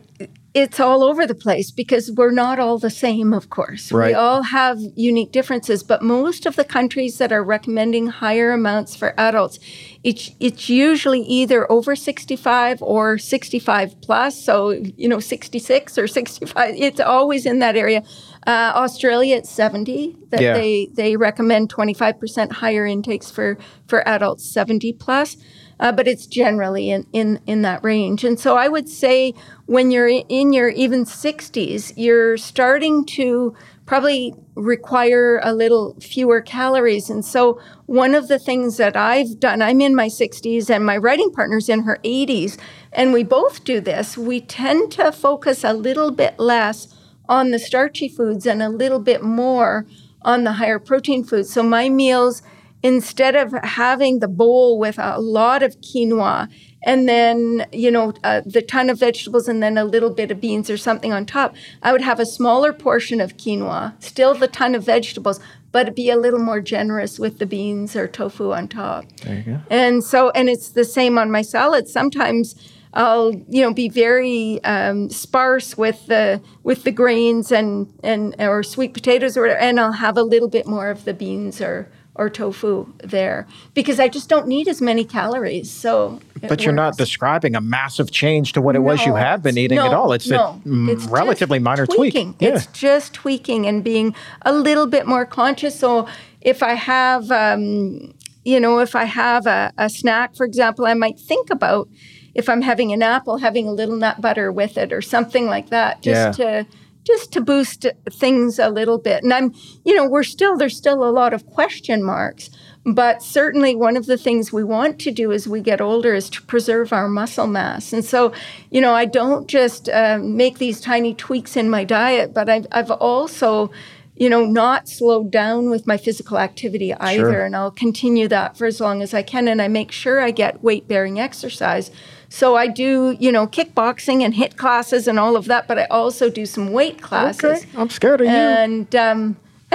it's 0.53 0.81
all 0.81 1.01
over 1.01 1.25
the 1.25 1.35
place 1.35 1.71
because 1.71 2.11
we're 2.11 2.31
not 2.31 2.59
all 2.59 2.77
the 2.77 2.89
same, 2.89 3.31
of 3.33 3.49
course. 3.49 3.89
Right. 3.89 4.07
We 4.09 4.13
all 4.13 4.43
have 4.43 4.79
unique 4.95 5.31
differences, 5.31 5.81
but 5.81 6.01
most 6.01 6.45
of 6.45 6.57
the 6.57 6.65
countries 6.65 7.19
that 7.19 7.31
are 7.31 7.43
recommending 7.43 8.07
higher 8.07 8.51
amounts 8.51 8.93
for 8.93 9.13
adults, 9.17 9.59
it's, 10.03 10.31
it's 10.41 10.69
usually 10.69 11.21
either 11.21 11.71
over 11.71 11.95
65 11.95 12.81
or 12.81 13.17
65 13.17 14.01
plus. 14.01 14.43
So, 14.43 14.71
you 14.71 15.07
know, 15.07 15.21
66 15.21 15.97
or 15.97 16.07
65, 16.07 16.75
it's 16.75 16.99
always 16.99 17.45
in 17.45 17.59
that 17.59 17.77
area. 17.77 18.03
Uh, 18.45 18.73
Australia, 18.75 19.37
it's 19.37 19.49
70 19.49 20.17
that 20.31 20.41
yeah. 20.41 20.53
they, 20.53 20.87
they 20.93 21.15
recommend 21.15 21.73
25% 21.73 22.51
higher 22.51 22.85
intakes 22.85 23.31
for, 23.31 23.57
for 23.87 24.05
adults 24.05 24.43
70 24.51 24.91
plus 24.93 25.37
uh, 25.81 25.91
but 25.91 26.07
it's 26.07 26.25
generally 26.27 26.91
in, 26.91 27.05
in, 27.11 27.41
in 27.45 27.63
that 27.63 27.83
range. 27.83 28.23
And 28.23 28.39
so 28.39 28.55
I 28.55 28.69
would 28.69 28.87
say 28.87 29.33
when 29.65 29.91
you're 29.91 30.07
in 30.07 30.53
your 30.53 30.69
even 30.69 31.03
60s, 31.03 31.93
you're 31.97 32.37
starting 32.37 33.05
to 33.07 33.55
probably 33.91 34.33
require 34.55 35.41
a 35.43 35.53
little 35.53 35.97
fewer 35.99 36.39
calories. 36.39 37.09
And 37.09 37.25
so, 37.25 37.59
one 37.87 38.15
of 38.15 38.29
the 38.29 38.39
things 38.39 38.77
that 38.77 38.95
I've 38.95 39.37
done, 39.39 39.61
I'm 39.61 39.81
in 39.81 39.95
my 39.95 40.07
60s 40.07 40.69
and 40.69 40.85
my 40.85 40.95
writing 40.95 41.31
partner's 41.31 41.67
in 41.67 41.83
her 41.83 41.99
80s, 42.05 42.57
and 42.93 43.11
we 43.11 43.23
both 43.23 43.65
do 43.65 43.81
this. 43.81 44.17
We 44.17 44.39
tend 44.39 44.93
to 44.93 45.11
focus 45.11 45.65
a 45.65 45.73
little 45.73 46.11
bit 46.11 46.39
less 46.39 46.87
on 47.27 47.51
the 47.51 47.59
starchy 47.59 48.07
foods 48.07 48.45
and 48.45 48.61
a 48.61 48.69
little 48.69 48.99
bit 48.99 49.23
more 49.23 49.85
on 50.21 50.45
the 50.45 50.53
higher 50.53 50.79
protein 50.79 51.25
foods. 51.25 51.51
So, 51.51 51.63
my 51.63 51.89
meals, 51.89 52.43
instead 52.83 53.35
of 53.35 53.53
having 53.63 54.19
the 54.19 54.27
bowl 54.27 54.79
with 54.79 54.97
a 54.97 55.19
lot 55.19 55.61
of 55.63 55.79
quinoa 55.81 56.49
and 56.83 57.07
then 57.07 57.65
you 57.71 57.91
know 57.91 58.13
uh, 58.23 58.41
the 58.45 58.61
ton 58.61 58.89
of 58.89 58.99
vegetables 58.99 59.47
and 59.47 59.61
then 59.61 59.77
a 59.77 59.83
little 59.83 60.09
bit 60.09 60.31
of 60.31 60.41
beans 60.41 60.69
or 60.69 60.77
something 60.77 61.13
on 61.13 61.25
top 61.25 61.53
i 61.83 61.91
would 61.91 62.01
have 62.01 62.19
a 62.19 62.25
smaller 62.25 62.73
portion 62.73 63.21
of 63.21 63.37
quinoa 63.37 63.93
still 64.01 64.33
the 64.33 64.47
ton 64.47 64.73
of 64.73 64.83
vegetables 64.83 65.39
but 65.71 65.95
be 65.95 66.09
a 66.09 66.17
little 66.17 66.39
more 66.39 66.61
generous 66.61 67.19
with 67.19 67.39
the 67.39 67.45
beans 67.45 67.95
or 67.95 68.07
tofu 68.07 68.51
on 68.51 68.67
top. 68.67 69.05
There 69.23 69.35
you 69.35 69.43
go. 69.43 69.61
And 69.69 70.03
so 70.03 70.29
and 70.31 70.49
it's 70.49 70.69
the 70.69 70.85
same 70.85 71.17
on 71.17 71.31
my 71.31 71.41
salad. 71.41 71.87
Sometimes 71.87 72.55
I'll 72.93 73.33
you 73.47 73.61
know 73.61 73.73
be 73.73 73.87
very 73.87 74.63
um, 74.63 75.09
sparse 75.09 75.77
with 75.77 76.07
the 76.07 76.41
with 76.63 76.83
the 76.83 76.91
grains 76.91 77.51
and 77.51 77.91
and 78.03 78.35
or 78.39 78.63
sweet 78.63 78.93
potatoes 78.93 79.37
or 79.37 79.41
whatever, 79.41 79.59
and 79.59 79.79
I'll 79.79 79.93
have 79.93 80.17
a 80.17 80.23
little 80.23 80.49
bit 80.49 80.67
more 80.67 80.89
of 80.89 81.05
the 81.05 81.13
beans 81.13 81.61
or 81.61 81.89
or 82.21 82.29
tofu 82.29 82.85
there 83.03 83.47
because 83.73 83.99
I 83.99 84.07
just 84.07 84.29
don't 84.29 84.47
need 84.47 84.67
as 84.67 84.79
many 84.79 85.03
calories. 85.03 85.71
So, 85.71 86.19
but 86.47 86.63
you're 86.63 86.71
not 86.71 86.95
describing 86.95 87.55
a 87.55 87.61
massive 87.61 88.11
change 88.11 88.53
to 88.53 88.61
what 88.61 88.75
it 88.75 88.79
no, 88.79 88.85
was 88.85 89.05
you 89.05 89.15
have 89.15 89.41
been 89.41 89.57
eating 89.57 89.77
no, 89.77 89.87
at 89.87 89.93
all. 89.93 90.13
It's 90.13 90.29
no, 90.29 90.61
a 90.63 90.91
it's 90.91 91.05
relatively 91.05 91.57
minor 91.57 91.87
tweaking. 91.87 92.33
tweak. 92.33 92.41
Yeah. 92.41 92.55
It's 92.55 92.67
just 92.67 93.15
tweaking 93.15 93.65
and 93.65 93.83
being 93.83 94.13
a 94.43 94.53
little 94.53 94.85
bit 94.85 95.07
more 95.07 95.25
conscious. 95.25 95.77
So, 95.77 96.07
if 96.41 96.61
I 96.61 96.73
have, 96.73 97.31
um, 97.31 98.13
you 98.45 98.59
know, 98.59 98.79
if 98.79 98.95
I 98.95 99.05
have 99.05 99.47
a, 99.47 99.73
a 99.79 99.89
snack, 99.89 100.35
for 100.35 100.45
example, 100.45 100.85
I 100.85 100.93
might 100.93 101.19
think 101.19 101.49
about 101.49 101.89
if 102.35 102.47
I'm 102.47 102.61
having 102.61 102.93
an 102.93 103.01
apple, 103.01 103.37
having 103.37 103.67
a 103.67 103.71
little 103.71 103.95
nut 103.95 104.21
butter 104.21 104.51
with 104.51 104.77
it 104.77 104.93
or 104.93 105.01
something 105.01 105.47
like 105.47 105.69
that, 105.69 106.03
just 106.03 106.39
yeah. 106.39 106.63
to 106.63 106.67
just 107.03 107.31
to 107.33 107.41
boost 107.41 107.85
things 108.11 108.59
a 108.59 108.69
little 108.69 108.97
bit. 108.97 109.23
And 109.23 109.33
I'm, 109.33 109.53
you 109.83 109.95
know, 109.95 110.07
we're 110.07 110.23
still, 110.23 110.57
there's 110.57 110.77
still 110.77 111.03
a 111.03 111.11
lot 111.11 111.33
of 111.33 111.45
question 111.45 112.03
marks. 112.03 112.49
But 112.83 113.21
certainly, 113.21 113.75
one 113.75 113.95
of 113.95 114.07
the 114.07 114.17
things 114.17 114.51
we 114.51 114.63
want 114.63 114.97
to 115.01 115.11
do 115.11 115.31
as 115.31 115.47
we 115.47 115.61
get 115.61 115.81
older 115.81 116.15
is 116.15 116.31
to 116.31 116.41
preserve 116.41 116.91
our 116.91 117.07
muscle 117.07 117.45
mass. 117.45 117.93
And 117.93 118.03
so, 118.03 118.33
you 118.71 118.81
know, 118.81 118.95
I 118.95 119.05
don't 119.05 119.47
just 119.47 119.87
uh, 119.89 120.17
make 120.19 120.57
these 120.57 120.81
tiny 120.81 121.13
tweaks 121.13 121.55
in 121.55 121.69
my 121.69 121.83
diet, 121.83 122.33
but 122.33 122.49
I've, 122.49 122.65
I've 122.71 122.89
also, 122.89 123.71
you 124.15 124.29
know, 124.29 124.45
not 124.45 124.89
slowed 124.89 125.29
down 125.29 125.69
with 125.69 125.85
my 125.85 125.97
physical 125.97 126.39
activity 126.39 126.91
either. 126.95 127.31
Sure. 127.33 127.45
And 127.45 127.55
I'll 127.55 127.69
continue 127.69 128.27
that 128.29 128.57
for 128.57 128.65
as 128.65 128.81
long 128.81 129.03
as 129.03 129.13
I 129.13 129.21
can. 129.21 129.47
And 129.47 129.61
I 129.61 129.67
make 129.67 129.91
sure 129.91 130.19
I 130.19 130.31
get 130.31 130.63
weight 130.63 130.87
bearing 130.87 131.19
exercise 131.19 131.91
so 132.31 132.55
I 132.55 132.67
do, 132.67 133.17
you 133.19 133.29
know, 133.29 133.45
kickboxing 133.45 134.21
and 134.21 134.33
HIIT 134.33 134.55
classes 134.55 135.05
and 135.05 135.19
all 135.19 135.35
of 135.35 135.45
that, 135.45 135.67
but 135.67 135.77
I 135.77 135.83
also 135.87 136.29
do 136.29 136.45
some 136.45 136.71
weight 136.71 137.01
classes. 137.01 137.43
Okay, 137.43 137.67
I'm 137.75 137.89
scared 137.89 138.21
of 138.21 138.27
you. 138.27 138.31
And 138.31 138.95
um, 138.95 139.35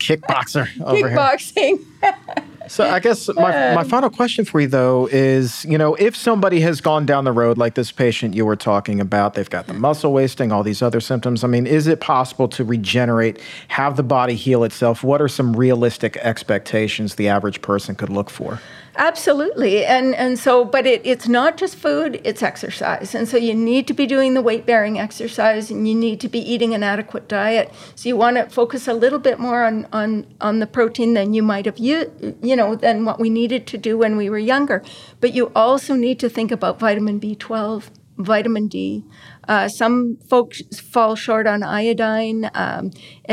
kickboxer. 0.00 0.66
Kickboxing. 0.66 1.84
so 2.68 2.84
I 2.84 2.98
guess 2.98 3.28
my, 3.28 3.76
my 3.76 3.84
final 3.84 4.10
question 4.10 4.44
for 4.44 4.60
you 4.60 4.66
though 4.66 5.08
is, 5.12 5.64
you 5.64 5.78
know, 5.78 5.94
if 5.94 6.16
somebody 6.16 6.62
has 6.62 6.80
gone 6.80 7.06
down 7.06 7.22
the 7.22 7.32
road 7.32 7.58
like 7.58 7.74
this 7.74 7.92
patient 7.92 8.34
you 8.34 8.44
were 8.44 8.56
talking 8.56 9.00
about, 9.00 9.34
they've 9.34 9.48
got 9.48 9.68
the 9.68 9.74
muscle 9.74 10.12
wasting, 10.12 10.50
all 10.50 10.64
these 10.64 10.82
other 10.82 11.00
symptoms. 11.00 11.44
I 11.44 11.46
mean, 11.46 11.64
is 11.64 11.86
it 11.86 12.00
possible 12.00 12.48
to 12.48 12.64
regenerate, 12.64 13.40
have 13.68 13.94
the 13.94 14.02
body 14.02 14.34
heal 14.34 14.64
itself? 14.64 15.04
What 15.04 15.22
are 15.22 15.28
some 15.28 15.54
realistic 15.54 16.16
expectations 16.16 17.14
the 17.14 17.28
average 17.28 17.62
person 17.62 17.94
could 17.94 18.10
look 18.10 18.30
for? 18.30 18.60
Absolutely. 18.96 19.84
And 19.84 20.14
and 20.16 20.38
so 20.38 20.64
but 20.64 20.84
it, 20.86 21.00
it's 21.04 21.28
not 21.28 21.56
just 21.56 21.76
food, 21.76 22.20
it's 22.24 22.42
exercise. 22.42 23.14
And 23.14 23.28
so 23.28 23.36
you 23.36 23.54
need 23.54 23.86
to 23.86 23.94
be 23.94 24.04
doing 24.06 24.34
the 24.34 24.42
weight 24.42 24.66
bearing 24.66 24.98
exercise 24.98 25.70
and 25.70 25.86
you 25.88 25.94
need 25.94 26.20
to 26.20 26.28
be 26.28 26.40
eating 26.40 26.74
an 26.74 26.82
adequate 26.82 27.28
diet. 27.28 27.72
So 27.94 28.08
you 28.08 28.16
want 28.16 28.36
to 28.36 28.46
focus 28.50 28.88
a 28.88 28.92
little 28.94 29.20
bit 29.20 29.38
more 29.38 29.64
on 29.64 29.86
on 29.92 30.26
on 30.40 30.58
the 30.58 30.66
protein 30.66 31.14
than 31.14 31.34
you 31.34 31.42
might 31.42 31.66
have 31.66 31.78
you 31.78 32.36
you 32.42 32.56
know 32.56 32.74
than 32.74 33.04
what 33.04 33.20
we 33.20 33.30
needed 33.30 33.66
to 33.68 33.78
do 33.78 33.96
when 33.96 34.16
we 34.16 34.28
were 34.28 34.38
younger. 34.38 34.82
But 35.20 35.34
you 35.34 35.52
also 35.54 35.94
need 35.94 36.18
to 36.20 36.28
think 36.28 36.50
about 36.50 36.80
vitamin 36.80 37.20
B12, 37.20 37.90
vitamin 38.18 38.66
D. 38.66 39.04
Uh, 39.48 39.68
some 39.68 40.16
folks 40.28 40.62
fall 40.80 41.14
short 41.14 41.46
on 41.46 41.62
iodine, 41.62 42.50
um, 42.54 42.90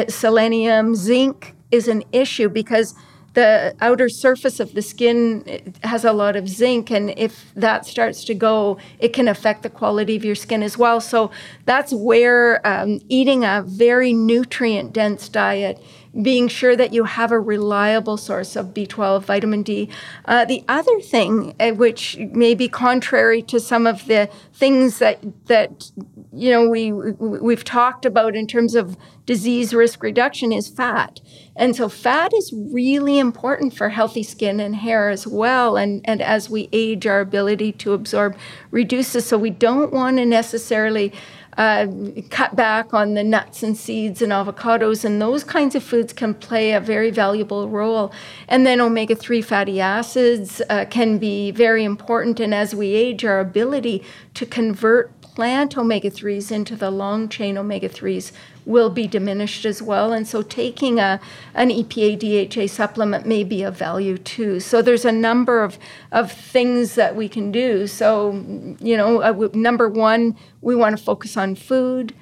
selenium, 0.07 0.95
zinc 0.95 1.55
is 1.71 1.87
an 1.87 2.03
issue 2.11 2.47
because 2.49 2.95
the 3.37 3.75
outer 3.81 4.09
surface 4.09 4.59
of 4.59 4.73
the 4.73 4.81
skin 4.81 5.45
has 5.83 6.03
a 6.03 6.11
lot 6.11 6.35
of 6.35 6.49
zinc 6.49 6.89
and 6.89 7.13
if 7.17 7.53
that 7.55 7.85
starts 7.85 8.23
to 8.23 8.33
go 8.33 8.79
it 8.97 9.13
can 9.13 9.27
affect 9.27 9.61
the 9.61 9.69
quality 9.69 10.15
of 10.15 10.25
your 10.25 10.33
skin 10.33 10.63
as 10.63 10.75
well. 10.75 10.99
So 10.99 11.29
that's 11.65 11.93
where 11.93 12.65
um, 12.65 12.99
eating 13.09 13.43
a 13.45 13.63
very 13.63 14.11
nutrient 14.11 14.91
dense 14.91 15.29
diet 15.29 15.79
being 16.21 16.47
sure 16.47 16.75
that 16.75 16.93
you 16.93 17.03
have 17.03 17.31
a 17.31 17.39
reliable 17.39 18.17
source 18.17 18.55
of 18.55 18.67
B12, 18.67 19.23
vitamin 19.23 19.63
D. 19.63 19.89
Uh, 20.25 20.45
the 20.45 20.63
other 20.67 20.99
thing, 20.99 21.55
uh, 21.59 21.71
which 21.71 22.17
may 22.17 22.55
be 22.55 22.67
contrary 22.67 23.41
to 23.43 23.59
some 23.59 23.85
of 23.85 24.05
the 24.07 24.29
things 24.53 24.99
that 24.99 25.19
that 25.45 25.91
you 26.33 26.49
know 26.49 26.67
we 26.67 26.91
we've 26.91 27.63
talked 27.63 28.05
about 28.05 28.35
in 28.35 28.47
terms 28.47 28.75
of 28.75 28.97
disease 29.25 29.73
risk 29.73 30.01
reduction, 30.01 30.51
is 30.51 30.67
fat. 30.67 31.19
And 31.55 31.75
so, 31.75 31.89
fat 31.89 32.33
is 32.33 32.53
really 32.53 33.19
important 33.19 33.73
for 33.73 33.89
healthy 33.89 34.23
skin 34.23 34.59
and 34.59 34.75
hair 34.75 35.09
as 35.09 35.27
well. 35.27 35.77
And 35.77 36.01
and 36.05 36.21
as 36.21 36.49
we 36.49 36.69
age, 36.71 37.05
our 37.05 37.19
ability 37.19 37.73
to 37.73 37.93
absorb 37.93 38.35
reduces. 38.71 39.25
So 39.25 39.37
we 39.37 39.49
don't 39.49 39.91
want 39.91 40.17
to 40.17 40.25
necessarily 40.25 41.13
uh, 41.57 41.87
cut 42.29 42.55
back 42.55 42.93
on 42.93 43.15
the 43.15 43.23
nuts 43.23 43.63
and 43.63 43.75
seeds 43.75 44.21
and 44.21 44.31
avocados, 44.31 45.03
and 45.03 45.21
those 45.21 45.43
kinds 45.43 45.75
of 45.75 45.83
foods 45.83 46.13
can 46.13 46.33
play 46.33 46.71
a 46.71 46.79
very 46.79 47.09
valuable 47.09 47.67
role. 47.67 48.13
And 48.47 48.65
then 48.65 48.79
omega 48.79 49.15
3 49.15 49.41
fatty 49.41 49.81
acids 49.81 50.61
uh, 50.69 50.85
can 50.85 51.17
be 51.17 51.51
very 51.51 51.83
important. 51.83 52.39
And 52.39 52.53
as 52.53 52.75
we 52.75 52.93
age, 52.93 53.25
our 53.25 53.39
ability 53.39 54.03
to 54.35 54.45
convert 54.45 55.16
plant 55.37 55.77
omega 55.77 56.09
3s 56.09 56.51
into 56.51 56.75
the 56.75 56.89
long 56.89 57.29
chain 57.29 57.59
omega 57.59 57.87
3s 57.87 58.31
will 58.65 58.89
be 58.89 59.05
diminished 59.05 59.65
as 59.65 59.83
well. 59.83 60.11
And 60.11 60.27
so 60.27 60.41
taking 60.41 60.97
a, 60.97 61.21
an 61.53 61.69
EPA 61.69 62.17
DHA 62.17 62.65
supplement 62.73 63.27
may 63.27 63.43
be 63.43 63.61
of 63.61 63.77
value 63.77 64.17
too. 64.17 64.59
So 64.59 64.81
there's 64.81 65.05
a 65.05 65.11
number 65.11 65.63
of, 65.63 65.77
of 66.11 66.31
things 66.31 66.95
that 66.95 67.15
we 67.15 67.29
can 67.29 67.51
do. 67.51 67.85
So, 67.85 68.31
you 68.79 68.97
know, 68.97 69.21
uh, 69.21 69.49
number 69.53 69.87
one, 69.87 70.35
we 70.61 70.73
want 70.75 70.97
to 70.97 71.03
focus 71.03 71.37
on 71.37 71.53
food, 71.53 72.15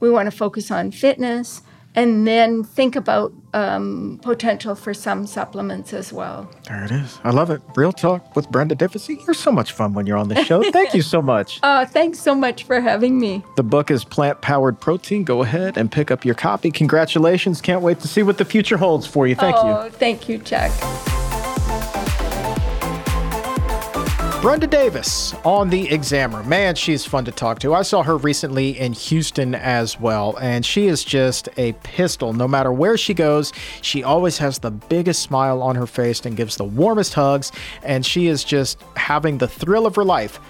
we 0.00 0.08
want 0.08 0.30
to 0.30 0.34
focus 0.34 0.70
on 0.70 0.92
fitness 0.92 1.60
and 1.94 2.26
then 2.26 2.64
think 2.64 2.96
about 2.96 3.32
um, 3.52 4.18
potential 4.22 4.74
for 4.74 4.94
some 4.94 5.26
supplements 5.26 5.92
as 5.92 6.12
well. 6.12 6.50
There 6.66 6.84
it 6.84 6.90
is. 6.90 7.18
I 7.22 7.30
love 7.30 7.50
it. 7.50 7.60
Real 7.76 7.92
talk 7.92 8.34
with 8.34 8.50
Brenda 8.50 8.74
Diffessy. 8.74 9.24
You're 9.26 9.34
so 9.34 9.52
much 9.52 9.72
fun 9.72 9.92
when 9.92 10.06
you're 10.06 10.16
on 10.16 10.28
the 10.28 10.42
show. 10.44 10.62
Thank 10.72 10.94
you 10.94 11.02
so 11.02 11.20
much. 11.20 11.60
Oh, 11.62 11.84
thanks 11.84 12.18
so 12.18 12.34
much 12.34 12.64
for 12.64 12.80
having 12.80 13.18
me. 13.18 13.44
The 13.56 13.62
book 13.62 13.90
is 13.90 14.04
Plant 14.04 14.40
Powered 14.40 14.80
Protein. 14.80 15.24
Go 15.24 15.42
ahead 15.42 15.76
and 15.76 15.92
pick 15.92 16.10
up 16.10 16.24
your 16.24 16.34
copy. 16.34 16.70
Congratulations. 16.70 17.60
Can't 17.60 17.82
wait 17.82 18.00
to 18.00 18.08
see 18.08 18.22
what 18.22 18.38
the 18.38 18.44
future 18.44 18.76
holds 18.76 19.06
for 19.06 19.26
you. 19.26 19.34
Thank 19.34 19.56
oh, 19.58 19.84
you. 19.84 19.90
Thank 19.90 20.28
you, 20.28 20.38
Chuck. 20.38 20.72
Brenda 24.42 24.66
Davis 24.66 25.34
on 25.44 25.70
the 25.70 25.88
Exam 25.88 26.34
Room. 26.34 26.48
Man, 26.48 26.74
she's 26.74 27.06
fun 27.06 27.24
to 27.26 27.30
talk 27.30 27.60
to. 27.60 27.74
I 27.74 27.82
saw 27.82 28.02
her 28.02 28.16
recently 28.16 28.76
in 28.76 28.92
Houston 28.92 29.54
as 29.54 30.00
well, 30.00 30.36
and 30.40 30.66
she 30.66 30.88
is 30.88 31.04
just 31.04 31.48
a 31.56 31.74
pistol. 31.84 32.32
No 32.32 32.48
matter 32.48 32.72
where 32.72 32.96
she 32.96 33.14
goes, 33.14 33.52
she 33.82 34.02
always 34.02 34.38
has 34.38 34.58
the 34.58 34.72
biggest 34.72 35.22
smile 35.22 35.62
on 35.62 35.76
her 35.76 35.86
face 35.86 36.26
and 36.26 36.36
gives 36.36 36.56
the 36.56 36.64
warmest 36.64 37.14
hugs, 37.14 37.52
and 37.84 38.04
she 38.04 38.26
is 38.26 38.42
just 38.42 38.82
having 38.96 39.38
the 39.38 39.46
thrill 39.46 39.86
of 39.86 39.94
her 39.94 40.02
life 40.02 40.40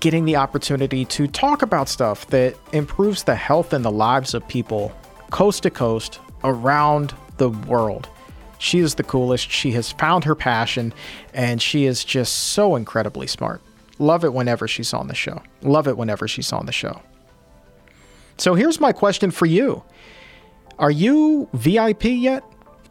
getting 0.00 0.24
the 0.24 0.34
opportunity 0.34 1.04
to 1.04 1.28
talk 1.28 1.62
about 1.62 1.88
stuff 1.88 2.26
that 2.26 2.56
improves 2.72 3.22
the 3.22 3.36
health 3.36 3.72
and 3.72 3.84
the 3.84 3.92
lives 3.92 4.34
of 4.34 4.46
people 4.48 4.92
coast 5.30 5.62
to 5.62 5.70
coast 5.70 6.18
around 6.42 7.14
the 7.36 7.50
world. 7.50 8.08
She 8.64 8.78
is 8.78 8.94
the 8.94 9.02
coolest. 9.02 9.50
She 9.50 9.72
has 9.72 9.92
found 9.92 10.24
her 10.24 10.34
passion, 10.34 10.94
and 11.34 11.60
she 11.60 11.84
is 11.84 12.02
just 12.02 12.34
so 12.34 12.76
incredibly 12.76 13.26
smart. 13.26 13.60
Love 13.98 14.24
it 14.24 14.32
whenever 14.32 14.66
she's 14.66 14.94
on 14.94 15.06
the 15.06 15.14
show. 15.14 15.42
Love 15.60 15.86
it 15.86 15.98
whenever 15.98 16.26
she's 16.26 16.50
on 16.50 16.64
the 16.64 16.72
show. 16.72 17.02
So 18.38 18.54
here's 18.54 18.80
my 18.80 18.92
question 18.92 19.30
for 19.30 19.44
you 19.44 19.82
Are 20.78 20.90
you 20.90 21.50
VIP 21.52 22.04
yet? 22.04 22.42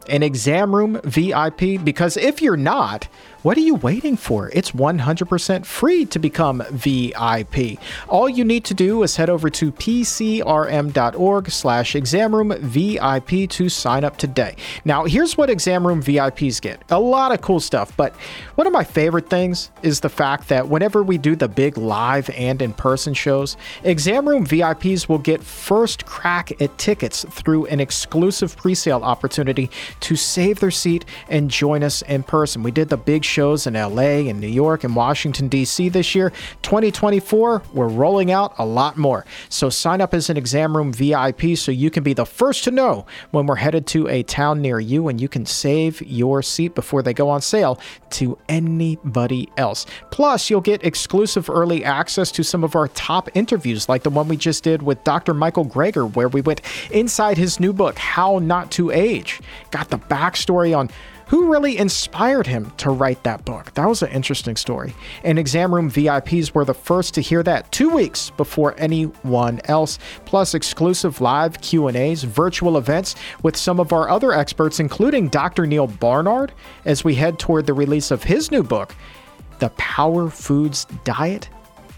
An 0.08 0.22
exam 0.22 0.76
room 0.76 1.00
VIP? 1.02 1.82
Because 1.82 2.16
if 2.16 2.40
you're 2.40 2.56
not, 2.56 3.08
What 3.44 3.58
are 3.58 3.60
you 3.60 3.74
waiting 3.74 4.16
for? 4.16 4.48
It's 4.54 4.70
100% 4.70 5.66
free 5.66 6.06
to 6.06 6.18
become 6.18 6.62
VIP. 6.70 7.78
All 8.08 8.26
you 8.26 8.42
need 8.42 8.64
to 8.64 8.72
do 8.72 9.02
is 9.02 9.16
head 9.16 9.28
over 9.28 9.50
to 9.50 9.70
pcrm.org 9.70 11.50
slash 11.50 11.92
examroomvip 11.92 13.48
to 13.50 13.68
sign 13.68 14.02
up 14.02 14.16
today. 14.16 14.56
Now, 14.86 15.04
here's 15.04 15.36
what 15.36 15.50
Exam 15.50 15.86
Room 15.86 16.02
VIPs 16.02 16.58
get. 16.62 16.82
A 16.88 16.98
lot 16.98 17.32
of 17.32 17.42
cool 17.42 17.60
stuff, 17.60 17.94
but 17.98 18.16
one 18.54 18.66
of 18.66 18.72
my 18.72 18.82
favorite 18.82 19.28
things 19.28 19.70
is 19.82 20.00
the 20.00 20.08
fact 20.08 20.48
that 20.48 20.70
whenever 20.70 21.02
we 21.02 21.18
do 21.18 21.36
the 21.36 21.46
big 21.46 21.76
live 21.76 22.30
and 22.30 22.62
in-person 22.62 23.12
shows, 23.12 23.58
Exam 23.82 24.26
Room 24.26 24.46
VIPs 24.46 25.06
will 25.06 25.18
get 25.18 25.42
first 25.42 26.06
crack 26.06 26.58
at 26.62 26.78
tickets 26.78 27.26
through 27.28 27.66
an 27.66 27.78
exclusive 27.78 28.56
pre-sale 28.56 29.02
opportunity 29.02 29.70
to 30.00 30.16
save 30.16 30.60
their 30.60 30.70
seat 30.70 31.04
and 31.28 31.50
join 31.50 31.82
us 31.82 32.00
in 32.00 32.22
person. 32.22 32.62
We 32.62 32.70
did 32.70 32.88
the 32.88 32.96
big 32.96 33.22
shows 33.34 33.66
in 33.66 33.74
LA 33.74 34.28
and 34.30 34.40
New 34.40 34.46
York 34.46 34.84
and 34.84 34.94
Washington, 34.94 35.48
D.C. 35.48 35.88
this 35.88 36.14
year. 36.14 36.30
2024, 36.62 37.64
we're 37.72 37.88
rolling 37.88 38.30
out 38.30 38.54
a 38.58 38.64
lot 38.64 38.96
more. 38.96 39.26
So 39.48 39.68
sign 39.70 40.00
up 40.00 40.14
as 40.14 40.30
an 40.30 40.36
exam 40.36 40.76
room 40.76 40.92
VIP 40.92 41.56
so 41.56 41.72
you 41.72 41.90
can 41.90 42.04
be 42.04 42.12
the 42.12 42.24
first 42.24 42.62
to 42.64 42.70
know 42.70 43.06
when 43.32 43.46
we're 43.46 43.56
headed 43.56 43.88
to 43.88 44.06
a 44.06 44.22
town 44.22 44.62
near 44.62 44.78
you 44.78 45.08
and 45.08 45.20
you 45.20 45.28
can 45.28 45.44
save 45.46 46.00
your 46.02 46.42
seat 46.42 46.76
before 46.76 47.02
they 47.02 47.12
go 47.12 47.28
on 47.28 47.40
sale 47.40 47.80
to 48.10 48.38
anybody 48.48 49.48
else. 49.56 49.84
Plus, 50.12 50.48
you'll 50.48 50.60
get 50.60 50.84
exclusive 50.84 51.50
early 51.50 51.84
access 51.84 52.30
to 52.30 52.44
some 52.44 52.62
of 52.62 52.76
our 52.76 52.86
top 52.88 53.28
interviews, 53.34 53.88
like 53.88 54.04
the 54.04 54.10
one 54.10 54.28
we 54.28 54.36
just 54.36 54.62
did 54.62 54.80
with 54.80 55.02
Dr. 55.02 55.34
Michael 55.34 55.66
Greger, 55.66 56.14
where 56.14 56.28
we 56.28 56.40
went 56.40 56.60
inside 56.92 57.36
his 57.36 57.58
new 57.58 57.72
book, 57.72 57.98
How 57.98 58.38
Not 58.38 58.70
to 58.72 58.92
Age. 58.92 59.40
Got 59.72 59.88
the 59.88 59.98
backstory 59.98 60.76
on 60.76 60.88
who 61.26 61.50
really 61.50 61.78
inspired 61.78 62.46
him 62.46 62.70
to 62.78 62.90
write 62.90 63.22
that 63.24 63.44
book? 63.44 63.72
That 63.74 63.88
was 63.88 64.02
an 64.02 64.10
interesting 64.10 64.56
story. 64.56 64.94
And 65.22 65.38
exam 65.38 65.74
room 65.74 65.90
VIPs 65.90 66.54
were 66.54 66.64
the 66.64 66.74
first 66.74 67.14
to 67.14 67.20
hear 67.20 67.42
that 67.42 67.70
2 67.72 67.90
weeks 67.90 68.30
before 68.30 68.74
anyone 68.78 69.60
else, 69.64 69.98
plus 70.24 70.54
exclusive 70.54 71.20
live 71.20 71.60
Q&As, 71.60 72.24
virtual 72.24 72.76
events 72.76 73.14
with 73.42 73.56
some 73.56 73.80
of 73.80 73.92
our 73.92 74.08
other 74.08 74.32
experts 74.32 74.80
including 74.80 75.28
Dr. 75.28 75.66
Neal 75.66 75.86
Barnard 75.86 76.52
as 76.84 77.04
we 77.04 77.14
head 77.14 77.38
toward 77.38 77.66
the 77.66 77.72
release 77.72 78.10
of 78.10 78.22
his 78.22 78.50
new 78.50 78.62
book, 78.62 78.94
The 79.58 79.70
Power 79.70 80.28
Foods 80.28 80.86
Diet. 81.04 81.48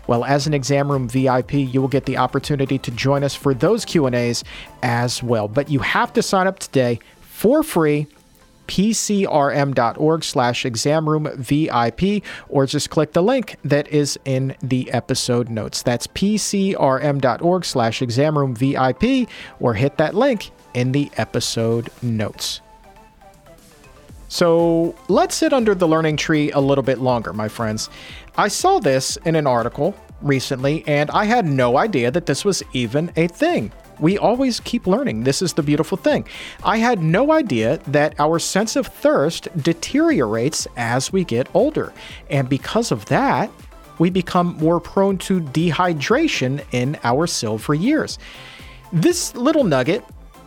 Well, 0.06 0.24
as 0.24 0.46
an 0.46 0.54
exam 0.54 0.90
room 0.90 1.08
VIP, 1.08 1.54
you 1.54 1.80
will 1.80 1.88
get 1.88 2.06
the 2.06 2.16
opportunity 2.16 2.78
to 2.78 2.90
join 2.92 3.24
us 3.24 3.34
for 3.34 3.54
those 3.54 3.84
Q&As 3.84 4.44
as 4.82 5.20
well. 5.20 5.48
But 5.48 5.68
you 5.68 5.80
have 5.80 6.12
to 6.12 6.22
sign 6.22 6.46
up 6.46 6.60
today 6.60 7.00
for 7.20 7.64
free 7.64 8.06
pcrm.org 8.66 10.24
slash 10.24 10.64
examroomvip 10.64 12.22
or 12.48 12.66
just 12.66 12.90
click 12.90 13.12
the 13.12 13.22
link 13.22 13.56
that 13.64 13.88
is 13.88 14.18
in 14.24 14.56
the 14.62 14.90
episode 14.92 15.48
notes. 15.48 15.82
That's 15.82 16.06
pcrm.org 16.06 17.64
slash 17.64 18.00
examroomvip 18.00 19.28
or 19.60 19.74
hit 19.74 19.96
that 19.98 20.14
link 20.14 20.50
in 20.74 20.92
the 20.92 21.10
episode 21.16 21.90
notes. 22.02 22.60
So 24.28 24.94
let's 25.08 25.34
sit 25.34 25.52
under 25.52 25.74
the 25.74 25.86
learning 25.86 26.16
tree 26.16 26.50
a 26.50 26.60
little 26.60 26.82
bit 26.82 26.98
longer, 26.98 27.32
my 27.32 27.48
friends. 27.48 27.88
I 28.36 28.48
saw 28.48 28.78
this 28.78 29.16
in 29.24 29.36
an 29.36 29.46
article 29.46 29.94
recently 30.20 30.86
and 30.86 31.10
I 31.10 31.24
had 31.24 31.46
no 31.46 31.76
idea 31.76 32.10
that 32.10 32.26
this 32.26 32.44
was 32.44 32.62
even 32.72 33.12
a 33.16 33.28
thing. 33.28 33.72
We 34.00 34.18
always 34.18 34.60
keep 34.60 34.86
learning. 34.86 35.24
This 35.24 35.42
is 35.42 35.54
the 35.54 35.62
beautiful 35.62 35.96
thing. 35.96 36.26
I 36.64 36.78
had 36.78 37.02
no 37.02 37.32
idea 37.32 37.78
that 37.88 38.14
our 38.18 38.38
sense 38.38 38.76
of 38.76 38.86
thirst 38.86 39.48
deteriorates 39.62 40.66
as 40.76 41.12
we 41.12 41.24
get 41.24 41.48
older. 41.54 41.92
And 42.30 42.48
because 42.48 42.92
of 42.92 43.06
that, 43.06 43.50
we 43.98 44.10
become 44.10 44.56
more 44.58 44.80
prone 44.80 45.18
to 45.18 45.40
dehydration 45.40 46.64
in 46.72 46.98
our 47.02 47.26
silver 47.26 47.74
years. 47.74 48.18
This 48.92 49.34
little 49.34 49.64
nugget 49.64 50.04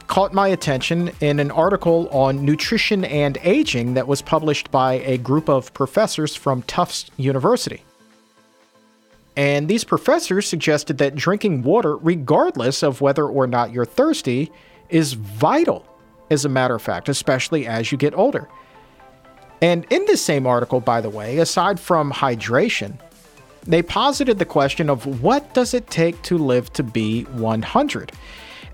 caught 0.08 0.34
my 0.34 0.48
attention 0.48 1.12
in 1.22 1.40
an 1.40 1.52
article 1.52 2.10
on 2.10 2.44
nutrition 2.44 3.06
and 3.06 3.38
aging 3.44 3.94
that 3.94 4.08
was 4.08 4.22
published 4.22 4.72
by 4.72 4.94
a 4.94 5.18
group 5.18 5.50
of 5.50 5.74
professors 5.74 6.36
from 6.36 6.64
Tufts 6.64 7.12
University. 7.18 7.84
And 9.40 9.70
these 9.70 9.86
professors 9.86 10.50
suggested 10.50 10.98
that 10.98 11.16
drinking 11.16 11.64
water, 11.64 11.96
regardless 11.96 12.84
of 12.84 13.00
whether 13.00 13.26
or 13.26 13.48
not 13.48 13.72
you're 13.72 13.86
thirsty, 13.86 14.52
is 14.90 15.14
vital, 15.14 15.86
as 16.30 16.44
a 16.44 16.50
matter 16.50 16.76
of 16.76 16.82
fact, 16.82 17.08
especially 17.08 17.66
as 17.66 17.90
you 17.90 17.98
get 17.98 18.14
older. 18.14 18.50
And 19.62 19.86
in 19.92 20.04
this 20.08 20.22
same 20.22 20.46
article, 20.46 20.82
by 20.82 21.00
the 21.00 21.10
way, 21.10 21.38
aside 21.38 21.80
from 21.80 22.12
hydration, 22.12 23.00
they 23.64 23.82
posited 23.82 24.40
the 24.40 24.46
question 24.46 24.90
of 24.90 25.24
what 25.24 25.54
does 25.54 25.74
it 25.74 25.90
take 25.90 26.22
to 26.24 26.38
live 26.38 26.74
to 26.74 26.84
be 26.84 27.24
100? 27.24 28.12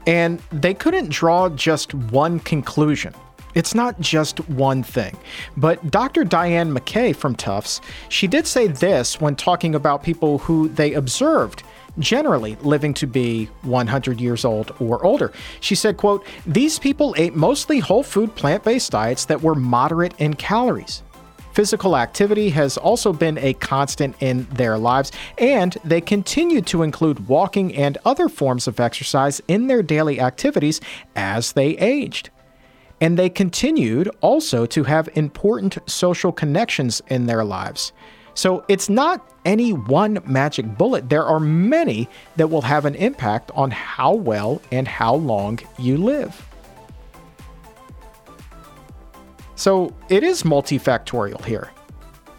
And 0.08 0.40
they 0.52 0.74
couldn't 0.74 1.12
draw 1.12 1.48
just 1.50 1.94
one 1.94 2.40
conclusion. 2.40 3.14
It's 3.56 3.74
not 3.74 4.00
just 4.00 4.48
one 4.50 4.84
thing. 4.84 5.18
But 5.58 5.90
Dr. 5.90 6.26
Diane 6.26 6.72
McKay 6.72 7.16
from 7.16 7.36
Tufts, 7.36 7.82
she 8.10 8.28
did 8.28 8.46
say 8.46 8.68
this 8.68 9.20
when 9.20 9.36
talking 9.36 9.74
about 9.74 10.04
people 10.04 10.40
who 10.40 10.68
they 10.68 10.94
observed 10.94 11.64
generally 11.98 12.58
living 12.62 12.94
to 12.94 13.08
be 13.08 13.46
100 13.62 14.20
years 14.20 14.44
old 14.44 14.76
or 14.80 15.04
older. 15.06 15.32
She 15.62 15.76
said, 15.76 15.96
quote, 15.96 16.26
"These 16.46 16.78
people 16.78 17.16
ate 17.18 17.36
mostly 17.36 17.80
whole 17.80 18.04
food 18.04 18.36
plant-based 18.36 18.92
diets 18.92 19.24
that 19.26 19.42
were 19.42 19.56
moderate 19.56 20.14
in 20.18 20.34
calories." 20.34 21.04
Physical 21.54 21.96
activity 21.96 22.50
has 22.50 22.76
also 22.76 23.14
been 23.14 23.38
a 23.38 23.54
constant 23.54 24.14
in 24.20 24.46
their 24.52 24.78
lives, 24.78 25.14
and 25.38 25.78
they 25.86 26.02
continue 26.02 26.60
to 26.64 26.84
include 26.84 27.30
walking 27.30 27.74
and 27.74 27.98
other 28.04 28.28
forms 28.28 28.68
of 28.68 28.82
exercise 28.82 29.42
in 29.48 29.68
their 29.68 29.82
daily 29.82 30.20
activities 30.20 30.82
as 31.16 31.54
they 31.54 31.78
aged 31.78 32.30
and 33.02 33.18
they 33.18 33.30
continued 33.30 34.10
also 34.22 34.66
to 34.68 34.84
have 34.84 35.10
important 35.16 35.78
social 35.86 36.32
connections 36.32 37.02
in 37.08 37.26
their 37.26 37.44
lives. 37.44 37.92
So 38.34 38.66
it's 38.68 38.90
not 38.90 39.32
any 39.46 39.72
one 39.72 40.20
magic 40.26 40.78
bullet. 40.78 41.10
There 41.10 41.24
are 41.24 41.40
many 41.40 42.10
that 42.36 42.48
will 42.48 42.62
have 42.62 42.86
an 42.86 42.96
impact 42.96 43.52
on 43.56 43.72
how 43.72 44.14
well 44.14 44.62
and 44.72 44.88
how 44.88 45.16
long 45.16 45.60
you 45.80 45.98
live. 45.98 46.46
So 49.56 49.96
it 50.10 50.24
is 50.24 50.44
multifactorial 50.44 51.44
here. 51.46 51.72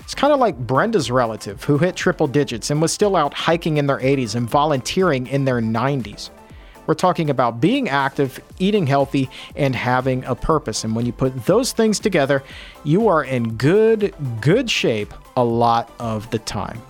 It's 0.00 0.14
kind 0.14 0.32
of 0.32 0.38
like 0.38 0.56
Brenda's 0.58 1.10
relative 1.10 1.64
who 1.64 1.78
hit 1.78 1.96
triple 1.96 2.26
digits 2.26 2.70
and 2.70 2.80
was 2.80 2.92
still 2.92 3.16
out 3.16 3.32
hiking 3.34 3.78
in 3.78 3.86
their 3.86 3.98
80s 3.98 4.34
and 4.36 4.48
volunteering 4.48 5.26
in 5.26 5.44
their 5.44 5.60
90s. 5.60 6.30
We're 6.86 6.94
talking 6.94 7.30
about 7.30 7.60
being 7.60 7.88
active, 7.88 8.40
eating 8.58 8.86
healthy, 8.86 9.28
and 9.54 9.74
having 9.74 10.24
a 10.24 10.34
purpose. 10.34 10.84
And 10.84 10.94
when 10.94 11.06
you 11.06 11.12
put 11.12 11.46
those 11.46 11.72
things 11.72 11.98
together, 11.98 12.42
you 12.84 13.08
are 13.08 13.24
in 13.24 13.56
good, 13.56 14.14
good 14.40 14.70
shape 14.70 15.12
a 15.36 15.44
lot 15.44 15.90
of 15.98 16.30
the 16.30 16.38
time. 16.38 16.80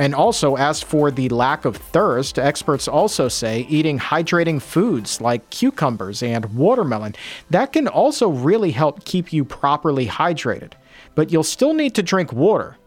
And 0.00 0.14
also, 0.14 0.56
as 0.56 0.82
for 0.82 1.10
the 1.10 1.28
lack 1.28 1.66
of 1.66 1.76
thirst, 1.76 2.38
experts 2.38 2.88
also 2.88 3.28
say 3.28 3.66
eating 3.68 3.98
hydrating 3.98 4.60
foods 4.60 5.20
like 5.20 5.50
cucumbers 5.50 6.22
and 6.22 6.46
watermelon, 6.56 7.14
that 7.50 7.74
can 7.74 7.86
also 7.86 8.30
really 8.30 8.70
help 8.70 9.04
keep 9.04 9.30
you 9.30 9.44
properly 9.44 10.06
hydrated. 10.06 10.72
But 11.14 11.30
you'll 11.30 11.44
still 11.44 11.74
need 11.74 11.94
to 11.96 12.02
drink 12.02 12.32
water 12.32 12.78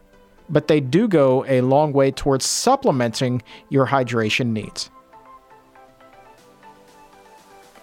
but 0.48 0.68
they 0.68 0.80
do 0.80 1.08
go 1.08 1.44
a 1.46 1.60
long 1.60 1.92
way 1.92 2.10
towards 2.10 2.44
supplementing 2.44 3.42
your 3.68 3.86
hydration 3.86 4.48
needs. 4.48 4.90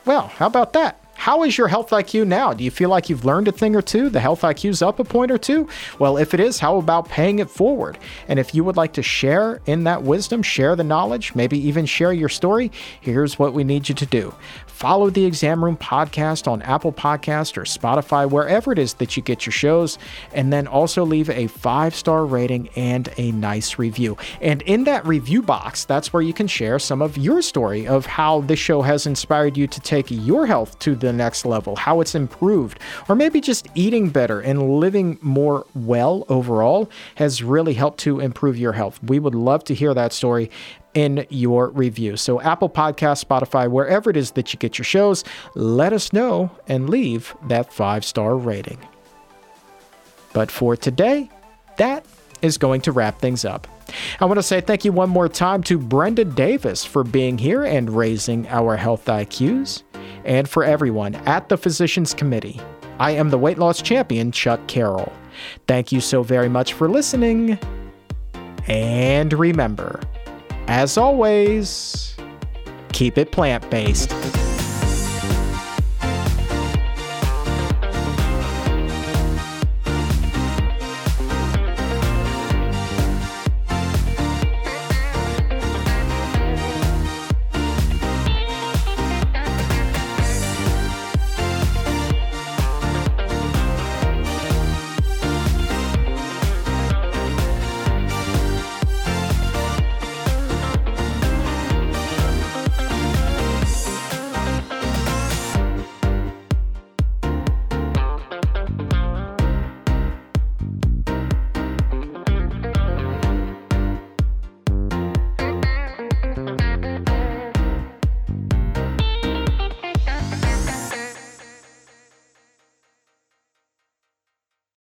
Well, 0.05 0.28
how 0.28 0.47
about 0.47 0.74
that? 0.74 1.01
How 1.22 1.43
is 1.43 1.55
your 1.55 1.68
health 1.68 1.91
IQ 1.91 2.26
now? 2.26 2.51
Do 2.51 2.64
you 2.64 2.72
feel 2.72 2.89
like 2.89 3.07
you've 3.07 3.26
learned 3.26 3.47
a 3.47 3.51
thing 3.51 3.76
or 3.76 3.82
two? 3.84 4.09
The 4.09 4.20
health 4.20 4.41
IQ's 4.41 4.82
up 4.82 4.97
a 4.97 5.03
point 5.03 5.30
or 5.30 5.38
two? 5.38 5.70
Well, 5.99 6.18
if 6.18 6.34
it 6.34 6.39
is, 6.39 6.57
how 6.57 6.78
about 6.78 7.09
paying 7.09 7.38
it 7.38 7.47
forward? 7.47 7.99
And 8.28 8.39
if 8.39 8.55
you 8.55 8.64
would 8.64 8.76
like 8.76 8.93
to 8.93 9.03
share 9.03 9.62
in 9.68 9.84
that 9.84 10.01
wisdom, 10.01 10.41
share 10.41 10.76
the 10.76 10.84
knowledge, 10.84 11.36
maybe 11.36 11.59
even 11.59 11.86
share 11.86 12.12
your 12.12 12.28
story, 12.28 12.72
here's 13.01 13.38
what 13.38 13.53
we 13.53 13.64
need 13.64 13.88
you 13.88 13.93
to 13.93 14.05
do. 14.07 14.34
Follow 14.72 15.09
the 15.09 15.26
Exam 15.26 15.63
Room 15.63 15.78
podcast 15.78 16.47
on 16.47 16.61
Apple 16.63 16.91
Podcast 16.91 17.57
or 17.57 17.63
Spotify, 17.63 18.30
wherever 18.30 18.72
it 18.72 18.80
is 18.80 18.95
that 18.95 19.15
you 19.15 19.22
get 19.22 19.45
your 19.45 19.53
shows, 19.53 19.99
and 20.34 20.51
then 20.51 20.65
also 20.65 21.05
leave 21.05 21.30
a 21.30 21.47
five 21.47 21.93
star 21.93 22.26
rating 22.26 22.69
and 22.76 23.09
a 23.17 23.32
nice 23.32 23.78
review. 23.78 24.17
And 24.41 24.61
in 24.63 24.86
that 24.86 25.05
review 25.05 25.41
box, 25.41 25.86
that's 25.86 26.11
where 26.13 26.24
you 26.24 26.34
can 26.34 26.47
share 26.47 26.80
some 26.80 27.01
of 27.01 27.17
your 27.17 27.41
story 27.41 27.88
of 27.88 28.05
how 28.05 28.41
this 28.41 28.59
show 28.59 28.82
has 28.82 29.05
inspired 29.05 29.57
you 29.57 29.67
to 29.67 29.80
take 29.80 30.09
your 30.09 30.45
health 30.47 30.80
to 30.80 30.95
the 30.95 31.13
next 31.13 31.45
level, 31.45 31.76
how 31.76 32.01
it's 32.01 32.15
improved, 32.15 32.80
or 33.07 33.15
maybe 33.15 33.41
just 33.41 33.67
eating 33.76 34.09
better 34.09 34.39
and 34.39 34.80
living 34.80 35.19
more 35.22 35.65
well 35.76 36.26
overall 36.30 36.89
has 37.15 37.43
really 37.43 37.74
helped 37.74 37.99
to 37.99 38.19
improve 38.19 38.57
your 38.57 38.74
health. 38.74 38.99
We 39.03 39.19
would 39.19 39.36
love 39.36 39.63
to 39.65 39.76
hear 39.76 39.93
that 39.93 40.13
story 40.13 40.49
in 40.94 41.26
your 41.30 41.70
review. 41.70 42.18
So, 42.18 42.42
Apple 42.42 42.70
Podcast, 42.70 43.26
Spotify, 43.26 43.70
wherever 43.70 44.10
it 44.10 44.18
is 44.18 44.32
that 44.32 44.54
you 44.54 44.60
get 44.60 44.78
your 44.78 44.86
shows, 44.86 45.24
let 45.56 45.94
us 45.94 46.14
know 46.14 46.52
and 46.68 46.89
leave 46.89 47.36
that 47.48 47.72
five 47.72 48.04
star 48.06 48.36
rating. 48.36 48.80
But 50.34 50.52
for 50.52 50.76
today, 50.76 51.30
that 51.78 52.06
is 52.42 52.58
going 52.58 52.82
to 52.82 52.92
wrap 52.92 53.20
things 53.20 53.46
up. 53.46 53.68
I 54.20 54.26
want 54.26 54.38
to 54.38 54.44
say 54.44 54.62
thank 54.62 54.86
you 54.86 54.92
one 54.92 55.10
more 55.10 55.28
time 55.28 55.64
to 55.64 55.78
Brenda 55.78 56.26
Davis 56.26 56.86
for 56.86 57.04
being 57.04 57.38
here 57.38 57.64
and 57.64 57.89
raising 57.89 58.48
our 58.48 58.78
health 58.78 59.06
IQs, 59.06 59.84
and 60.24 60.48
for 60.48 60.64
everyone 60.64 61.16
at 61.16 61.50
the 61.50 61.58
Physicians 61.58 62.14
Committee. 62.14 62.60
I 63.00 63.12
am 63.12 63.30
the 63.30 63.38
weight 63.38 63.58
loss 63.58 63.82
champion, 63.82 64.32
Chuck 64.32 64.60
Carroll. 64.68 65.12
Thank 65.68 65.92
you 65.92 66.00
so 66.02 66.24
very 66.24 66.50
much 66.50 66.74
for 66.74 66.88
listening. 66.88 67.58
And 68.68 69.34
remember, 69.34 70.00
as 70.72 70.97
always, 70.97 72.15
keep 72.93 73.17
it 73.17 73.34
plant 73.34 73.69
based. 73.69 74.09